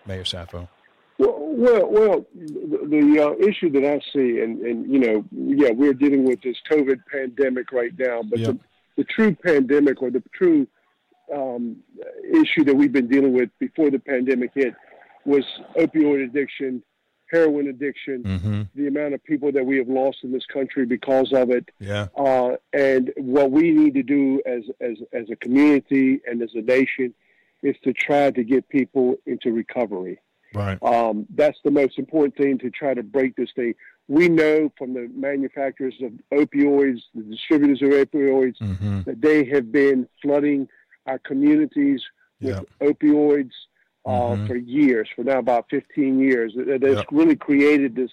Mayor 0.07 0.25
Saffo? 0.25 0.69
Well, 1.17 1.89
well, 1.89 2.27
the, 2.35 2.87
the 2.89 3.25
uh, 3.25 3.49
issue 3.49 3.71
that 3.71 3.85
I 3.85 4.01
see, 4.13 4.41
and, 4.41 4.61
and 4.63 4.91
you 4.91 4.99
know, 4.99 5.25
yeah, 5.33 5.71
we're 5.71 5.95
dealing 5.95 6.25
with 6.25 6.43
this 6.43 6.57
COVID 6.69 7.01
pandemic 7.11 7.71
right 7.71 7.93
now, 7.97 8.23
but 8.23 8.41
yep. 8.41 8.49
the, 8.49 8.59
the 8.97 9.05
true 9.05 9.35
pandemic 9.35 10.03
or 10.03 10.11
the 10.11 10.23
true 10.35 10.67
um, 11.33 11.77
issue 12.33 12.65
that 12.65 12.75
we've 12.75 12.93
been 12.93 13.09
dealing 13.09 13.33
with 13.33 13.51
before 13.61 13.91
the 13.91 13.99
pandemic 13.99 14.51
hit 14.55 14.75
was 15.25 15.45
opioid 15.77 16.25
addiction, 16.25 16.83
heroin 17.31 17.69
addiction, 17.69 18.23
mm-hmm. 18.23 18.63
the 18.75 18.87
amount 18.89 19.15
of 19.15 19.23
people 19.25 19.53
that 19.53 19.65
we 19.65 19.79
have 19.79 19.89
lost 19.89 20.19
in 20.23 20.33
this 20.33 20.47
country 20.47 20.85
because 20.85 21.33
of 21.33 21.51
it. 21.51 21.71
Yeah. 21.79 22.09
Uh, 22.17 22.57
and 22.73 23.13
what 23.17 23.51
we 23.51 23.71
need 23.71 23.95
to 23.95 24.03
do 24.03 24.43
as, 24.47 24.63
as, 24.81 24.99
as 25.13 25.31
a 25.31 25.37
community 25.37 26.21
and 26.27 26.43
as 26.43 26.51
a 26.55 26.61
nation 26.61 27.15
is 27.63 27.77
to 27.85 27.93
try 27.93 28.31
to 28.31 28.45
get 28.45 28.69
people 28.69 29.17
into 29.27 29.53
recovery. 29.53 30.19
Right. 30.55 30.83
Um, 30.83 31.27
that's 31.35 31.59
the 31.65 31.71
most 31.71 31.99
important 31.99 32.37
thing 32.37 32.59
to 32.59 32.71
try 32.71 32.95
to 32.95 33.03
break 33.03 33.37
this 33.37 33.51
thing. 33.55 33.75
We 34.09 34.29
know 34.29 34.71
from 34.77 34.95
the 34.95 35.11
manufacturers 35.15 35.95
of 36.03 36.13
opioids, 36.33 37.01
the 37.15 37.23
distributors 37.23 37.83
of 37.83 37.89
opioids, 37.89 38.59
mm-hmm. 38.59 39.03
that 39.03 39.21
they 39.21 39.45
have 39.47 39.73
been 39.73 40.09
flooding 40.23 40.69
our 41.07 41.19
communities 41.19 42.03
with 42.41 42.57
yep. 42.57 42.69
opioids 42.81 43.53
uh, 44.07 44.11
mm-hmm. 44.11 44.47
for 44.47 44.57
years, 44.57 45.09
for 45.17 45.25
now 45.25 45.39
about 45.39 45.67
15 45.71 46.19
years. 46.19 46.53
That's 46.57 46.83
yep. 46.83 47.07
really 47.11 47.37
created 47.37 47.97
this 47.97 48.11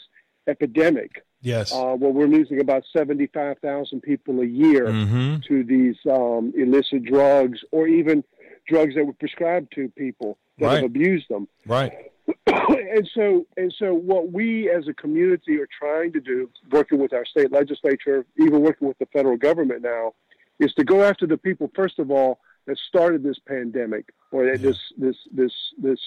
epidemic 0.48 1.24
Yes. 1.42 1.72
Uh, 1.72 1.96
well, 2.00 2.12
we're 2.12 2.28
losing 2.28 2.62
about 2.62 2.84
75,000 2.96 4.02
people 4.02 4.42
a 4.42 4.46
year 4.46 4.88
mm-hmm. 4.88 5.38
to 5.48 5.64
these 5.64 5.98
um, 6.10 6.54
illicit 6.56 7.04
drugs 7.04 7.60
or 7.72 7.88
even 7.88 8.24
drugs 8.68 8.96
that 8.96 9.06
were 9.06 9.14
prescribed 9.14 9.74
to 9.76 9.90
people 9.90 10.38
that 10.60 10.68
Right. 10.68 10.76
have 10.76 10.86
abused 10.86 11.28
them. 11.30 11.48
Right. 11.66 12.12
and 12.48 13.10
so 13.14 13.46
and 13.58 13.74
so 13.78 13.94
what 13.94 14.32
we 14.32 14.70
as 14.70 14.88
a 14.88 14.94
community 14.94 15.60
are 15.60 15.68
trying 15.78 16.12
to 16.14 16.20
do 16.20 16.50
working 16.72 17.00
with 17.00 17.14
our 17.14 17.26
state 17.26 17.52
legislature 17.52 18.26
even 18.40 18.62
working 18.62 18.88
with 18.88 18.98
the 19.00 19.06
federal 19.08 19.38
government 19.38 19.82
now 19.82 20.14
is 20.60 20.74
to 20.74 20.84
go 20.84 21.04
after 21.04 21.26
the 21.26 21.38
people 21.38 21.70
first 21.76 22.00
of 22.00 22.12
all 22.12 22.40
that 22.68 22.78
started 22.78 23.24
this 23.24 23.40
pandemic 23.48 24.06
or 24.32 24.46
Yeah. 24.46 24.58
this 24.58 24.78
this 24.98 25.16
this 25.32 25.54
this 25.82 26.00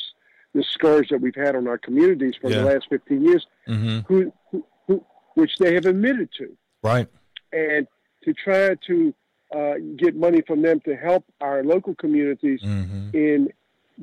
this 0.54 0.66
scourge 0.68 1.08
that 1.08 1.20
we've 1.20 1.34
had 1.34 1.56
on 1.56 1.66
our 1.66 1.78
communities 1.78 2.34
for 2.40 2.50
Yeah. 2.50 2.58
the 2.60 2.64
last 2.66 2.86
15 2.88 3.22
years 3.22 3.46
Mm-hmm. 3.68 3.98
who, 4.06 4.32
who, 4.50 4.64
who 4.86 5.04
which 5.34 5.56
they 5.58 5.74
have 5.74 5.86
admitted 5.86 6.28
to 6.38 6.56
Right. 6.82 7.08
and 7.52 7.86
to 8.24 8.32
try 8.32 8.74
to 8.86 9.14
uh, 9.54 9.74
get 9.96 10.16
money 10.16 10.40
from 10.42 10.62
them 10.62 10.80
to 10.80 10.96
help 10.96 11.24
our 11.40 11.62
local 11.64 11.94
communities 11.94 12.60
Mm-hmm. 12.62 13.16
in 13.16 13.48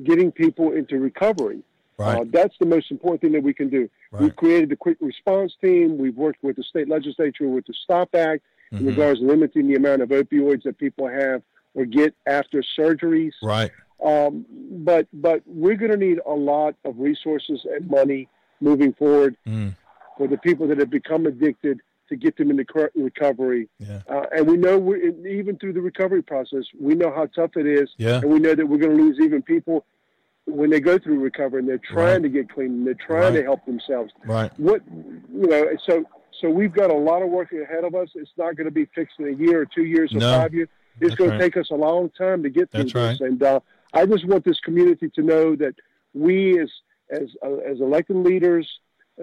getting 0.04 0.32
people 0.32 0.72
into 0.72 0.98
recovery 0.98 1.62
Right. 1.98 2.20
uh, 2.20 2.24
that's 2.32 2.56
the 2.58 2.66
most 2.66 2.90
important 2.90 3.20
thing 3.20 3.32
that 3.32 3.42
we 3.42 3.52
can 3.54 3.68
do. 3.68 3.88
Right. 4.10 4.22
We've 4.22 4.36
created 4.36 4.68
the 4.70 4.76
quick 4.76 4.96
response 5.00 5.54
team. 5.60 5.98
We've 5.98 6.16
worked 6.16 6.42
with 6.42 6.56
the 6.56 6.62
state 6.62 6.88
legislature 6.88 7.46
with 7.48 7.66
the 7.66 7.74
STOP 7.84 8.14
Act 8.14 8.42
in 8.72 8.78
Mhm. 8.80 8.86
regards 8.88 9.20
to 9.20 9.26
limiting 9.26 9.68
the 9.68 9.74
amount 9.74 10.02
of 10.02 10.08
opioids 10.08 10.62
that 10.64 10.78
people 10.78 11.06
have 11.06 11.42
or 11.74 11.84
get 11.84 12.14
after 12.26 12.62
surgeries. 12.78 13.32
Right. 13.42 13.70
Um, 14.02 14.44
but 14.84 15.06
but 15.12 15.42
we're 15.46 15.76
going 15.76 15.92
to 15.92 15.96
need 15.96 16.18
a 16.26 16.32
lot 16.34 16.74
of 16.84 16.98
resources 16.98 17.64
and 17.70 17.88
money 17.88 18.28
moving 18.60 18.92
forward 18.94 19.36
Mm. 19.46 19.76
for 20.18 20.26
the 20.26 20.38
people 20.38 20.66
that 20.68 20.78
have 20.78 20.90
become 20.90 21.26
addicted 21.26 21.80
to 22.08 22.16
get 22.16 22.36
them 22.36 22.50
into 22.50 22.64
recovery. 22.94 23.68
Yeah. 23.78 24.02
Uh, 24.08 24.26
and 24.32 24.46
we 24.46 24.56
know 24.56 24.78
we're, 24.78 24.96
even 25.26 25.56
through 25.56 25.72
the 25.72 25.80
recovery 25.80 26.20
process, 26.22 26.64
we 26.78 26.94
know 26.94 27.10
how 27.10 27.26
tough 27.26 27.56
it 27.56 27.66
is, 27.66 27.88
Yeah. 27.96 28.20
and 28.20 28.30
we 28.30 28.38
know 28.38 28.54
that 28.54 28.66
we're 28.66 28.78
going 28.78 28.96
to 28.96 29.02
lose 29.02 29.18
even 29.20 29.40
people 29.40 29.84
when 30.46 30.70
they 30.70 30.80
go 30.80 30.98
through 30.98 31.20
recovery 31.20 31.60
and 31.60 31.68
they're 31.68 31.78
trying 31.78 32.14
Right. 32.14 32.22
to 32.24 32.28
get 32.28 32.48
clean 32.50 32.66
and 32.72 32.86
they're 32.86 32.94
trying 32.94 33.34
to 33.34 33.42
help 33.42 33.64
themselves. 33.64 34.12
Right. 34.26 34.50
What 34.58 34.82
you 34.90 35.46
know, 35.46 35.70
so 35.86 36.04
so 36.40 36.50
we've 36.50 36.72
got 36.72 36.90
a 36.90 36.94
lot 36.94 37.22
of 37.22 37.28
work 37.30 37.52
ahead 37.52 37.84
of 37.84 37.94
us. 37.94 38.08
It's 38.14 38.32
not 38.36 38.56
going 38.56 38.64
to 38.64 38.72
be 38.72 38.86
fixed 38.86 39.20
in 39.20 39.28
a 39.28 39.36
year 39.36 39.60
or 39.60 39.66
two 39.66 39.84
years 39.84 40.12
or 40.12 40.18
No. 40.18 40.32
five 40.38 40.52
years. 40.54 40.68
It's 41.00 41.10
That's 41.10 41.14
going 41.14 41.30
right. 41.30 41.38
to 41.38 41.42
take 41.44 41.56
us 41.56 41.70
a 41.70 41.74
long 41.76 42.10
time 42.10 42.42
to 42.42 42.50
get 42.50 42.70
through 42.70 42.84
That's 42.84 43.18
this. 43.18 43.20
And 43.20 43.42
uh, 43.42 43.60
I 43.92 44.04
just 44.06 44.26
want 44.26 44.44
this 44.44 44.58
community 44.60 45.08
to 45.14 45.22
know 45.22 45.54
that 45.56 45.74
we, 46.14 46.58
as 46.60 46.70
as 47.10 47.28
uh, 47.44 47.56
as 47.58 47.80
elected 47.80 48.16
leaders, 48.16 48.68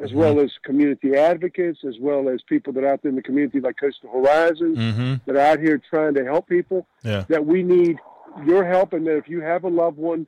as 0.02 0.12
Mhm. 0.12 0.16
well 0.16 0.40
as 0.40 0.52
community 0.64 1.16
advocates, 1.16 1.80
as 1.84 2.00
well 2.00 2.30
as 2.30 2.42
people 2.44 2.72
that 2.74 2.84
are 2.84 2.88
out 2.88 3.02
there 3.02 3.10
in 3.10 3.16
the 3.16 3.22
community 3.22 3.60
like 3.60 3.76
Coastal 3.78 4.10
Horizons, 4.12 4.78
Mm-hmm. 4.78 5.14
that 5.26 5.36
are 5.36 5.40
out 5.54 5.60
here 5.60 5.78
trying 5.90 6.14
to 6.14 6.24
help 6.24 6.48
people, 6.48 6.88
Yeah. 7.04 7.26
that 7.28 7.46
we 7.46 7.64
need 7.64 8.00
your 8.46 8.64
help, 8.64 8.94
and 8.94 9.06
that 9.08 9.18
if 9.18 9.28
you 9.28 9.42
have 9.42 9.64
a 9.66 9.70
loved 9.70 9.98
one 9.98 10.26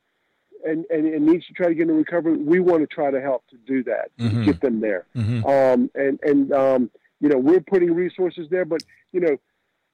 and, 0.66 0.86
and, 0.89 1.05
and 1.07 1.26
needs 1.26 1.45
to 1.47 1.53
try 1.53 1.68
to 1.68 1.74
get 1.76 1.84
into 1.84 1.93
recovery, 1.95 2.38
we 2.38 2.59
want 2.59 2.82
to 2.82 2.88
try 2.88 3.09
to 3.12 3.22
help 3.22 3.43
to 3.49 3.57
do 3.66 3.84
that, 3.84 4.12
Mhm. 4.20 4.32
to 4.32 4.45
get 4.45 4.62
them 4.62 4.80
there. 4.82 5.05
Mm-hmm. 5.16 5.45
Um, 5.45 5.89
and 5.95 6.20
and 6.24 6.51
um, 6.53 6.91
you 7.20 7.30
know 7.30 7.38
we're 7.38 7.62
putting 7.62 7.93
resources 7.93 8.47
there, 8.49 8.66
but 8.66 8.84
you 9.12 9.20
know 9.20 9.38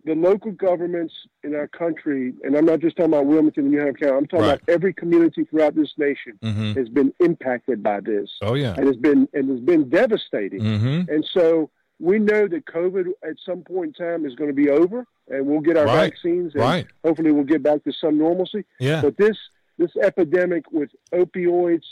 the 0.05 0.15
local 0.15 0.51
governments 0.51 1.13
in 1.43 1.53
our 1.55 1.67
country, 1.67 2.33
and 2.43 2.55
I'm 2.55 2.65
not 2.65 2.79
just 2.79 2.95
talking 2.95 3.11
about 3.11 3.25
Wilmington 3.25 3.63
and 3.65 3.71
New 3.73 3.79
Hanover 3.79 3.97
County. 3.97 4.15
I'm 4.17 4.27
talking 4.27 4.45
Right. 4.45 4.61
about 4.61 4.69
every 4.69 4.93
community 4.93 5.43
throughout 5.43 5.75
this 5.75 5.93
nation 5.97 6.39
Mm-hmm. 6.43 6.73
has 6.79 6.87
been 6.87 7.13
impacted 7.19 7.83
by 7.83 7.99
this, 7.99 8.29
Oh 8.41 8.53
yeah. 8.53 8.75
and 8.77 8.87
it's 8.87 8.97
been 8.97 9.27
and 9.33 9.49
it's 9.49 9.65
been 9.65 9.89
devastating. 9.89 10.61
Mm-hmm. 10.61 11.11
And 11.13 11.25
so 11.33 11.69
we 11.99 12.19
know 12.19 12.47
that 12.47 12.65
COVID 12.65 13.07
at 13.23 13.37
some 13.43 13.63
point 13.63 13.97
in 13.99 14.05
time 14.05 14.25
is 14.25 14.35
going 14.35 14.49
to 14.49 14.53
be 14.55 14.69
over, 14.69 15.05
and 15.29 15.45
we'll 15.47 15.61
get 15.61 15.75
our 15.77 15.85
Right. 15.87 16.11
vaccines, 16.11 16.53
and 16.53 16.61
Right. 16.61 16.85
hopefully 17.03 17.31
we'll 17.31 17.43
get 17.43 17.63
back 17.63 17.83
to 17.85 17.91
some 17.91 18.17
normalcy. 18.19 18.63
Yeah. 18.79 19.01
But 19.01 19.17
this 19.17 19.35
this 19.77 19.91
epidemic 20.01 20.71
with 20.71 20.89
opioids, 21.13 21.83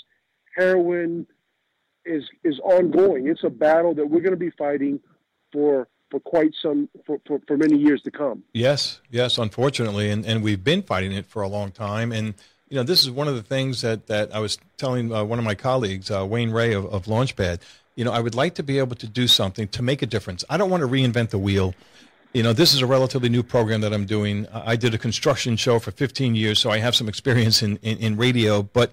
heroin, 0.55 1.27
is 2.05 2.23
is 2.43 2.59
ongoing. 2.59 3.27
It's 3.27 3.43
a 3.43 3.49
battle 3.49 3.95
that 3.95 4.09
we're 4.09 4.21
going 4.21 4.31
to 4.31 4.38
be 4.38 4.51
fighting 4.51 4.99
for 5.51 5.88
for 6.11 6.19
quite 6.19 6.53
some 6.61 6.89
for, 7.05 7.19
for, 7.27 7.39
for 7.47 7.57
many 7.57 7.77
years 7.77 8.01
to 8.03 8.11
come. 8.11 8.43
Yes, 8.53 9.01
yes, 9.09 9.38
unfortunately, 9.38 10.09
and, 10.09 10.25
and 10.25 10.43
we've 10.43 10.63
been 10.63 10.83
fighting 10.83 11.11
it 11.11 11.25
for 11.25 11.41
a 11.41 11.47
long 11.47 11.71
time. 11.71 12.11
And 12.11 12.36
you 12.69 12.77
know, 12.77 12.83
this 12.83 13.03
is 13.03 13.11
one 13.11 13.27
of 13.27 13.36
the 13.36 13.43
things 13.43 13.81
that, 13.81 14.07
that 14.07 14.33
I 14.33 14.39
was 14.39 14.57
telling 14.77 15.13
uh, 15.13 15.23
one 15.23 15.39
of 15.39 15.45
my 15.45 15.55
colleagues, 15.55 16.09
uh, 16.09 16.25
Wayne 16.25 16.51
Ray 16.51 16.73
of, 16.73 16.86
of 16.86 17.05
Launchpad. 17.05 17.61
You 17.95 18.03
know, 18.03 18.11
I 18.11 18.19
would 18.19 18.36
like 18.36 18.55
to 18.55 18.63
be 18.63 18.79
able 18.79 18.95
to 18.97 19.07
do 19.07 19.27
something 19.27 19.67
to 19.69 19.81
make 19.81 20.01
a 20.01 20.05
difference. 20.05 20.43
I 20.49 20.57
don't 20.57 20.69
want 20.69 20.81
to 20.81 20.88
reinvent 20.88 21.29
the 21.29 21.38
wheel. 21.38 21.73
You 22.36 22.43
know, 22.43 22.51
this 22.51 22.73
is 22.73 22.81
a 22.81 22.86
relatively 22.86 23.29
new 23.29 23.43
program 23.43 23.79
that 23.79 23.93
I'm 23.93 24.03
doing. 24.03 24.45
I 24.51 24.75
did 24.75 24.93
a 24.93 24.97
construction 24.97 25.55
show 25.55 25.79
for 25.79 25.91
15 25.91 26.36
years, 26.36 26.59
so 26.59 26.69
I 26.69 26.79
have 26.79 26.93
some 26.93 27.07
experience 27.07 27.63
in, 27.63 27.77
in, 27.77 27.97
in 27.99 28.17
radio. 28.17 28.61
But 28.61 28.91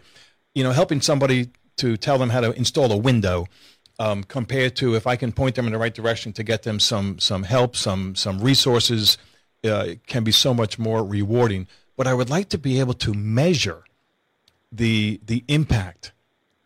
you 0.55 0.62
know, 0.62 0.70
helping 0.70 1.01
somebody 1.01 1.51
to 1.78 1.97
tell 1.97 2.18
them 2.18 2.30
how 2.30 2.40
to 2.43 2.53
install 2.53 2.93
a 2.93 2.97
window 2.97 3.49
um, 3.99 4.22
compared 4.22 4.76
to 4.76 4.95
if 4.95 5.09
I 5.09 5.16
can 5.16 5.32
point 5.32 5.57
them 5.57 5.66
in 5.66 5.72
the 5.72 5.78
right 5.78 5.93
direction 5.93 6.32
to 6.34 6.45
get 6.45 6.62
them 6.62 6.78
some 6.78 7.18
some 7.18 7.43
help, 7.43 7.74
some 7.74 8.14
some 8.14 8.38
resources, 8.38 9.18
uh, 9.64 9.95
can 10.07 10.22
be 10.22 10.30
so 10.30 10.55
much 10.55 10.78
more 10.78 11.05
rewarding. 11.05 11.66
But 11.97 12.07
I 12.07 12.14
would 12.14 12.30
like 12.30 12.49
to 12.51 12.59
be 12.59 12.78
able 12.78 12.95
to 12.95 13.12
measure 13.12 13.82
the 14.70 15.20
the 15.26 15.43
impact 15.49 16.12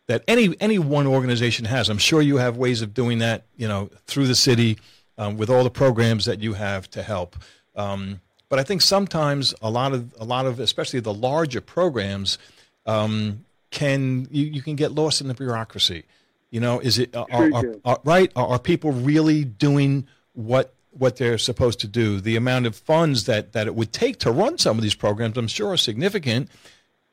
that 0.05 0.23
any 0.27 0.55
any 0.61 0.77
one 0.77 1.07
organization 1.07 1.65
has. 1.65 1.89
I'm 1.89 1.97
sure 1.97 2.21
you 2.21 2.37
have 2.37 2.55
ways 2.55 2.83
of 2.83 2.93
doing 2.93 3.17
that, 3.17 3.45
you 3.55 3.67
know, 3.67 3.89
through 4.05 4.27
the 4.27 4.35
city 4.35 4.77
um, 5.17 5.37
with 5.37 5.49
all 5.49 5.63
the 5.63 5.69
programs 5.69 6.25
that 6.25 6.41
you 6.41 6.53
have 6.53 6.89
to 6.91 7.03
help. 7.03 7.35
Um, 7.75 8.21
but 8.49 8.59
I 8.59 8.63
think 8.63 8.81
sometimes 8.81 9.53
a 9.61 9.69
lot 9.69 9.93
of 9.93 10.13
a 10.19 10.23
lot 10.23 10.45
of 10.45 10.59
especially 10.59 10.99
the 10.99 11.13
larger 11.13 11.61
programs 11.61 12.37
um, 12.85 13.45
can 13.71 14.27
you, 14.31 14.45
you 14.45 14.61
can 14.61 14.75
get 14.75 14.91
lost 14.93 15.21
in 15.21 15.27
the 15.27 15.33
bureaucracy. 15.33 16.03
You 16.49 16.61
know, 16.61 16.79
is 16.79 16.97
it 16.97 17.15
are, 17.15 17.27
are, 17.31 17.65
are, 17.83 17.99
right? 18.05 18.31
Are, 18.35 18.57
people 18.57 18.93
really 18.93 19.43
doing 19.43 20.07
what 20.33 20.73
what 20.91 21.17
they're 21.17 21.37
supposed 21.37 21.81
to 21.81 21.87
do? 21.87 22.21
The 22.21 22.37
amount 22.37 22.65
of 22.67 22.75
funds 22.75 23.25
that 23.25 23.51
that 23.51 23.67
it 23.67 23.75
would 23.75 23.91
take 23.91 24.19
to 24.19 24.31
run 24.31 24.57
some 24.57 24.77
of 24.77 24.83
these 24.83 24.95
programs, 24.95 25.37
I'm 25.37 25.49
sure, 25.49 25.71
are 25.73 25.77
significant. 25.77 26.49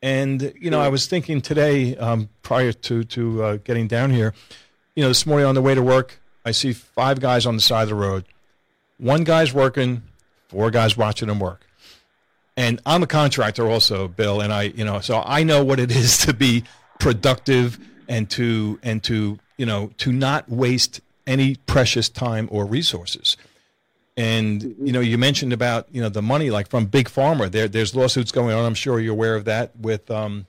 And 0.00 0.52
you 0.60 0.70
know, 0.70 0.80
I 0.80 0.88
was 0.88 1.06
thinking 1.06 1.40
today, 1.40 1.96
um, 1.96 2.28
prior 2.42 2.72
to 2.72 3.02
to 3.02 3.42
uh, 3.42 3.56
getting 3.56 3.88
down 3.88 4.10
here, 4.10 4.34
you 4.94 5.02
know, 5.02 5.08
this 5.08 5.26
morning 5.26 5.46
on 5.46 5.56
the 5.56 5.62
way 5.62 5.74
to 5.74 5.82
work, 5.82 6.20
I 6.44 6.50
see 6.52 6.72
five 6.72 7.20
guys 7.20 7.46
on 7.46 7.56
the 7.56 7.62
side 7.62 7.84
of 7.84 7.88
the 7.88 7.94
road. 7.94 8.24
One 8.98 9.24
guy's 9.24 9.52
working, 9.52 10.02
four 10.48 10.70
guys 10.70 10.96
watching 10.96 11.28
him 11.28 11.40
work. 11.40 11.66
And 12.56 12.80
I'm 12.86 13.02
a 13.02 13.06
contractor 13.06 13.68
also, 13.68 14.06
Bill, 14.06 14.40
and 14.40 14.52
I, 14.52 14.64
you 14.64 14.84
know, 14.84 15.00
so 15.00 15.22
I 15.24 15.42
know 15.42 15.64
what 15.64 15.80
it 15.80 15.90
is 15.90 16.18
to 16.26 16.32
be 16.32 16.64
productive 17.00 17.78
and 18.08 18.28
to 18.30 18.78
and 18.82 19.02
to 19.04 19.38
you 19.56 19.66
know 19.66 19.90
to 19.98 20.12
not 20.12 20.48
waste 20.48 21.00
any 21.26 21.56
precious 21.66 22.08
time 22.08 22.48
or 22.50 22.64
resources. 22.64 23.36
And 24.16 24.62
you 24.80 24.92
know, 24.92 25.00
you 25.00 25.18
mentioned 25.18 25.52
about 25.52 25.88
you 25.90 26.00
know 26.00 26.08
the 26.08 26.22
money 26.22 26.50
like 26.50 26.68
from 26.68 26.86
big 26.86 27.08
pharma. 27.08 27.50
There, 27.50 27.66
there's 27.66 27.96
lawsuits 27.96 28.30
going 28.30 28.54
on. 28.54 28.64
I'm 28.64 28.74
sure 28.74 29.00
you're 29.00 29.12
aware 29.12 29.34
of 29.34 29.44
that. 29.46 29.76
With 29.76 30.10
um, 30.10 30.46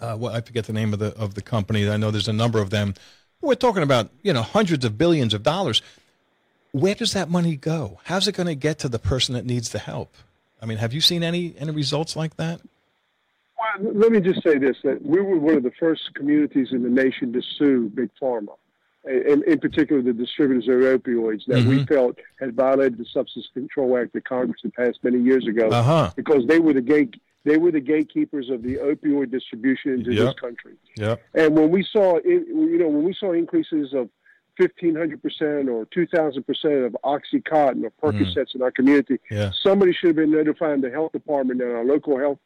uh, 0.00 0.16
well, 0.18 0.32
I 0.32 0.40
forget 0.40 0.66
the 0.66 0.72
name 0.72 0.92
of 0.92 1.00
the 1.00 1.16
of 1.16 1.34
the 1.34 1.42
company. 1.42 1.88
I 1.88 1.96
know 1.96 2.10
there's 2.10 2.28
a 2.28 2.32
number 2.32 2.60
of 2.60 2.70
them. 2.70 2.94
We're 3.46 3.54
talking 3.54 3.84
about 3.84 4.10
you 4.24 4.32
know 4.32 4.42
hundreds 4.42 4.84
of 4.84 4.98
billions 4.98 5.32
of 5.32 5.44
dollars. 5.44 5.80
Where 6.72 6.96
does 6.96 7.12
that 7.12 7.30
money 7.30 7.54
go? 7.56 8.00
How's 8.04 8.26
it 8.26 8.32
going 8.32 8.48
to 8.48 8.56
get 8.56 8.80
to 8.80 8.88
the 8.88 8.98
person 8.98 9.34
that 9.34 9.46
needs 9.46 9.68
the 9.70 9.78
help? 9.78 10.12
I 10.60 10.66
mean, 10.66 10.78
have 10.78 10.92
you 10.92 11.00
seen 11.00 11.22
any 11.22 11.54
any 11.58 11.70
results 11.70 12.16
like 12.16 12.36
that? 12.38 12.60
Well, 13.80 13.92
let 13.94 14.10
me 14.10 14.20
just 14.20 14.42
say 14.42 14.58
this: 14.58 14.76
that 14.82 15.00
we 15.06 15.20
were 15.20 15.38
one 15.38 15.54
of 15.54 15.62
the 15.62 15.70
first 15.78 16.12
communities 16.14 16.68
in 16.72 16.82
the 16.82 16.88
nation 16.90 17.32
to 17.34 17.40
sue 17.56 17.88
big 17.94 18.10
pharma, 18.20 18.56
and 19.04 19.44
in 19.44 19.60
particular 19.60 20.02
the 20.02 20.12
distributors 20.12 20.66
of 20.66 20.74
opioids 21.00 21.46
that 21.46 21.62
we 21.64 21.78
Mhm. 21.78 21.88
felt 21.88 22.18
had 22.40 22.52
violated 22.54 22.98
the 22.98 23.04
Substance 23.06 23.48
Control 23.54 23.96
Act 23.96 24.12
that 24.14 24.24
Congress 24.24 24.60
had 24.60 24.74
passed 24.74 24.98
many 25.04 25.20
years 25.20 25.46
ago, 25.46 25.68
Uh 25.68 25.82
huh. 25.84 26.10
because 26.16 26.44
they 26.48 26.58
were 26.58 26.72
the 26.72 26.82
gate 26.82 27.14
they 27.46 27.56
were 27.56 27.70
the 27.70 27.80
gatekeepers 27.80 28.50
of 28.50 28.62
the 28.62 28.74
opioid 28.76 29.30
distribution 29.30 29.92
into 29.94 30.12
Yep. 30.12 30.24
this 30.26 30.34
country. 30.46 30.74
Yep. 30.96 31.22
And 31.34 31.56
when 31.58 31.70
we 31.70 31.82
saw, 31.94 32.16
it, 32.16 32.24
you 32.74 32.78
know, 32.78 32.88
when 32.88 33.04
we 33.04 33.14
saw 33.14 33.32
increases 33.32 33.94
of 33.94 34.10
fifteen 34.58 34.94
hundred 34.96 35.22
percent 35.22 35.68
or 35.68 35.86
two 35.86 36.06
thousand 36.14 36.42
percent 36.46 36.80
of 36.88 36.96
OxyContin 37.04 37.84
or 37.86 37.92
Percocets 38.02 38.54
in 38.56 38.60
our 38.62 38.70
community, 38.72 39.18
Yeah. 39.30 39.50
somebody 39.62 39.92
should 39.92 40.08
have 40.08 40.16
been 40.16 40.32
notifying 40.32 40.80
the 40.80 40.90
health 40.90 41.12
department 41.12 41.62
and 41.62 41.70
our 41.72 41.84
local 41.84 42.18
health 42.18 42.38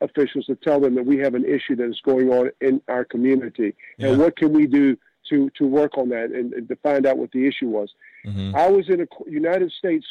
officials 0.00 0.46
to 0.46 0.54
tell 0.56 0.78
them 0.80 0.94
that 0.94 1.06
we 1.06 1.16
have 1.18 1.34
an 1.34 1.44
issue 1.44 1.74
that 1.76 1.88
is 1.88 2.00
going 2.04 2.28
on 2.30 2.50
in 2.60 2.80
our 2.88 3.04
community, 3.04 3.74
Yeah. 3.98 4.08
and 4.10 4.18
what 4.20 4.36
can 4.36 4.52
we 4.52 4.66
do 4.66 4.96
to 5.30 5.50
to 5.58 5.66
work 5.66 5.98
on 5.98 6.10
that 6.10 6.30
and, 6.30 6.52
and 6.52 6.68
to 6.68 6.76
find 6.76 7.06
out 7.06 7.18
what 7.18 7.32
the 7.32 7.46
issue 7.50 7.68
was. 7.68 7.90
hmm 8.24 8.54
I 8.54 8.68
was 8.68 8.88
in 8.88 9.00
a 9.00 9.06
United 9.44 9.72
States 9.72 10.06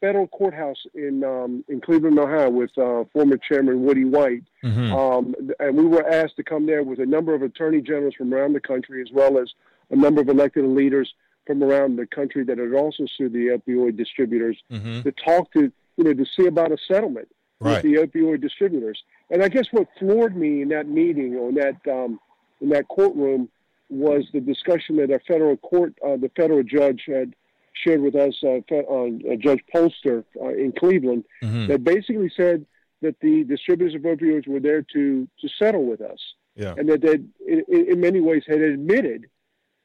federal 0.00 0.26
courthouse 0.28 0.78
in 0.94 1.24
um, 1.24 1.64
in 1.68 1.80
Cleveland, 1.80 2.18
Ohio, 2.18 2.50
with 2.50 2.76
uh, 2.78 3.04
former 3.12 3.36
Chairman 3.36 3.84
Woody 3.84 4.04
White, 4.04 4.44
hmm 4.62 4.92
um, 4.92 5.34
and 5.58 5.76
we 5.76 5.84
were 5.84 6.08
asked 6.08 6.36
to 6.36 6.42
come 6.42 6.66
there 6.66 6.82
with 6.82 7.00
a 7.00 7.06
number 7.06 7.34
of 7.34 7.42
attorney 7.42 7.80
generals 7.80 8.14
from 8.14 8.32
around 8.32 8.52
the 8.52 8.60
country, 8.60 9.02
as 9.02 9.08
well 9.12 9.38
as 9.38 9.52
a 9.90 9.96
number 9.96 10.20
of 10.20 10.28
elected 10.28 10.64
leaders 10.64 11.12
from 11.46 11.62
around 11.62 11.96
the 11.96 12.06
country 12.06 12.44
that 12.44 12.58
had 12.58 12.74
also 12.74 13.06
sued 13.16 13.32
the 13.32 13.58
opioid 13.58 13.96
distributors 13.96 14.58
mm-hmm. 14.70 15.00
to 15.00 15.12
talk 15.12 15.50
to, 15.52 15.72
you 15.96 16.04
know, 16.04 16.12
to 16.12 16.26
see 16.36 16.46
about 16.46 16.70
a 16.70 16.76
settlement 16.86 17.26
right. 17.60 17.82
with 17.82 17.82
the 17.82 17.98
opioid 17.98 18.42
distributors. 18.42 19.02
And 19.30 19.42
I 19.42 19.48
guess 19.48 19.66
what 19.70 19.88
floored 19.98 20.36
me 20.36 20.62
in 20.62 20.68
that 20.68 20.88
meeting 20.88 21.36
or 21.36 21.48
in 21.48 21.54
that 21.56 21.76
um, 21.90 22.20
in 22.60 22.68
that 22.70 22.88
courtroom 22.88 23.48
was 23.90 24.24
the 24.32 24.40
discussion 24.40 24.96
that 24.96 25.10
a 25.10 25.18
federal 25.20 25.56
court, 25.56 25.94
uh, 26.04 26.16
the 26.16 26.30
federal 26.36 26.62
judge 26.62 27.04
had 27.06 27.34
shared 27.82 28.00
with 28.00 28.14
us, 28.14 28.34
uh, 28.42 28.58
uh, 28.74 29.36
Judge 29.38 29.60
Polster 29.74 30.24
uh, 30.40 30.48
in 30.48 30.72
Cleveland, 30.78 31.24
mm-hmm. 31.42 31.66
that 31.66 31.84
basically 31.84 32.30
said 32.36 32.66
that 33.02 33.16
the 33.20 33.44
distributors 33.44 33.94
of 33.94 34.02
opioids 34.02 34.48
were 34.48 34.60
there 34.60 34.82
to 34.82 35.28
to 35.40 35.48
settle 35.58 35.84
with 35.84 36.00
us, 36.00 36.18
yeah. 36.56 36.74
and 36.76 36.88
that 36.88 37.00
they, 37.00 37.14
in, 37.46 37.64
in 37.68 38.00
many 38.00 38.20
ways, 38.20 38.42
had 38.46 38.60
admitted 38.60 39.26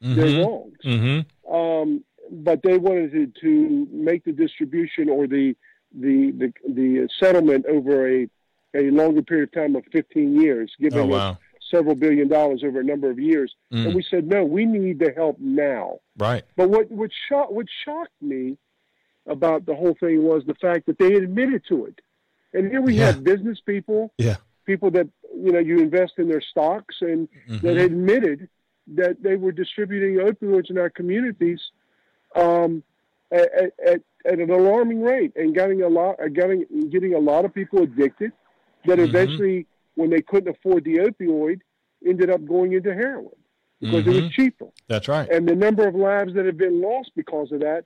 mm-hmm. 0.04 0.16
their 0.16 0.46
wrongs. 0.46 0.78
Mm-hmm. 0.84 1.54
Um, 1.54 2.04
but 2.32 2.62
they 2.64 2.78
wanted 2.78 3.12
to, 3.12 3.28
to 3.41 3.88
make 3.91 4.24
the 4.24 4.32
distribution 4.32 5.10
or 5.10 5.28
the 5.28 5.56
the 5.94 6.32
the, 6.32 6.54
the 6.74 7.10
settlement 7.20 7.66
over 7.68 8.10
a 8.10 8.30
a 8.76 8.89
longer 8.89 9.22
period 9.22 9.50
of 9.50 9.54
time 9.54 9.76
of 9.76 9.84
15 9.91 10.41
years, 10.41 10.72
giving 10.80 11.00
oh, 11.00 11.06
wow. 11.06 11.30
us 11.32 11.38
several 11.74 11.96
billion 11.96 12.28
dollars 12.28 12.64
over 12.64 12.80
a 12.80 12.84
number 12.84 13.10
of 13.10 13.20
years. 13.20 13.54
Mm. 13.72 13.86
And 13.86 13.96
we 13.96 14.06
said, 14.10 14.28
no, 14.28 14.44
we 14.44 14.66
need 14.66 15.00
the 15.00 15.12
help 15.16 15.38
now. 15.40 16.00
Right. 16.18 16.44
But 16.56 16.70
what 16.70 16.92
what 16.92 17.12
shocked 17.30 17.52
what 17.52 17.68
shocked 17.86 18.22
me 18.22 18.58
about 19.26 19.66
the 19.66 19.76
whole 19.76 19.96
thing 20.00 20.24
was 20.24 20.44
the 20.46 20.56
fact 20.56 20.86
that 20.88 20.98
they 20.98 21.14
admitted 21.14 21.64
to 21.70 21.86
it. 21.86 22.00
And 22.54 22.70
here 22.70 22.82
we 22.82 22.96
yeah. 22.96 23.08
have 23.08 23.24
business 23.24 23.60
people, 23.66 24.12
yeah. 24.18 24.36
people 24.66 24.92
that 24.92 25.08
you 25.36 25.52
know 25.52 25.60
you 25.60 25.80
invest 25.80 26.14
in 26.18 26.28
their 26.28 26.42
stocks 26.42 26.98
and 27.02 27.28
mm-hmm. 27.50 27.66
that 27.66 27.78
admitted 27.78 28.50
that 28.96 29.24
they 29.24 29.36
were 29.36 29.52
distributing 29.52 30.18
opioids 30.18 30.70
in 30.70 30.78
our 30.78 30.90
communities 30.90 31.60
um, 32.36 32.84
at, 33.32 33.50
at, 33.86 34.02
at, 34.26 34.40
an 34.40 34.50
alarming 34.50 35.02
rate 35.02 35.32
and 35.36 35.56
getting 35.56 35.82
a 35.84 35.88
lot, 35.88 36.18
getting 36.34 36.66
getting 36.90 37.14
a 37.14 37.20
lot 37.20 37.46
of 37.46 37.54
people 37.54 37.82
addicted. 37.82 38.32
That 38.86 39.00
mm-hmm. 39.00 39.16
eventually, 39.16 39.68
when 39.96 40.10
they 40.10 40.22
couldn't 40.22 40.56
afford 40.56 40.84
the 40.84 40.98
opioid, 40.98 41.60
ended 42.06 42.30
up 42.30 42.46
going 42.46 42.74
into 42.74 42.94
heroin 42.94 43.30
because 43.80 44.02
mm-hmm. 44.02 44.10
it 44.10 44.14
was 44.14 44.24
mm-hmm. 44.24 44.41
cheaper. 44.41 44.68
That's 44.88 45.08
right. 45.08 45.30
And 45.30 45.48
the 45.48 45.56
number 45.56 45.88
of 45.88 45.96
lives 45.96 46.34
that 46.36 46.46
have 46.46 46.58
been 46.58 46.82
lost 46.82 47.12
because 47.16 47.52
of 47.52 47.60
that 47.62 47.86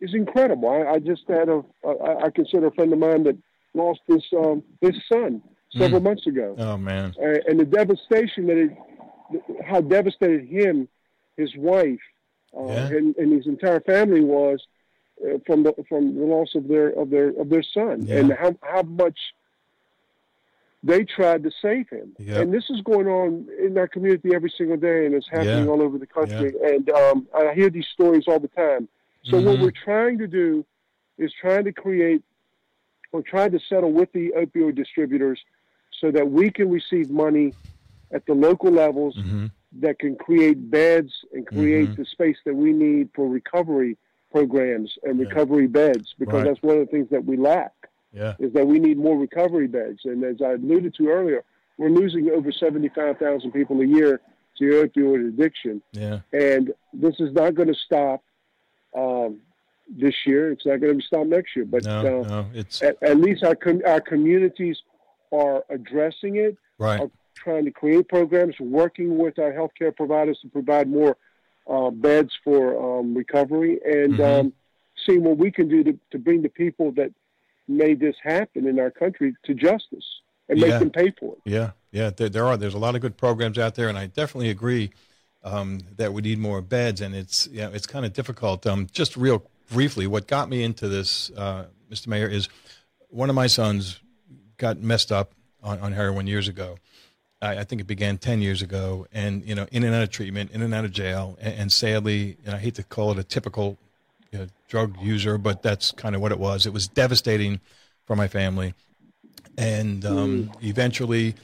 is 0.00 0.14
incredible. 0.14 0.68
I, 0.68 0.92
I 0.92 0.98
just 0.98 1.22
had 1.28 1.48
a, 1.48 1.62
I, 1.86 2.26
I 2.26 2.30
consider 2.30 2.66
a 2.66 2.72
friend 2.72 2.92
of 2.92 2.98
mine 2.98 3.24
that 3.24 3.36
lost 3.74 4.00
his 4.06 4.22
um, 4.36 4.62
his 4.80 4.94
son 5.10 5.42
several 5.76 6.00
mm. 6.00 6.04
months 6.04 6.26
ago. 6.26 6.54
Oh 6.58 6.76
man! 6.76 7.14
Uh, 7.20 7.38
and 7.46 7.58
the 7.58 7.64
devastation 7.64 8.46
that 8.46 8.58
it, 8.58 9.64
how 9.64 9.80
devastated 9.80 10.46
him, 10.46 10.88
his 11.36 11.54
wife, 11.56 12.00
uh, 12.56 12.66
yeah. 12.66 12.86
and, 12.88 13.16
and 13.16 13.32
his 13.32 13.46
entire 13.46 13.80
family 13.80 14.22
was 14.22 14.60
uh, 15.24 15.38
from 15.46 15.62
the 15.62 15.74
from 15.88 16.14
the 16.14 16.24
loss 16.24 16.54
of 16.54 16.68
their 16.68 16.88
of 16.90 17.10
their 17.10 17.28
of 17.40 17.48
their 17.48 17.62
son, 17.62 18.06
yeah. 18.06 18.18
and 18.18 18.32
how 18.32 18.54
how 18.62 18.82
much 18.82 19.18
they 20.82 21.04
tried 21.04 21.42
to 21.42 21.50
save 21.60 21.88
him. 21.88 22.14
Yep. 22.18 22.36
And 22.42 22.54
this 22.54 22.70
is 22.70 22.80
going 22.82 23.08
on 23.08 23.48
in 23.58 23.76
our 23.76 23.88
community 23.88 24.34
every 24.34 24.52
single 24.56 24.76
day, 24.76 25.06
and 25.06 25.14
it's 25.14 25.28
happening 25.28 25.64
yeah. 25.64 25.70
all 25.70 25.82
over 25.82 25.98
the 25.98 26.06
country. 26.06 26.54
Yeah. 26.60 26.68
And 26.68 26.90
um, 26.90 27.28
I 27.36 27.52
hear 27.54 27.70
these 27.70 27.86
stories 27.92 28.24
all 28.28 28.38
the 28.38 28.48
time. 28.48 28.88
So 29.24 29.36
mm-hmm. 29.36 29.46
what 29.46 29.58
we're 29.60 29.70
trying 29.72 30.18
to 30.18 30.26
do 30.26 30.64
is 31.18 31.32
trying 31.40 31.64
to 31.64 31.72
create 31.72 32.22
or 33.12 33.22
trying 33.22 33.50
to 33.52 33.58
settle 33.68 33.92
with 33.92 34.12
the 34.12 34.32
opioid 34.36 34.76
distributors 34.76 35.40
so 36.00 36.10
that 36.10 36.30
we 36.30 36.50
can 36.50 36.70
receive 36.70 37.10
money 37.10 37.54
at 38.12 38.24
the 38.26 38.34
local 38.34 38.70
levels 38.70 39.16
mm-hmm. 39.16 39.46
that 39.80 39.98
can 39.98 40.14
create 40.16 40.70
beds 40.70 41.12
and 41.32 41.46
create 41.46 41.90
mm-hmm. 41.90 42.02
the 42.02 42.06
space 42.06 42.36
that 42.44 42.54
we 42.54 42.72
need 42.72 43.08
for 43.14 43.28
recovery 43.28 43.96
programs 44.30 44.92
and 45.02 45.18
yeah. 45.18 45.26
recovery 45.26 45.66
beds 45.66 46.14
because 46.18 46.34
right. 46.34 46.44
that's 46.44 46.62
one 46.62 46.78
of 46.78 46.86
the 46.86 46.90
things 46.90 47.08
that 47.10 47.24
we 47.24 47.36
lack. 47.36 47.72
Yeah. 48.12 48.34
Is 48.38 48.52
that 48.54 48.66
we 48.66 48.78
need 48.78 48.98
more 48.98 49.18
recovery 49.18 49.66
beds. 49.66 50.00
And 50.04 50.24
as 50.24 50.36
I 50.42 50.52
alluded 50.52 50.94
to 50.94 51.08
earlier, 51.08 51.44
we're 51.76 51.90
losing 51.90 52.30
over 52.30 52.50
75,000 52.50 53.52
people 53.52 53.80
a 53.80 53.84
year 53.84 54.20
to 54.58 54.64
opioid 54.64 55.28
addiction. 55.28 55.82
Yeah. 55.92 56.20
And 56.32 56.72
this 56.92 57.14
is 57.20 57.32
not 57.32 57.54
going 57.54 57.68
to 57.68 57.74
stop 57.74 58.22
um, 58.96 59.40
this 59.88 60.14
year. 60.26 60.52
It's 60.52 60.66
not 60.66 60.80
going 60.80 61.00
to 61.00 61.06
stop 61.06 61.26
next 61.26 61.54
year. 61.54 61.64
But 61.64 61.84
no, 61.84 62.22
uh, 62.22 62.28
no, 62.28 62.46
it's... 62.54 62.82
At, 62.82 63.00
at, 63.02 63.18
least 63.18 63.44
our, 63.44 63.54
com- 63.54 63.82
our 63.86 64.00
communities 64.00 64.78
are 65.32 65.64
addressing 65.68 66.36
it, 66.36 66.56
right. 66.78 67.00
are 67.00 67.10
trying 67.34 67.64
to 67.66 67.70
create 67.70 68.08
programs, 68.08 68.58
working 68.58 69.18
with 69.18 69.38
our 69.38 69.52
healthcare 69.52 69.94
providers 69.94 70.38
to 70.42 70.48
provide 70.48 70.88
more 70.88 71.16
uh, 71.68 71.90
beds 71.90 72.32
for 72.42 72.98
um, 73.00 73.14
recovery, 73.14 73.78
and 73.84 74.14
mm-hmm. 74.14 74.22
um, 74.22 74.52
seeing 75.06 75.22
what 75.22 75.36
we 75.36 75.50
can 75.50 75.68
do 75.68 75.84
to, 75.84 75.98
to 76.10 76.18
bring 76.18 76.42
the 76.42 76.48
people 76.48 76.90
that 76.92 77.12
made 77.68 78.00
this 78.00 78.16
happen 78.22 78.66
in 78.66 78.78
our 78.78 78.90
country 78.90 79.34
to 79.44 79.54
justice 79.54 80.04
and 80.48 80.60
make 80.60 80.70
them 80.70 80.90
pay 80.90 81.12
for 81.18 81.34
it. 81.34 81.40
Yeah, 81.44 81.72
yeah, 81.92 82.10
there, 82.10 82.28
there, 82.28 82.46
are. 82.46 82.56
There's 82.56 82.74
a 82.74 82.78
lot 82.78 82.94
of 82.94 83.00
good 83.00 83.16
programs 83.16 83.58
out 83.58 83.74
there, 83.74 83.88
and 83.88 83.98
I 83.98 84.06
definitely 84.06 84.50
agree 84.50 84.90
um, 85.44 85.80
that 85.96 86.12
we 86.12 86.22
need 86.22 86.38
more 86.38 86.60
beds, 86.60 87.00
and 87.00 87.14
it's 87.14 87.46
yeah, 87.48 87.68
it's 87.72 87.86
kind 87.86 88.04
of 88.04 88.12
difficult. 88.12 88.66
Um, 88.66 88.88
just 88.90 89.16
real 89.16 89.44
briefly, 89.70 90.06
what 90.06 90.26
got 90.26 90.48
me 90.48 90.62
into 90.62 90.88
this, 90.88 91.30
uh, 91.36 91.66
Mr. 91.90 92.08
Mayor, 92.08 92.28
is 92.28 92.48
one 93.10 93.28
of 93.28 93.36
my 93.36 93.46
sons 93.46 94.00
got 94.56 94.78
messed 94.78 95.12
up 95.12 95.32
on, 95.62 95.78
on 95.80 95.92
heroin 95.92 96.26
years 96.26 96.48
ago. 96.48 96.78
I, 97.40 97.58
I, 97.58 97.64
think 97.64 97.80
it 97.80 97.86
began 97.86 98.18
10 98.18 98.42
years 98.42 98.62
ago 98.62 99.06
and, 99.12 99.44
you 99.44 99.54
know, 99.54 99.66
in 99.70 99.84
and 99.84 99.94
out 99.94 100.02
of 100.02 100.10
treatment, 100.10 100.50
in 100.50 100.62
and 100.62 100.74
out 100.74 100.84
of 100.84 100.90
jail. 100.90 101.38
And, 101.40 101.54
and 101.54 101.72
sadly, 101.72 102.36
and 102.44 102.54
I 102.54 102.58
hate 102.58 102.74
to 102.76 102.82
call 102.82 103.12
it 103.12 103.18
a 103.18 103.24
typical 103.24 103.78
know, 104.32 104.46
drug 104.68 104.96
user, 105.00 105.38
but 105.38 105.62
that's 105.62 105.92
kind 105.92 106.14
of 106.14 106.20
what 106.20 106.32
it 106.32 106.38
was. 106.38 106.66
It 106.66 106.72
was 106.72 106.88
devastating 106.88 107.60
for 108.06 108.16
my 108.16 108.28
family. 108.28 108.74
And 109.56 110.04
um, 110.04 110.44
mm. 110.44 110.64
eventually 110.64 111.34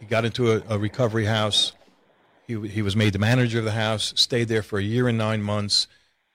he 0.00 0.06
got 0.06 0.24
into 0.24 0.52
a, 0.52 0.62
a 0.68 0.78
recovery 0.78 1.26
house. 1.26 1.72
He, 2.46 2.68
he 2.68 2.82
was 2.82 2.96
made 2.96 3.12
the 3.12 3.18
manager 3.18 3.58
of 3.58 3.64
the 3.64 3.72
house, 3.72 4.12
stayed 4.16 4.48
there 4.48 4.62
for 4.62 4.78
a 4.78 4.82
year 4.82 5.08
and 5.08 5.16
nine 5.16 5.42
months. 5.42 5.86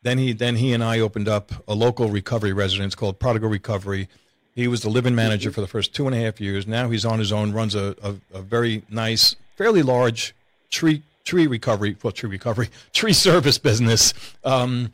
Then 0.04 0.18
he, 0.18 0.34
then 0.34 0.56
he 0.56 0.74
and 0.74 0.84
I 0.84 1.00
opened 1.00 1.28
up 1.28 1.52
a 1.68 1.74
local 1.76 2.10
recovery 2.10 2.54
residence 2.54 2.96
called 2.96 3.20
Prodigal 3.20 3.50
Recovery 3.50 4.08
he 4.58 4.68
was 4.68 4.82
the 4.82 4.90
living 4.90 5.14
manager 5.14 5.52
for 5.52 5.62
the 5.62 5.68
first 5.68 5.94
two 5.94 6.08
and 6.08 6.16
a 6.16 6.20
half 6.20 6.42
years. 6.42 6.66
Now 6.66 6.90
he's 6.90 7.06
on 7.06 7.20
his 7.20 7.32
own, 7.32 7.54
runs 7.54 7.76
a, 7.76 7.96
a, 8.02 8.16
a 8.34 8.42
very 8.42 8.82
nice, 8.90 9.36
fairly 9.56 9.84
large 9.84 10.34
tree 10.72 11.04
tree 11.24 11.46
recovery, 11.46 11.96
well, 12.02 12.12
tree 12.12 12.28
recovery, 12.28 12.70
tree 12.92 13.14
service 13.14 13.60
business. 13.60 14.16
Um, 14.44 14.92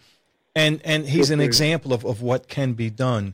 and 0.55 0.81
and 0.83 1.07
he's 1.07 1.29
an 1.31 1.39
example 1.39 1.93
of, 1.93 2.05
of 2.05 2.21
what 2.21 2.47
can 2.47 2.73
be 2.73 2.89
done. 2.89 3.33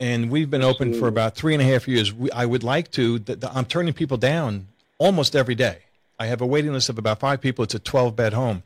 And 0.00 0.30
we've 0.30 0.50
been 0.50 0.62
open 0.62 0.92
for 0.92 1.08
about 1.08 1.36
three 1.36 1.54
and 1.54 1.62
a 1.62 1.64
half 1.64 1.86
years. 1.86 2.12
We, 2.12 2.30
I 2.32 2.46
would 2.46 2.64
like 2.64 2.90
to. 2.92 3.18
The, 3.18 3.36
the, 3.36 3.52
I'm 3.52 3.64
turning 3.64 3.94
people 3.94 4.16
down 4.16 4.68
almost 4.98 5.36
every 5.36 5.54
day. 5.54 5.78
I 6.18 6.26
have 6.26 6.40
a 6.40 6.46
waiting 6.46 6.72
list 6.72 6.88
of 6.88 6.98
about 6.98 7.20
five 7.20 7.40
people. 7.40 7.64
It's 7.64 7.74
a 7.74 7.78
12 7.78 8.14
bed 8.14 8.32
home. 8.32 8.62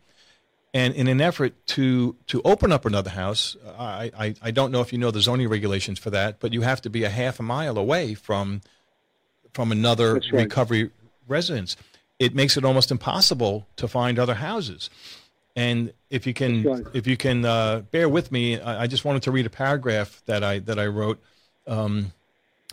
And 0.74 0.94
in 0.94 1.08
an 1.08 1.20
effort 1.20 1.54
to 1.68 2.16
to 2.26 2.42
open 2.42 2.72
up 2.72 2.84
another 2.84 3.10
house, 3.10 3.56
I, 3.78 4.10
I, 4.18 4.34
I 4.42 4.50
don't 4.50 4.70
know 4.70 4.80
if 4.80 4.92
you 4.92 4.98
know 4.98 5.10
the 5.10 5.20
zoning 5.20 5.48
regulations 5.48 5.98
for 5.98 6.10
that, 6.10 6.40
but 6.40 6.52
you 6.52 6.60
have 6.62 6.82
to 6.82 6.90
be 6.90 7.04
a 7.04 7.10
half 7.10 7.40
a 7.40 7.42
mile 7.42 7.78
away 7.78 8.14
from 8.14 8.60
from 9.54 9.72
another 9.72 10.14
right. 10.14 10.32
recovery 10.32 10.90
residence. 11.26 11.76
It 12.18 12.34
makes 12.34 12.56
it 12.56 12.64
almost 12.64 12.90
impossible 12.90 13.66
to 13.76 13.88
find 13.88 14.18
other 14.18 14.34
houses. 14.34 14.90
And 15.58 15.92
if 16.08 16.24
you 16.24 16.34
can 16.34 16.62
right. 16.62 16.84
if 16.92 17.08
you 17.08 17.16
can 17.16 17.44
uh, 17.44 17.80
bear 17.90 18.08
with 18.08 18.30
me, 18.30 18.60
I, 18.60 18.82
I, 18.82 18.86
just 18.86 19.04
wanted 19.04 19.24
to 19.24 19.32
read 19.32 19.44
a 19.44 19.50
paragraph 19.50 20.22
that 20.26 20.44
I 20.44 20.60
that 20.60 20.78
I 20.78 20.86
wrote 20.86 21.20
um, 21.66 22.12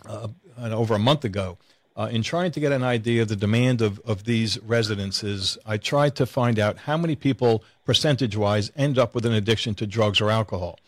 uh, 0.08 0.28
over 0.56 0.94
a 0.94 0.98
month 0.98 1.24
ago. 1.24 1.58
Uh, 1.96 2.08
in 2.12 2.22
trying 2.22 2.52
to 2.52 2.60
get 2.60 2.70
an 2.70 2.84
idea 2.84 3.22
of 3.22 3.28
the 3.28 3.34
demand 3.34 3.80
of, 3.80 3.98
of 4.04 4.24
these 4.24 4.60
residences, 4.60 5.58
I 5.66 5.78
tried 5.78 6.14
to 6.16 6.26
find 6.26 6.58
out 6.58 6.76
how 6.76 6.96
many 6.98 7.16
people, 7.16 7.64
percentage 7.86 8.36
wise, 8.36 8.70
end 8.76 8.98
up 8.98 9.14
with 9.14 9.24
an 9.24 9.32
addiction 9.32 9.74
to 9.76 9.86
drugs 9.86 10.20
or 10.20 10.30
alcohol. 10.30 10.78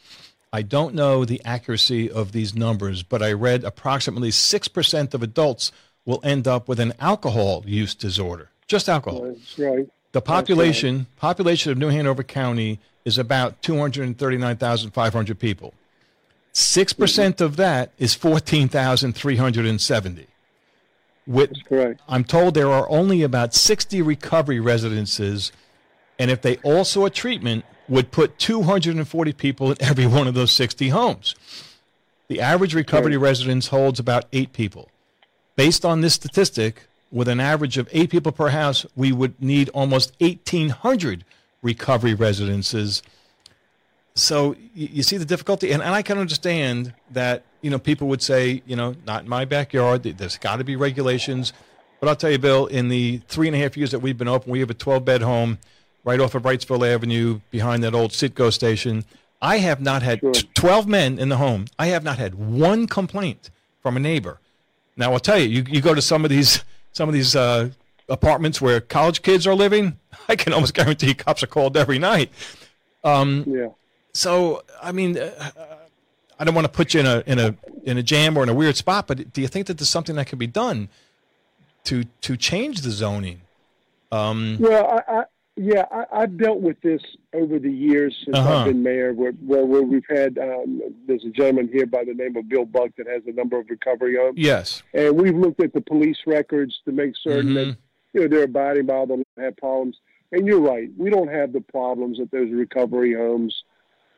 I 0.53 0.63
don't 0.63 0.95
know 0.95 1.25
the 1.25 1.41
accuracy 1.47 2.11
of 2.11 2.33
these 2.33 2.55
numbers, 2.55 3.03
but 3.03 3.23
I 3.23 3.33
read 3.33 3.65
approximately 3.65 4.31
6% 4.31 5.15
of 5.15 5.23
adults 5.23 5.73
will 6.05 6.21
end 6.23 6.47
up 6.47 6.69
with 6.69 6.79
an 6.79 6.93
alcohol 7.01 7.65
use 7.67 7.95
disorder, 7.95 8.51
just 8.67 8.89
alcohol. 8.89 9.23
That's 9.23 9.59
right. 9.59 9.89
The 10.13 10.23
population 10.23 10.97
right. 10.97 11.17
population 11.17 11.73
of 11.73 11.79
New 11.79 11.89
Hanover 11.89 12.23
County 12.23 12.81
is 13.05 13.19
about 13.19 13.61
239,500 13.63 15.39
people. 15.39 15.75
6% 16.55 17.41
of 17.41 17.57
that 17.57 17.93
is 17.99 18.15
14,370. 18.15 20.27
With, 21.27 21.51
That's 21.51 21.63
correct. 21.63 22.01
I'm 22.09 22.25
told 22.25 22.55
there 22.55 22.71
are 22.71 22.89
only 22.91 23.23
about 23.23 23.55
60 23.55 24.03
recovery 24.03 24.61
residences, 24.61 25.53
and 26.19 26.31
if 26.31 26.43
they 26.43 26.57
all 26.59 26.85
saw 26.85 27.09
treatment, 27.09 27.65
would 27.89 28.11
put 28.11 28.39
240 28.39 29.33
people 29.35 29.71
in 29.71 29.77
every 29.81 30.07
one 30.07 30.27
of 30.27 30.35
those 30.35 30.53
60 30.53 30.89
homes. 30.89 31.35
The 32.29 32.41
average 32.41 32.75
recovery 32.75 33.17
residence 33.17 33.69
holds 33.69 33.99
about 33.99 34.27
eight 34.33 34.53
people. 34.53 34.91
Based 35.57 35.85
on 35.85 36.03
this 36.03 36.15
statistic, 36.15 36.89
with 37.11 37.29
an 37.29 37.41
average 37.41 37.79
of 37.79 37.89
eight 37.93 38.11
people 38.11 38.33
per 38.33 38.49
house, 38.49 38.85
we 38.95 39.13
would 39.13 39.41
need 39.43 39.69
almost 39.71 40.13
1,800 40.21 41.25
recovery 41.63 42.15
residences. 42.15 43.03
so 44.15 44.55
you, 44.75 44.89
you, 44.93 45.03
see 45.03 45.17
the 45.17 45.25
difficulty, 45.25 45.73
and, 45.73 45.83
and 45.83 45.95
I 45.95 46.03
can 46.03 46.19
understand 46.19 46.93
that 47.11 47.45
you 47.63 47.71
know 47.71 47.79
people 47.79 48.09
would 48.09 48.23
say, 48.23 48.63
you 48.67 48.77
know, 48.77 48.95
not 49.07 49.23
in 49.23 49.29
my 49.29 49.45
backyard. 49.45 50.03
There's 50.03 50.39
got 50.39 50.57
to 50.57 50.65
be 50.65 50.77
regulations. 50.77 51.53
But 52.01 52.09
I'll 52.09 52.17
tell 52.17 52.31
you, 52.31 52.39
Bill, 52.39 52.67
in 52.67 52.89
the 52.89 53.19
three 53.29 53.49
and 53.49 53.57
a 53.57 53.59
half 53.59 53.77
years 53.77 53.91
that 53.91 53.99
we've 53.99 54.17
been 54.17 54.29
open, 54.29 54.53
we 54.53 54.61
have 54.61 54.71
a 54.71 54.75
12 54.75 55.05
bed 55.05 55.23
home 55.23 55.59
right 56.05 56.21
off 56.21 56.35
of 56.35 56.45
Wrightsville 56.45 56.89
Avenue 56.89 57.41
behind 57.51 57.83
that 57.83 57.95
old 57.95 58.13
Citgo 58.13 58.53
station. 58.53 59.05
I 59.43 59.59
have 59.59 59.81
not 59.81 60.03
had 60.03 60.21
sure. 60.21 60.33
12 60.55 60.87
men 60.87 61.19
in 61.19 61.29
the 61.29 61.37
home. 61.37 61.67
I 61.79 61.87
have 61.89 62.05
not 62.05 62.19
had 62.19 62.35
one 62.37 62.87
complaint 62.87 63.51
from 63.83 63.97
a 63.97 64.01
neighbor. 64.01 64.39
Now 64.97 65.13
I'll 65.13 65.21
tell 65.21 65.39
you, 65.39 65.49
you, 65.49 65.65
you 65.69 65.81
go 65.81 65.95
to 65.95 66.03
some 66.03 66.25
of 66.25 66.31
these 66.31 66.65
some 66.93 67.09
of 67.09 67.13
these 67.13 67.37
uh, 67.37 67.71
apartments 68.09 68.61
where 68.61 68.81
college 68.81 69.23
kids 69.23 69.47
are 69.47 69.55
living. 69.55 69.99
I 70.29 70.37
can 70.37 70.53
almost 70.53 70.75
guarantee 70.75 71.15
cops 71.15 71.43
are 71.43 71.47
called 71.47 71.77
every 71.77 71.99
night. 71.99 72.31
Um, 73.05 73.45
yeah. 73.47 73.69
So 74.13 74.65
I 74.83 74.93
mean, 74.93 75.19
uh, 75.19 75.53
I 76.39 76.45
don't 76.45 76.55
want 76.55 76.67
to 76.67 76.73
put 76.73 76.95
you 76.95 77.01
in 77.01 77.07
a 77.07 77.23
in 77.27 77.39
a 77.39 77.55
in 77.85 77.99
a 77.99 78.03
jam 78.03 78.37
or 78.37 78.43
in 78.43 78.49
a 78.49 78.55
weird 78.55 78.77
spot, 78.77 79.07
but 79.07 79.33
do 79.33 79.41
you 79.41 79.49
think 79.49 79.67
that 79.67 79.79
there's 79.79 79.89
something 79.89 80.17
that 80.17 80.27
can 80.27 80.39
be 80.39 80.47
done 80.47 80.89
to 81.85 82.05
to 82.23 82.37
change 82.37 82.81
the 82.83 82.91
zoning? 82.91 83.43
Um, 84.11 84.57
well, 84.59 84.87
I, 84.87 85.19
I, 85.19 85.25
yeah, 85.59 85.85
I, 86.13 86.21
have 86.21 86.39
dealt 86.39 86.61
with 86.61 86.81
this 86.83 87.03
over 87.35 87.59
the 87.59 87.71
years 87.71 88.17
since 88.25 88.37
uh-huh. 88.37 88.59
I've 88.59 88.67
been 88.67 88.83
mayor, 88.83 89.13
where, 89.13 89.33
where, 89.33 89.65
where 89.65 89.83
we've 89.83 90.07
had 90.09 90.39
um, 90.39 90.81
there's 91.07 91.25
a 91.25 91.31
gentleman 91.31 91.69
here 91.73 91.87
by 91.87 92.05
the 92.05 92.15
name 92.15 92.37
of 92.37 92.49
Bill 92.49 92.65
Buck 92.65 92.91
that 92.97 93.09
has 93.09 93.23
a 93.27 93.33
number 93.33 93.59
of 93.59 93.69
recovery 93.69 94.17
homes. 94.17 94.39
Yes, 94.39 94.83
and 94.95 95.21
we've 95.21 95.37
looked 95.37 95.61
at 95.61 95.73
the 95.73 95.81
police 95.81 96.19
records 96.27 96.81
to 96.85 96.93
make 96.93 97.15
certain 97.17 97.51
mm-hmm. 97.51 97.71
that 97.71 97.77
you 98.13 98.21
know 98.21 98.29
they're 98.29 98.45
abiding 98.45 98.87
by 98.87 99.05
them, 99.05 99.23
have 99.37 99.57
problems. 99.57 99.97
And 100.31 100.47
you're 100.47 100.61
right, 100.61 100.91
we 100.97 101.11
don't 101.11 101.29
have 101.29 101.53
the 101.53 101.63
problems 101.63 102.21
at 102.21 102.31
those 102.31 102.51
recovery 102.53 103.15
homes 103.15 103.65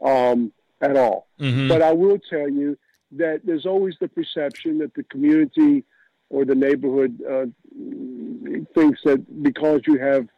um, 0.04 0.52
at 0.80 0.96
all. 0.96 1.28
Mm-hmm. 1.40 1.68
But 1.68 1.82
I 1.82 1.92
will 1.92 2.18
tell 2.18 2.48
you 2.48 2.76
that 3.12 3.42
there's 3.44 3.66
always 3.66 3.94
the 4.00 4.08
perception 4.08 4.78
that 4.78 4.94
the 4.94 5.04
community 5.04 5.84
or 6.28 6.44
the 6.44 6.54
neighborhood 6.54 7.20
uh, 7.28 7.46
thinks 8.74 9.00
that 9.04 9.42
because 9.42 9.82
you 9.86 9.98
have 9.98 10.28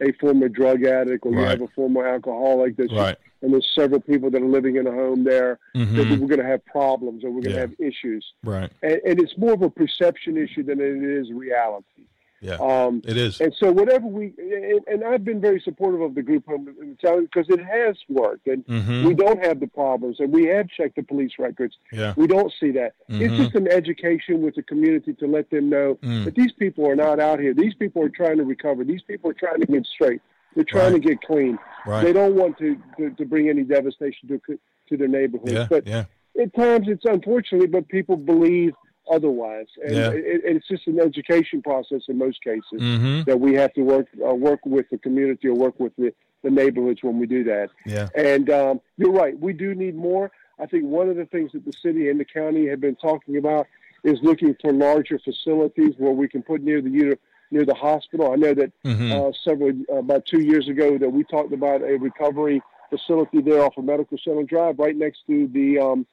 a 0.00 0.12
former 0.12 0.48
drug 0.48 0.84
addict 0.84 1.26
or 1.26 1.32
right. 1.32 1.40
you 1.40 1.46
have 1.46 1.62
a 1.62 1.68
former 1.68 2.06
alcoholic, 2.06 2.76
that 2.76 2.90
right. 2.92 3.16
and 3.42 3.52
there's 3.52 3.68
several 3.74 4.00
people 4.00 4.30
that 4.30 4.40
are 4.40 4.46
living 4.46 4.76
in 4.76 4.86
a 4.86 4.92
home 4.92 5.24
there, 5.24 5.58
mm-hmm. 5.74 5.96
that 5.96 6.08
we're 6.20 6.28
going 6.28 6.40
to 6.40 6.46
have 6.46 6.64
problems 6.66 7.24
or 7.24 7.30
we're 7.30 7.42
going 7.42 7.54
to 7.54 7.60
yeah. 7.60 7.60
have 7.60 7.74
issues. 7.78 8.24
Right. 8.44 8.70
And, 8.82 9.00
and, 9.04 9.20
it's 9.20 9.36
more 9.36 9.52
of 9.52 9.62
a 9.62 9.70
perception 9.70 10.36
issue 10.36 10.62
than 10.62 10.80
it 10.80 11.02
is 11.02 11.32
reality. 11.32 12.04
Yeah, 12.40 12.56
um, 12.60 13.02
it 13.04 13.16
is. 13.16 13.40
And 13.40 13.52
so 13.58 13.72
whatever 13.72 14.06
we 14.06 14.32
and, 14.38 14.80
and, 14.86 15.04
I've 15.04 15.24
been 15.24 15.40
very 15.40 15.60
supportive 15.60 16.00
of 16.00 16.14
the 16.14 16.22
group 16.22 16.46
home 16.46 16.68
because 17.00 17.46
it 17.48 17.64
has 17.64 17.96
worked, 18.08 18.46
and 18.46 18.64
mm-hmm. 18.66 19.06
we 19.06 19.14
don't 19.14 19.44
have 19.44 19.58
the 19.58 19.66
problems, 19.66 20.20
and 20.20 20.32
we 20.32 20.46
have 20.46 20.68
checked 20.68 20.96
the 20.96 21.02
police 21.02 21.32
records. 21.38 21.76
Yeah, 21.90 22.14
we 22.16 22.28
don't 22.28 22.52
see 22.60 22.70
that. 22.72 22.94
Mm-hmm. 23.10 23.22
It's 23.22 23.36
just 23.36 23.54
an 23.56 23.66
education 23.66 24.40
with 24.40 24.54
the 24.54 24.62
community 24.62 25.14
to 25.14 25.26
let 25.26 25.50
them 25.50 25.68
know 25.68 25.96
mm. 25.96 26.24
that 26.26 26.36
these 26.36 26.52
people 26.52 26.88
are 26.88 26.96
not 26.96 27.18
out 27.18 27.40
here. 27.40 27.54
These 27.54 27.74
people 27.74 28.04
are 28.04 28.08
trying 28.08 28.36
to 28.36 28.44
recover. 28.44 28.84
These 28.84 29.02
people 29.02 29.30
are 29.30 29.34
trying 29.34 29.60
to 29.60 29.66
get 29.66 29.84
straight. 29.86 30.20
They're 30.54 30.64
trying 30.64 30.92
right. 30.92 31.02
to 31.02 31.08
get 31.08 31.20
clean. 31.22 31.58
Right. 31.86 32.04
They 32.04 32.12
don't 32.12 32.34
want 32.34 32.58
to, 32.58 32.76
to, 32.98 33.10
to 33.10 33.24
bring 33.24 33.48
any 33.48 33.64
devastation 33.64 34.28
to 34.28 34.58
to 34.88 34.96
their 34.96 35.08
neighborhoods. 35.08 35.52
Yeah, 35.52 35.66
but 35.68 35.86
yeah. 35.86 36.04
at 36.40 36.54
times 36.54 36.86
it's 36.88 37.04
unfortunately, 37.04 37.66
but 37.66 37.88
people 37.88 38.16
believe 38.16 38.74
otherwise. 39.10 39.66
And 39.84 39.96
yeah. 39.96 40.10
it, 40.10 40.42
it's 40.44 40.68
just 40.68 40.86
an 40.86 41.00
education 41.00 41.62
process 41.62 42.02
in 42.08 42.18
most 42.18 42.42
cases 42.42 42.62
mm-hmm. 42.80 43.22
that 43.22 43.38
we 43.38 43.54
have 43.54 43.72
to 43.74 43.82
work 43.82 44.08
uh, 44.26 44.34
work 44.34 44.60
with 44.64 44.86
the 44.90 44.98
community 44.98 45.48
or 45.48 45.54
work 45.54 45.78
with 45.78 45.94
the, 45.96 46.12
the 46.42 46.50
neighborhoods 46.50 47.02
when 47.02 47.18
we 47.18 47.26
do 47.26 47.44
that. 47.44 47.70
Yeah. 47.86 48.08
And 48.14 48.50
um, 48.50 48.80
you're 48.96 49.12
right, 49.12 49.38
we 49.38 49.52
do 49.52 49.74
need 49.74 49.94
more. 49.94 50.30
I 50.58 50.66
think 50.66 50.84
one 50.84 51.08
of 51.08 51.16
the 51.16 51.26
things 51.26 51.52
that 51.52 51.64
the 51.64 51.72
city 51.72 52.08
and 52.08 52.18
the 52.18 52.24
county 52.24 52.68
have 52.68 52.80
been 52.80 52.96
talking 52.96 53.36
about 53.36 53.66
is 54.04 54.18
looking 54.22 54.56
for 54.60 54.72
larger 54.72 55.18
facilities 55.18 55.94
where 55.98 56.12
we 56.12 56.28
can 56.28 56.42
put 56.42 56.62
near 56.62 56.80
the 56.80 57.18
near 57.50 57.64
the 57.64 57.74
hospital. 57.74 58.32
I 58.32 58.36
know 58.36 58.54
that 58.54 58.72
mm-hmm. 58.84 59.12
uh, 59.12 59.32
several 59.44 59.72
uh, 59.90 59.96
about 59.96 60.26
two 60.26 60.40
years 60.40 60.68
ago 60.68 60.98
that 60.98 61.08
we 61.08 61.24
talked 61.24 61.52
about 61.52 61.82
a 61.82 61.96
recovery 61.96 62.62
facility 62.90 63.40
there 63.40 63.62
off 63.62 63.76
of 63.76 63.84
Medical 63.84 64.18
Center 64.18 64.42
Drive, 64.42 64.78
right 64.78 64.96
next 64.96 65.26
to 65.26 65.48
the 65.48 65.78
um, 65.78 66.06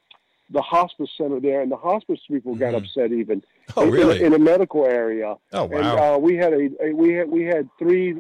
the 0.50 0.62
hospice 0.62 1.10
center 1.18 1.40
there, 1.40 1.62
and 1.62 1.72
the 1.72 1.78
hospice 1.78 2.20
people 2.28 2.56
got 2.56 2.74
mm-hmm. 2.74 2.86
upset 2.86 3.12
even. 3.12 3.44
Oh, 3.76 3.84
in, 3.84 3.92
really? 3.92 4.24
In, 4.24 4.34
a 4.34 4.40
medical 4.40 4.86
area. 4.86 5.36
Oh, 5.54 5.66
wow. 5.66 5.78
And 5.78 5.86
uh, 5.88 6.18
we 6.20 6.36
had 6.36 6.54
a, 6.54 6.70
a, 6.84 6.94
we 6.94 7.14
had 7.14 7.30
we 7.30 7.44
had 7.44 7.70
three 7.80 8.16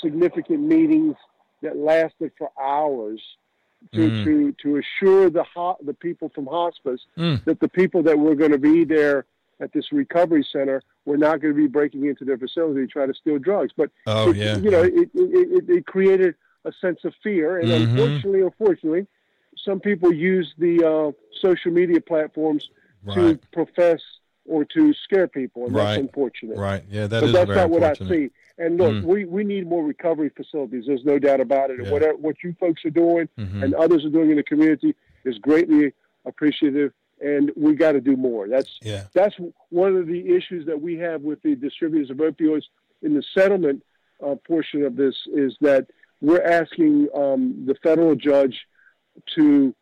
significant 0.00 0.60
meetings 0.60 1.16
that 1.62 1.76
lasted 1.76 2.32
for 2.38 2.50
hours 2.60 3.20
to 3.92 3.98
mm. 3.98 4.24
to 4.24 4.54
to 4.62 4.76
assure 4.76 5.30
the 5.30 5.44
ho- 5.44 5.78
the 5.84 5.94
people 5.94 6.30
from 6.34 6.46
hospice 6.46 7.00
mm. 7.16 7.42
that 7.44 7.60
the 7.60 7.68
people 7.68 8.02
that 8.02 8.18
were 8.18 8.34
going 8.34 8.52
to 8.52 8.58
be 8.58 8.84
there 8.84 9.24
at 9.60 9.72
this 9.72 9.90
recovery 9.92 10.46
center 10.52 10.82
were 11.04 11.16
not 11.16 11.40
going 11.40 11.54
to 11.54 11.60
be 11.60 11.66
breaking 11.66 12.06
into 12.06 12.24
their 12.24 12.38
facility 12.38 12.80
to 12.80 12.86
try 12.86 13.06
to 13.06 13.14
steal 13.14 13.38
drugs. 13.38 13.72
But 13.76 13.90
oh, 14.06 14.30
it, 14.30 14.36
yeah. 14.36 14.56
you 14.58 14.70
know, 14.70 14.82
it, 14.82 15.10
it, 15.14 15.68
it, 15.68 15.86
created 15.86 16.34
a 16.64 16.72
sense 16.80 17.00
of 17.04 17.14
fear, 17.22 17.58
and 17.58 17.68
mm-hmm. 17.68 17.98
unfortunately, 17.98 18.42
unfortunately, 18.42 19.06
some 19.64 19.80
people 19.80 20.12
use 20.12 20.52
the 20.58 20.84
uh, 20.84 21.12
social 21.40 21.72
media 21.72 22.00
platforms 22.00 22.70
right. 23.04 23.14
to 23.14 23.38
profess 23.52 24.00
or 24.44 24.64
to 24.64 24.94
scare 24.94 25.28
people, 25.28 25.66
and 25.66 25.74
right. 25.74 25.84
that's 25.84 26.00
unfortunate. 26.00 26.56
Right. 26.56 26.82
Yeah, 26.90 27.06
that 27.06 27.20
but 27.20 27.32
that's 27.32 27.50
not 27.50 27.70
what 27.70 27.84
I 27.84 27.94
see. 27.94 28.30
And 28.56 28.76
look, 28.76 28.92
mm. 28.92 29.04
we, 29.04 29.24
we 29.24 29.44
need 29.44 29.68
more 29.68 29.84
recovery 29.84 30.30
facilities. 30.34 30.84
There's 30.86 31.04
no 31.04 31.18
doubt 31.18 31.40
about 31.40 31.70
it. 31.70 31.78
And 31.78 31.90
whatever 31.90 32.16
what 32.16 32.42
you 32.42 32.56
folks 32.58 32.84
are 32.84 32.90
doing 32.90 33.28
mm-hmm. 33.38 33.62
and 33.62 33.74
others 33.74 34.04
are 34.04 34.10
doing 34.10 34.30
in 34.30 34.36
the 34.36 34.42
community 34.42 34.96
is 35.24 35.38
greatly 35.38 35.92
appreciative. 36.24 36.92
And 37.20 37.52
we 37.56 37.74
got 37.74 37.92
to 37.92 38.00
do 38.00 38.16
more. 38.16 38.48
That's 38.48 38.78
yeah. 38.82 39.04
that's 39.12 39.36
one 39.70 39.96
of 39.96 40.06
the 40.06 40.34
issues 40.34 40.66
that 40.66 40.80
we 40.80 40.96
have 40.98 41.22
with 41.22 41.42
the 41.42 41.54
distributors 41.54 42.10
of 42.10 42.16
opioids 42.18 42.64
in 43.02 43.14
the 43.14 43.22
settlement 43.36 43.84
uh, 44.24 44.34
portion 44.46 44.84
of 44.84 44.96
this 44.96 45.14
is 45.32 45.56
that 45.60 45.86
we're 46.20 46.42
asking 46.42 47.08
um, 47.14 47.64
the 47.66 47.74
federal 47.82 48.14
judge 48.14 48.66
to 49.34 49.74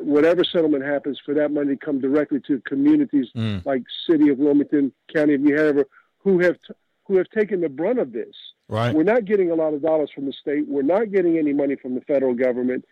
whatever 0.00 0.44
settlement 0.44 0.84
happens 0.84 1.20
for 1.24 1.34
that 1.34 1.50
money 1.50 1.76
to 1.76 1.76
come 1.76 2.00
directly 2.00 2.40
to 2.40 2.60
communities 2.62 3.28
mm. 3.36 3.64
like 3.66 3.82
city 4.08 4.30
of 4.30 4.38
Wilmington, 4.38 4.92
county 5.14 5.34
of 5.34 5.40
New 5.40 5.56
Hanover, 5.56 5.86
who 6.18 6.40
have 6.40 6.56
t- 6.66 6.74
who 7.06 7.16
have 7.16 7.28
taken 7.30 7.60
the 7.60 7.68
brunt 7.68 7.98
of 7.98 8.12
this. 8.12 8.34
Right. 8.68 8.94
We're 8.94 9.02
not 9.02 9.24
getting 9.24 9.50
a 9.50 9.54
lot 9.54 9.74
of 9.74 9.82
dollars 9.82 10.10
from 10.14 10.26
the 10.26 10.32
state. 10.32 10.68
We're 10.68 10.82
not 10.82 11.10
getting 11.10 11.38
any 11.38 11.52
money 11.52 11.74
from 11.74 11.96
the 11.96 12.00
federal 12.02 12.34
government. 12.34 12.84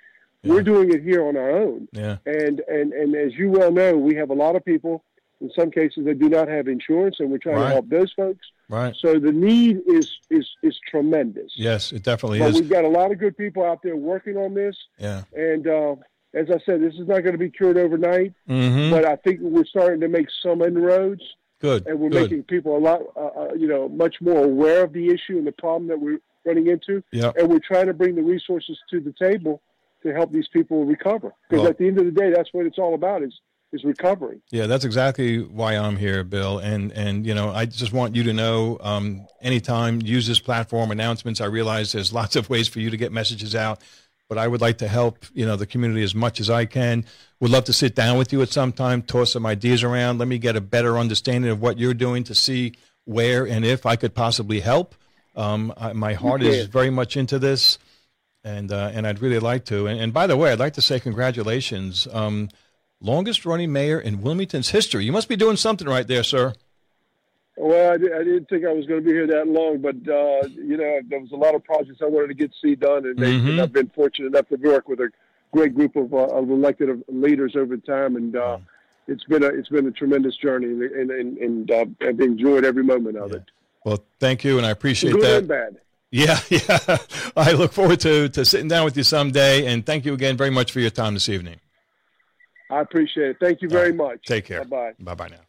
Yeah. 0.42 0.54
We're 0.54 0.62
doing 0.62 0.92
it 0.92 1.02
here 1.02 1.24
on 1.24 1.36
our 1.36 1.50
own. 1.50 1.88
Yeah. 1.92 2.18
And 2.26 2.60
and 2.68 2.92
and 2.92 3.14
as 3.14 3.34
you 3.34 3.50
well 3.50 3.72
know, 3.72 3.96
we 3.96 4.14
have 4.16 4.30
a 4.30 4.34
lot 4.34 4.56
of 4.56 4.64
people 4.64 5.04
in 5.40 5.50
some 5.56 5.70
cases 5.70 6.04
they 6.04 6.14
do 6.14 6.28
not 6.28 6.48
have 6.48 6.68
insurance, 6.68 7.16
and 7.20 7.30
we're 7.30 7.38
trying 7.38 7.56
right. 7.56 7.68
to 7.68 7.74
help 7.74 7.88
those 7.88 8.12
folks. 8.12 8.46
Right. 8.68 8.94
So 9.00 9.18
the 9.18 9.32
need 9.32 9.80
is 9.86 10.10
is 10.30 10.48
is 10.62 10.78
tremendous. 10.90 11.52
Yes, 11.56 11.92
it 11.92 12.02
definitely 12.02 12.40
is. 12.40 12.44
but 12.44 12.54
is. 12.54 12.60
We've 12.60 12.70
got 12.70 12.84
a 12.84 12.88
lot 12.88 13.12
of 13.12 13.18
good 13.18 13.36
people 13.36 13.64
out 13.64 13.82
there 13.82 13.96
working 13.96 14.36
on 14.36 14.54
this. 14.54 14.76
Yeah. 14.98 15.22
And 15.34 15.66
uh, 15.66 15.96
as 16.34 16.50
I 16.50 16.58
said, 16.64 16.82
this 16.82 16.94
is 16.94 17.08
not 17.08 17.20
going 17.20 17.32
to 17.32 17.38
be 17.38 17.50
cured 17.50 17.78
overnight, 17.78 18.34
mm-hmm. 18.48 18.90
but 18.90 19.04
I 19.04 19.16
think 19.16 19.40
we're 19.40 19.64
starting 19.64 20.00
to 20.00 20.08
make 20.08 20.28
some 20.42 20.62
inroads. 20.62 21.22
Good. 21.60 21.86
And 21.88 21.98
we're 21.98 22.10
Good. 22.10 22.30
making 22.30 22.44
people 22.44 22.76
a 22.76 22.78
lot, 22.78 23.00
uh, 23.16 23.20
uh, 23.20 23.54
you 23.54 23.66
know, 23.66 23.88
much 23.88 24.16
more 24.20 24.44
aware 24.44 24.84
of 24.84 24.92
the 24.92 25.08
issue 25.08 25.38
and 25.38 25.46
the 25.46 25.52
problem 25.52 25.88
that 25.88 26.00
we're 26.00 26.20
running 26.44 26.68
into. 26.68 27.02
Yeah. 27.10 27.32
And 27.36 27.48
we're 27.48 27.58
trying 27.58 27.86
to 27.86 27.94
bring 27.94 28.14
the 28.14 28.22
resources 28.22 28.78
to 28.90 29.00
the 29.00 29.12
table 29.18 29.60
to 30.02 30.12
help 30.12 30.32
these 30.32 30.46
people 30.48 30.84
recover. 30.84 31.32
Because 31.48 31.62
well, 31.62 31.70
at 31.70 31.78
the 31.78 31.88
end 31.88 31.98
of 31.98 32.04
the 32.04 32.12
day, 32.12 32.30
that's 32.30 32.50
what 32.52 32.66
it's 32.66 32.78
all 32.78 32.94
about 32.94 33.22
is 33.22 33.34
is 33.72 33.84
recovery. 33.84 34.40
Yeah, 34.50 34.66
that's 34.66 34.84
exactly 34.84 35.42
why 35.42 35.76
I'm 35.76 35.96
here, 35.96 36.24
Bill. 36.24 36.58
And 36.58 36.92
and 36.92 37.26
you 37.26 37.34
know, 37.34 37.50
I 37.50 37.66
just 37.66 37.92
want 37.92 38.16
you 38.16 38.22
to 38.24 38.32
know, 38.32 38.78
um, 38.80 39.26
anytime 39.40 40.00
use 40.02 40.26
this 40.26 40.40
platform 40.40 40.90
announcements. 40.90 41.40
I 41.40 41.46
realize 41.46 41.92
there's 41.92 42.12
lots 42.20 42.36
of 42.36 42.48
ways 42.48 42.68
for 42.68 42.80
you 42.80 42.90
to 42.90 42.96
get 42.96 43.12
messages 43.12 43.54
out 43.54 43.82
but 44.28 44.36
I 44.38 44.46
would 44.46 44.60
like 44.60 44.78
to 44.78 44.88
help, 44.88 45.24
you 45.32 45.46
know, 45.46 45.56
the 45.56 45.66
community 45.66 46.02
as 46.02 46.14
much 46.14 46.38
as 46.38 46.50
I 46.50 46.66
can. 46.66 47.04
Would 47.40 47.50
love 47.50 47.64
to 47.64 47.72
sit 47.72 47.94
down 47.94 48.18
with 48.18 48.32
you 48.32 48.42
at 48.42 48.50
some 48.50 48.72
time, 48.72 49.02
toss 49.02 49.32
some 49.32 49.46
ideas 49.46 49.82
around. 49.82 50.18
Let 50.18 50.28
me 50.28 50.38
get 50.38 50.54
a 50.54 50.60
better 50.60 50.98
understanding 50.98 51.50
of 51.50 51.62
what 51.62 51.78
you're 51.78 51.94
doing 51.94 52.24
to 52.24 52.34
see 52.34 52.74
where 53.04 53.46
and 53.46 53.64
if 53.64 53.86
I 53.86 53.96
could 53.96 54.14
possibly 54.14 54.60
help. 54.60 54.94
Um, 55.34 55.72
I, 55.76 55.92
my 55.92 56.14
heart 56.14 56.42
is 56.42 56.66
very 56.66 56.90
much 56.90 57.16
into 57.16 57.38
this, 57.38 57.78
and 58.42 58.72
uh, 58.72 58.90
and 58.92 59.06
I'd 59.06 59.20
really 59.20 59.38
like 59.38 59.64
to. 59.66 59.86
And, 59.86 60.00
and, 60.00 60.12
by 60.12 60.26
the 60.26 60.36
way, 60.36 60.50
I'd 60.50 60.58
like 60.58 60.72
to 60.74 60.82
say 60.82 60.98
congratulations, 60.98 62.08
um, 62.12 62.48
longest 63.00 63.44
running 63.44 63.72
mayor 63.72 64.00
in 64.00 64.20
Wilmington's 64.22 64.70
history. 64.70 65.04
You 65.04 65.12
must 65.12 65.28
be 65.28 65.36
doing 65.36 65.56
something 65.56 65.86
right 65.86 66.06
there, 66.06 66.22
sir. 66.22 66.54
Well, 67.56 67.90
I, 67.90 67.94
I, 67.94 68.24
didn't 68.24 68.48
think 68.48 68.64
I 68.64 68.72
was 68.72 68.86
going 68.86 69.00
to 69.00 69.04
be 69.04 69.12
here 69.12 69.26
that 69.26 69.48
long, 69.48 69.78
but 69.78 69.96
uh, 69.96 70.48
you 70.48 70.76
know, 70.76 71.00
there 71.08 71.18
was 71.18 71.32
a 71.32 71.36
lot 71.36 71.56
of 71.56 71.64
projects 71.64 72.00
I 72.00 72.06
wanted 72.06 72.28
to 72.28 72.34
get 72.34 72.52
see 72.62 72.76
done, 72.76 73.04
and, 73.04 73.18
they, 73.18 73.32
mm-hmm. 73.32 73.48
and 73.48 73.60
I've 73.60 73.72
been 73.72 73.88
fortunate 73.88 74.28
enough 74.28 74.48
to 74.48 74.56
work 74.56 74.88
with 74.88 75.00
a 75.00 75.10
great 75.52 75.74
group 75.74 75.96
of, 75.96 76.14
uh, 76.14 76.26
of 76.26 76.48
elected 76.50 77.02
leaders 77.08 77.56
over 77.56 77.76
time, 77.76 78.14
and 78.14 78.36
uh, 78.36 78.58
it's 79.08 79.24
been 79.24 79.42
a 79.42 79.48
it's 79.48 79.70
been 79.70 79.86
a 79.86 79.90
tremendous 79.90 80.36
journey, 80.36 80.68
and 80.68 81.10
and, 81.10 81.38
and 81.38 81.70
uh, 81.70 81.86
I've 82.00 82.20
enjoyed 82.20 82.64
every 82.64 82.84
moment 82.84 83.16
of 83.16 83.30
yeah. 83.30 83.38
it. 83.38 83.44
Well, 83.84 84.04
thank 84.20 84.44
you, 84.44 84.58
and 84.58 84.66
I 84.66 84.70
appreciate 84.70 85.12
Good 85.12 85.22
that. 85.22 85.38
and 85.38 85.48
bad. 85.48 85.76
Yeah, 86.10 86.38
yeah. 86.48 86.98
I 87.36 87.52
look 87.52 87.72
forward 87.72 88.00
to, 88.00 88.28
to 88.30 88.44
sitting 88.44 88.68
down 88.68 88.84
with 88.84 88.96
you 88.96 89.02
someday. 89.02 89.66
And 89.66 89.84
thank 89.84 90.04
you 90.04 90.14
again 90.14 90.36
very 90.36 90.50
much 90.50 90.72
for 90.72 90.80
your 90.80 90.90
time 90.90 91.14
this 91.14 91.28
evening. 91.28 91.60
I 92.70 92.80
appreciate 92.80 93.30
it. 93.30 93.36
Thank 93.40 93.62
you 93.62 93.68
very 93.68 93.90
right. 93.90 94.12
much. 94.12 94.26
Take 94.26 94.44
care. 94.44 94.64
Bye 94.64 94.94
bye. 94.98 95.14
Bye 95.14 95.14
bye 95.14 95.28
now. 95.28 95.40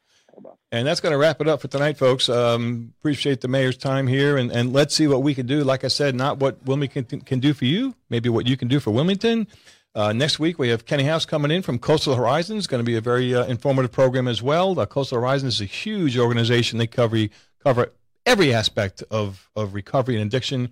And 0.71 0.87
that's 0.87 0.99
going 1.01 1.11
to 1.11 1.17
wrap 1.17 1.41
it 1.41 1.47
up 1.47 1.61
for 1.61 1.67
tonight, 1.67 1.97
folks. 1.97 2.29
Um, 2.29 2.93
appreciate 2.99 3.41
the 3.41 3.47
mayor's 3.47 3.75
time 3.75 4.07
here, 4.07 4.37
and, 4.37 4.51
and 4.51 4.71
let's 4.71 4.95
see 4.95 5.07
what 5.07 5.23
we 5.23 5.33
can 5.33 5.47
do. 5.47 5.63
Like 5.63 5.83
I 5.83 5.87
said, 5.87 6.15
not 6.15 6.37
what 6.37 6.63
Wilmington 6.65 7.05
can, 7.05 7.21
can 7.21 7.39
do 7.39 7.53
for 7.53 7.65
you, 7.65 7.95
maybe 8.09 8.29
what 8.29 8.47
you 8.47 8.55
can 8.55 8.67
do 8.67 8.79
for 8.79 8.91
Wilmington. 8.91 9.47
Uh, 9.95 10.13
next 10.13 10.39
week, 10.39 10.59
we 10.59 10.69
have 10.69 10.85
Kenny 10.85 11.03
House 11.03 11.25
coming 11.25 11.49
in 11.49 11.63
from 11.63 11.79
Coastal 11.79 12.15
Horizons. 12.15 12.67
Going 12.67 12.79
to 12.79 12.85
be 12.85 12.95
a 12.95 13.01
very 13.01 13.33
uh, 13.33 13.45
informative 13.45 13.91
program 13.91 14.27
as 14.27 14.41
well. 14.41 14.79
Uh, 14.79 14.85
Coastal 14.85 15.19
Horizons 15.19 15.55
is 15.55 15.61
a 15.61 15.65
huge 15.65 16.17
organization. 16.17 16.77
They 16.77 16.87
cover 16.87 17.17
cover 17.63 17.91
every 18.25 18.53
aspect 18.53 19.03
of, 19.09 19.49
of 19.55 19.73
recovery 19.73 20.15
and 20.15 20.23
addiction, 20.23 20.69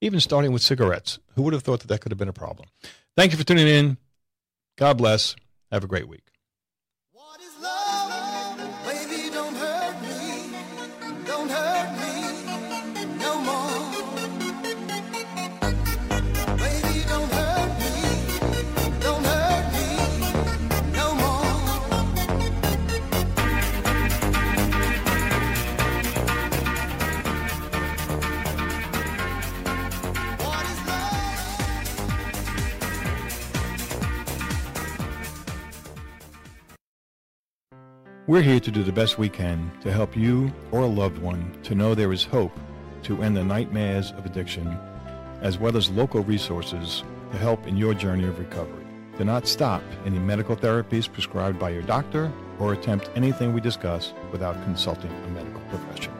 even 0.00 0.20
starting 0.20 0.52
with 0.52 0.62
cigarettes. 0.62 1.18
Who 1.34 1.42
would 1.42 1.54
have 1.54 1.62
thought 1.62 1.80
that 1.80 1.88
that 1.88 2.02
could 2.02 2.12
have 2.12 2.18
been 2.18 2.28
a 2.28 2.34
problem? 2.34 2.68
Thank 3.16 3.32
you 3.32 3.38
for 3.38 3.44
tuning 3.44 3.66
in. 3.66 3.96
God 4.76 4.98
bless. 4.98 5.34
Have 5.70 5.84
a 5.84 5.86
great 5.86 6.08
week. 6.08 6.27
We're 38.28 38.42
here 38.42 38.60
to 38.60 38.70
do 38.70 38.82
the 38.82 38.92
best 38.92 39.16
we 39.16 39.30
can 39.30 39.72
to 39.80 39.90
help 39.90 40.14
you 40.14 40.52
or 40.70 40.82
a 40.82 40.86
loved 40.86 41.16
one 41.16 41.50
to 41.62 41.74
know 41.74 41.94
there 41.94 42.12
is 42.12 42.24
hope 42.24 42.52
to 43.04 43.22
end 43.22 43.38
the 43.38 43.42
nightmares 43.42 44.10
of 44.10 44.26
addiction, 44.26 44.76
as 45.40 45.56
well 45.56 45.78
as 45.78 45.88
local 45.88 46.22
resources 46.22 47.04
to 47.32 47.38
help 47.38 47.66
in 47.66 47.78
your 47.78 47.94
journey 47.94 48.24
of 48.24 48.38
recovery. 48.38 48.84
Do 49.16 49.24
not 49.24 49.48
stop 49.48 49.82
any 50.04 50.18
medical 50.18 50.56
therapies 50.56 51.10
prescribed 51.10 51.58
by 51.58 51.70
your 51.70 51.80
doctor 51.80 52.30
or 52.58 52.74
attempt 52.74 53.08
anything 53.16 53.54
we 53.54 53.62
discuss 53.62 54.12
without 54.30 54.62
consulting 54.64 55.10
a 55.10 55.28
medical 55.28 55.62
professional. 55.70 56.17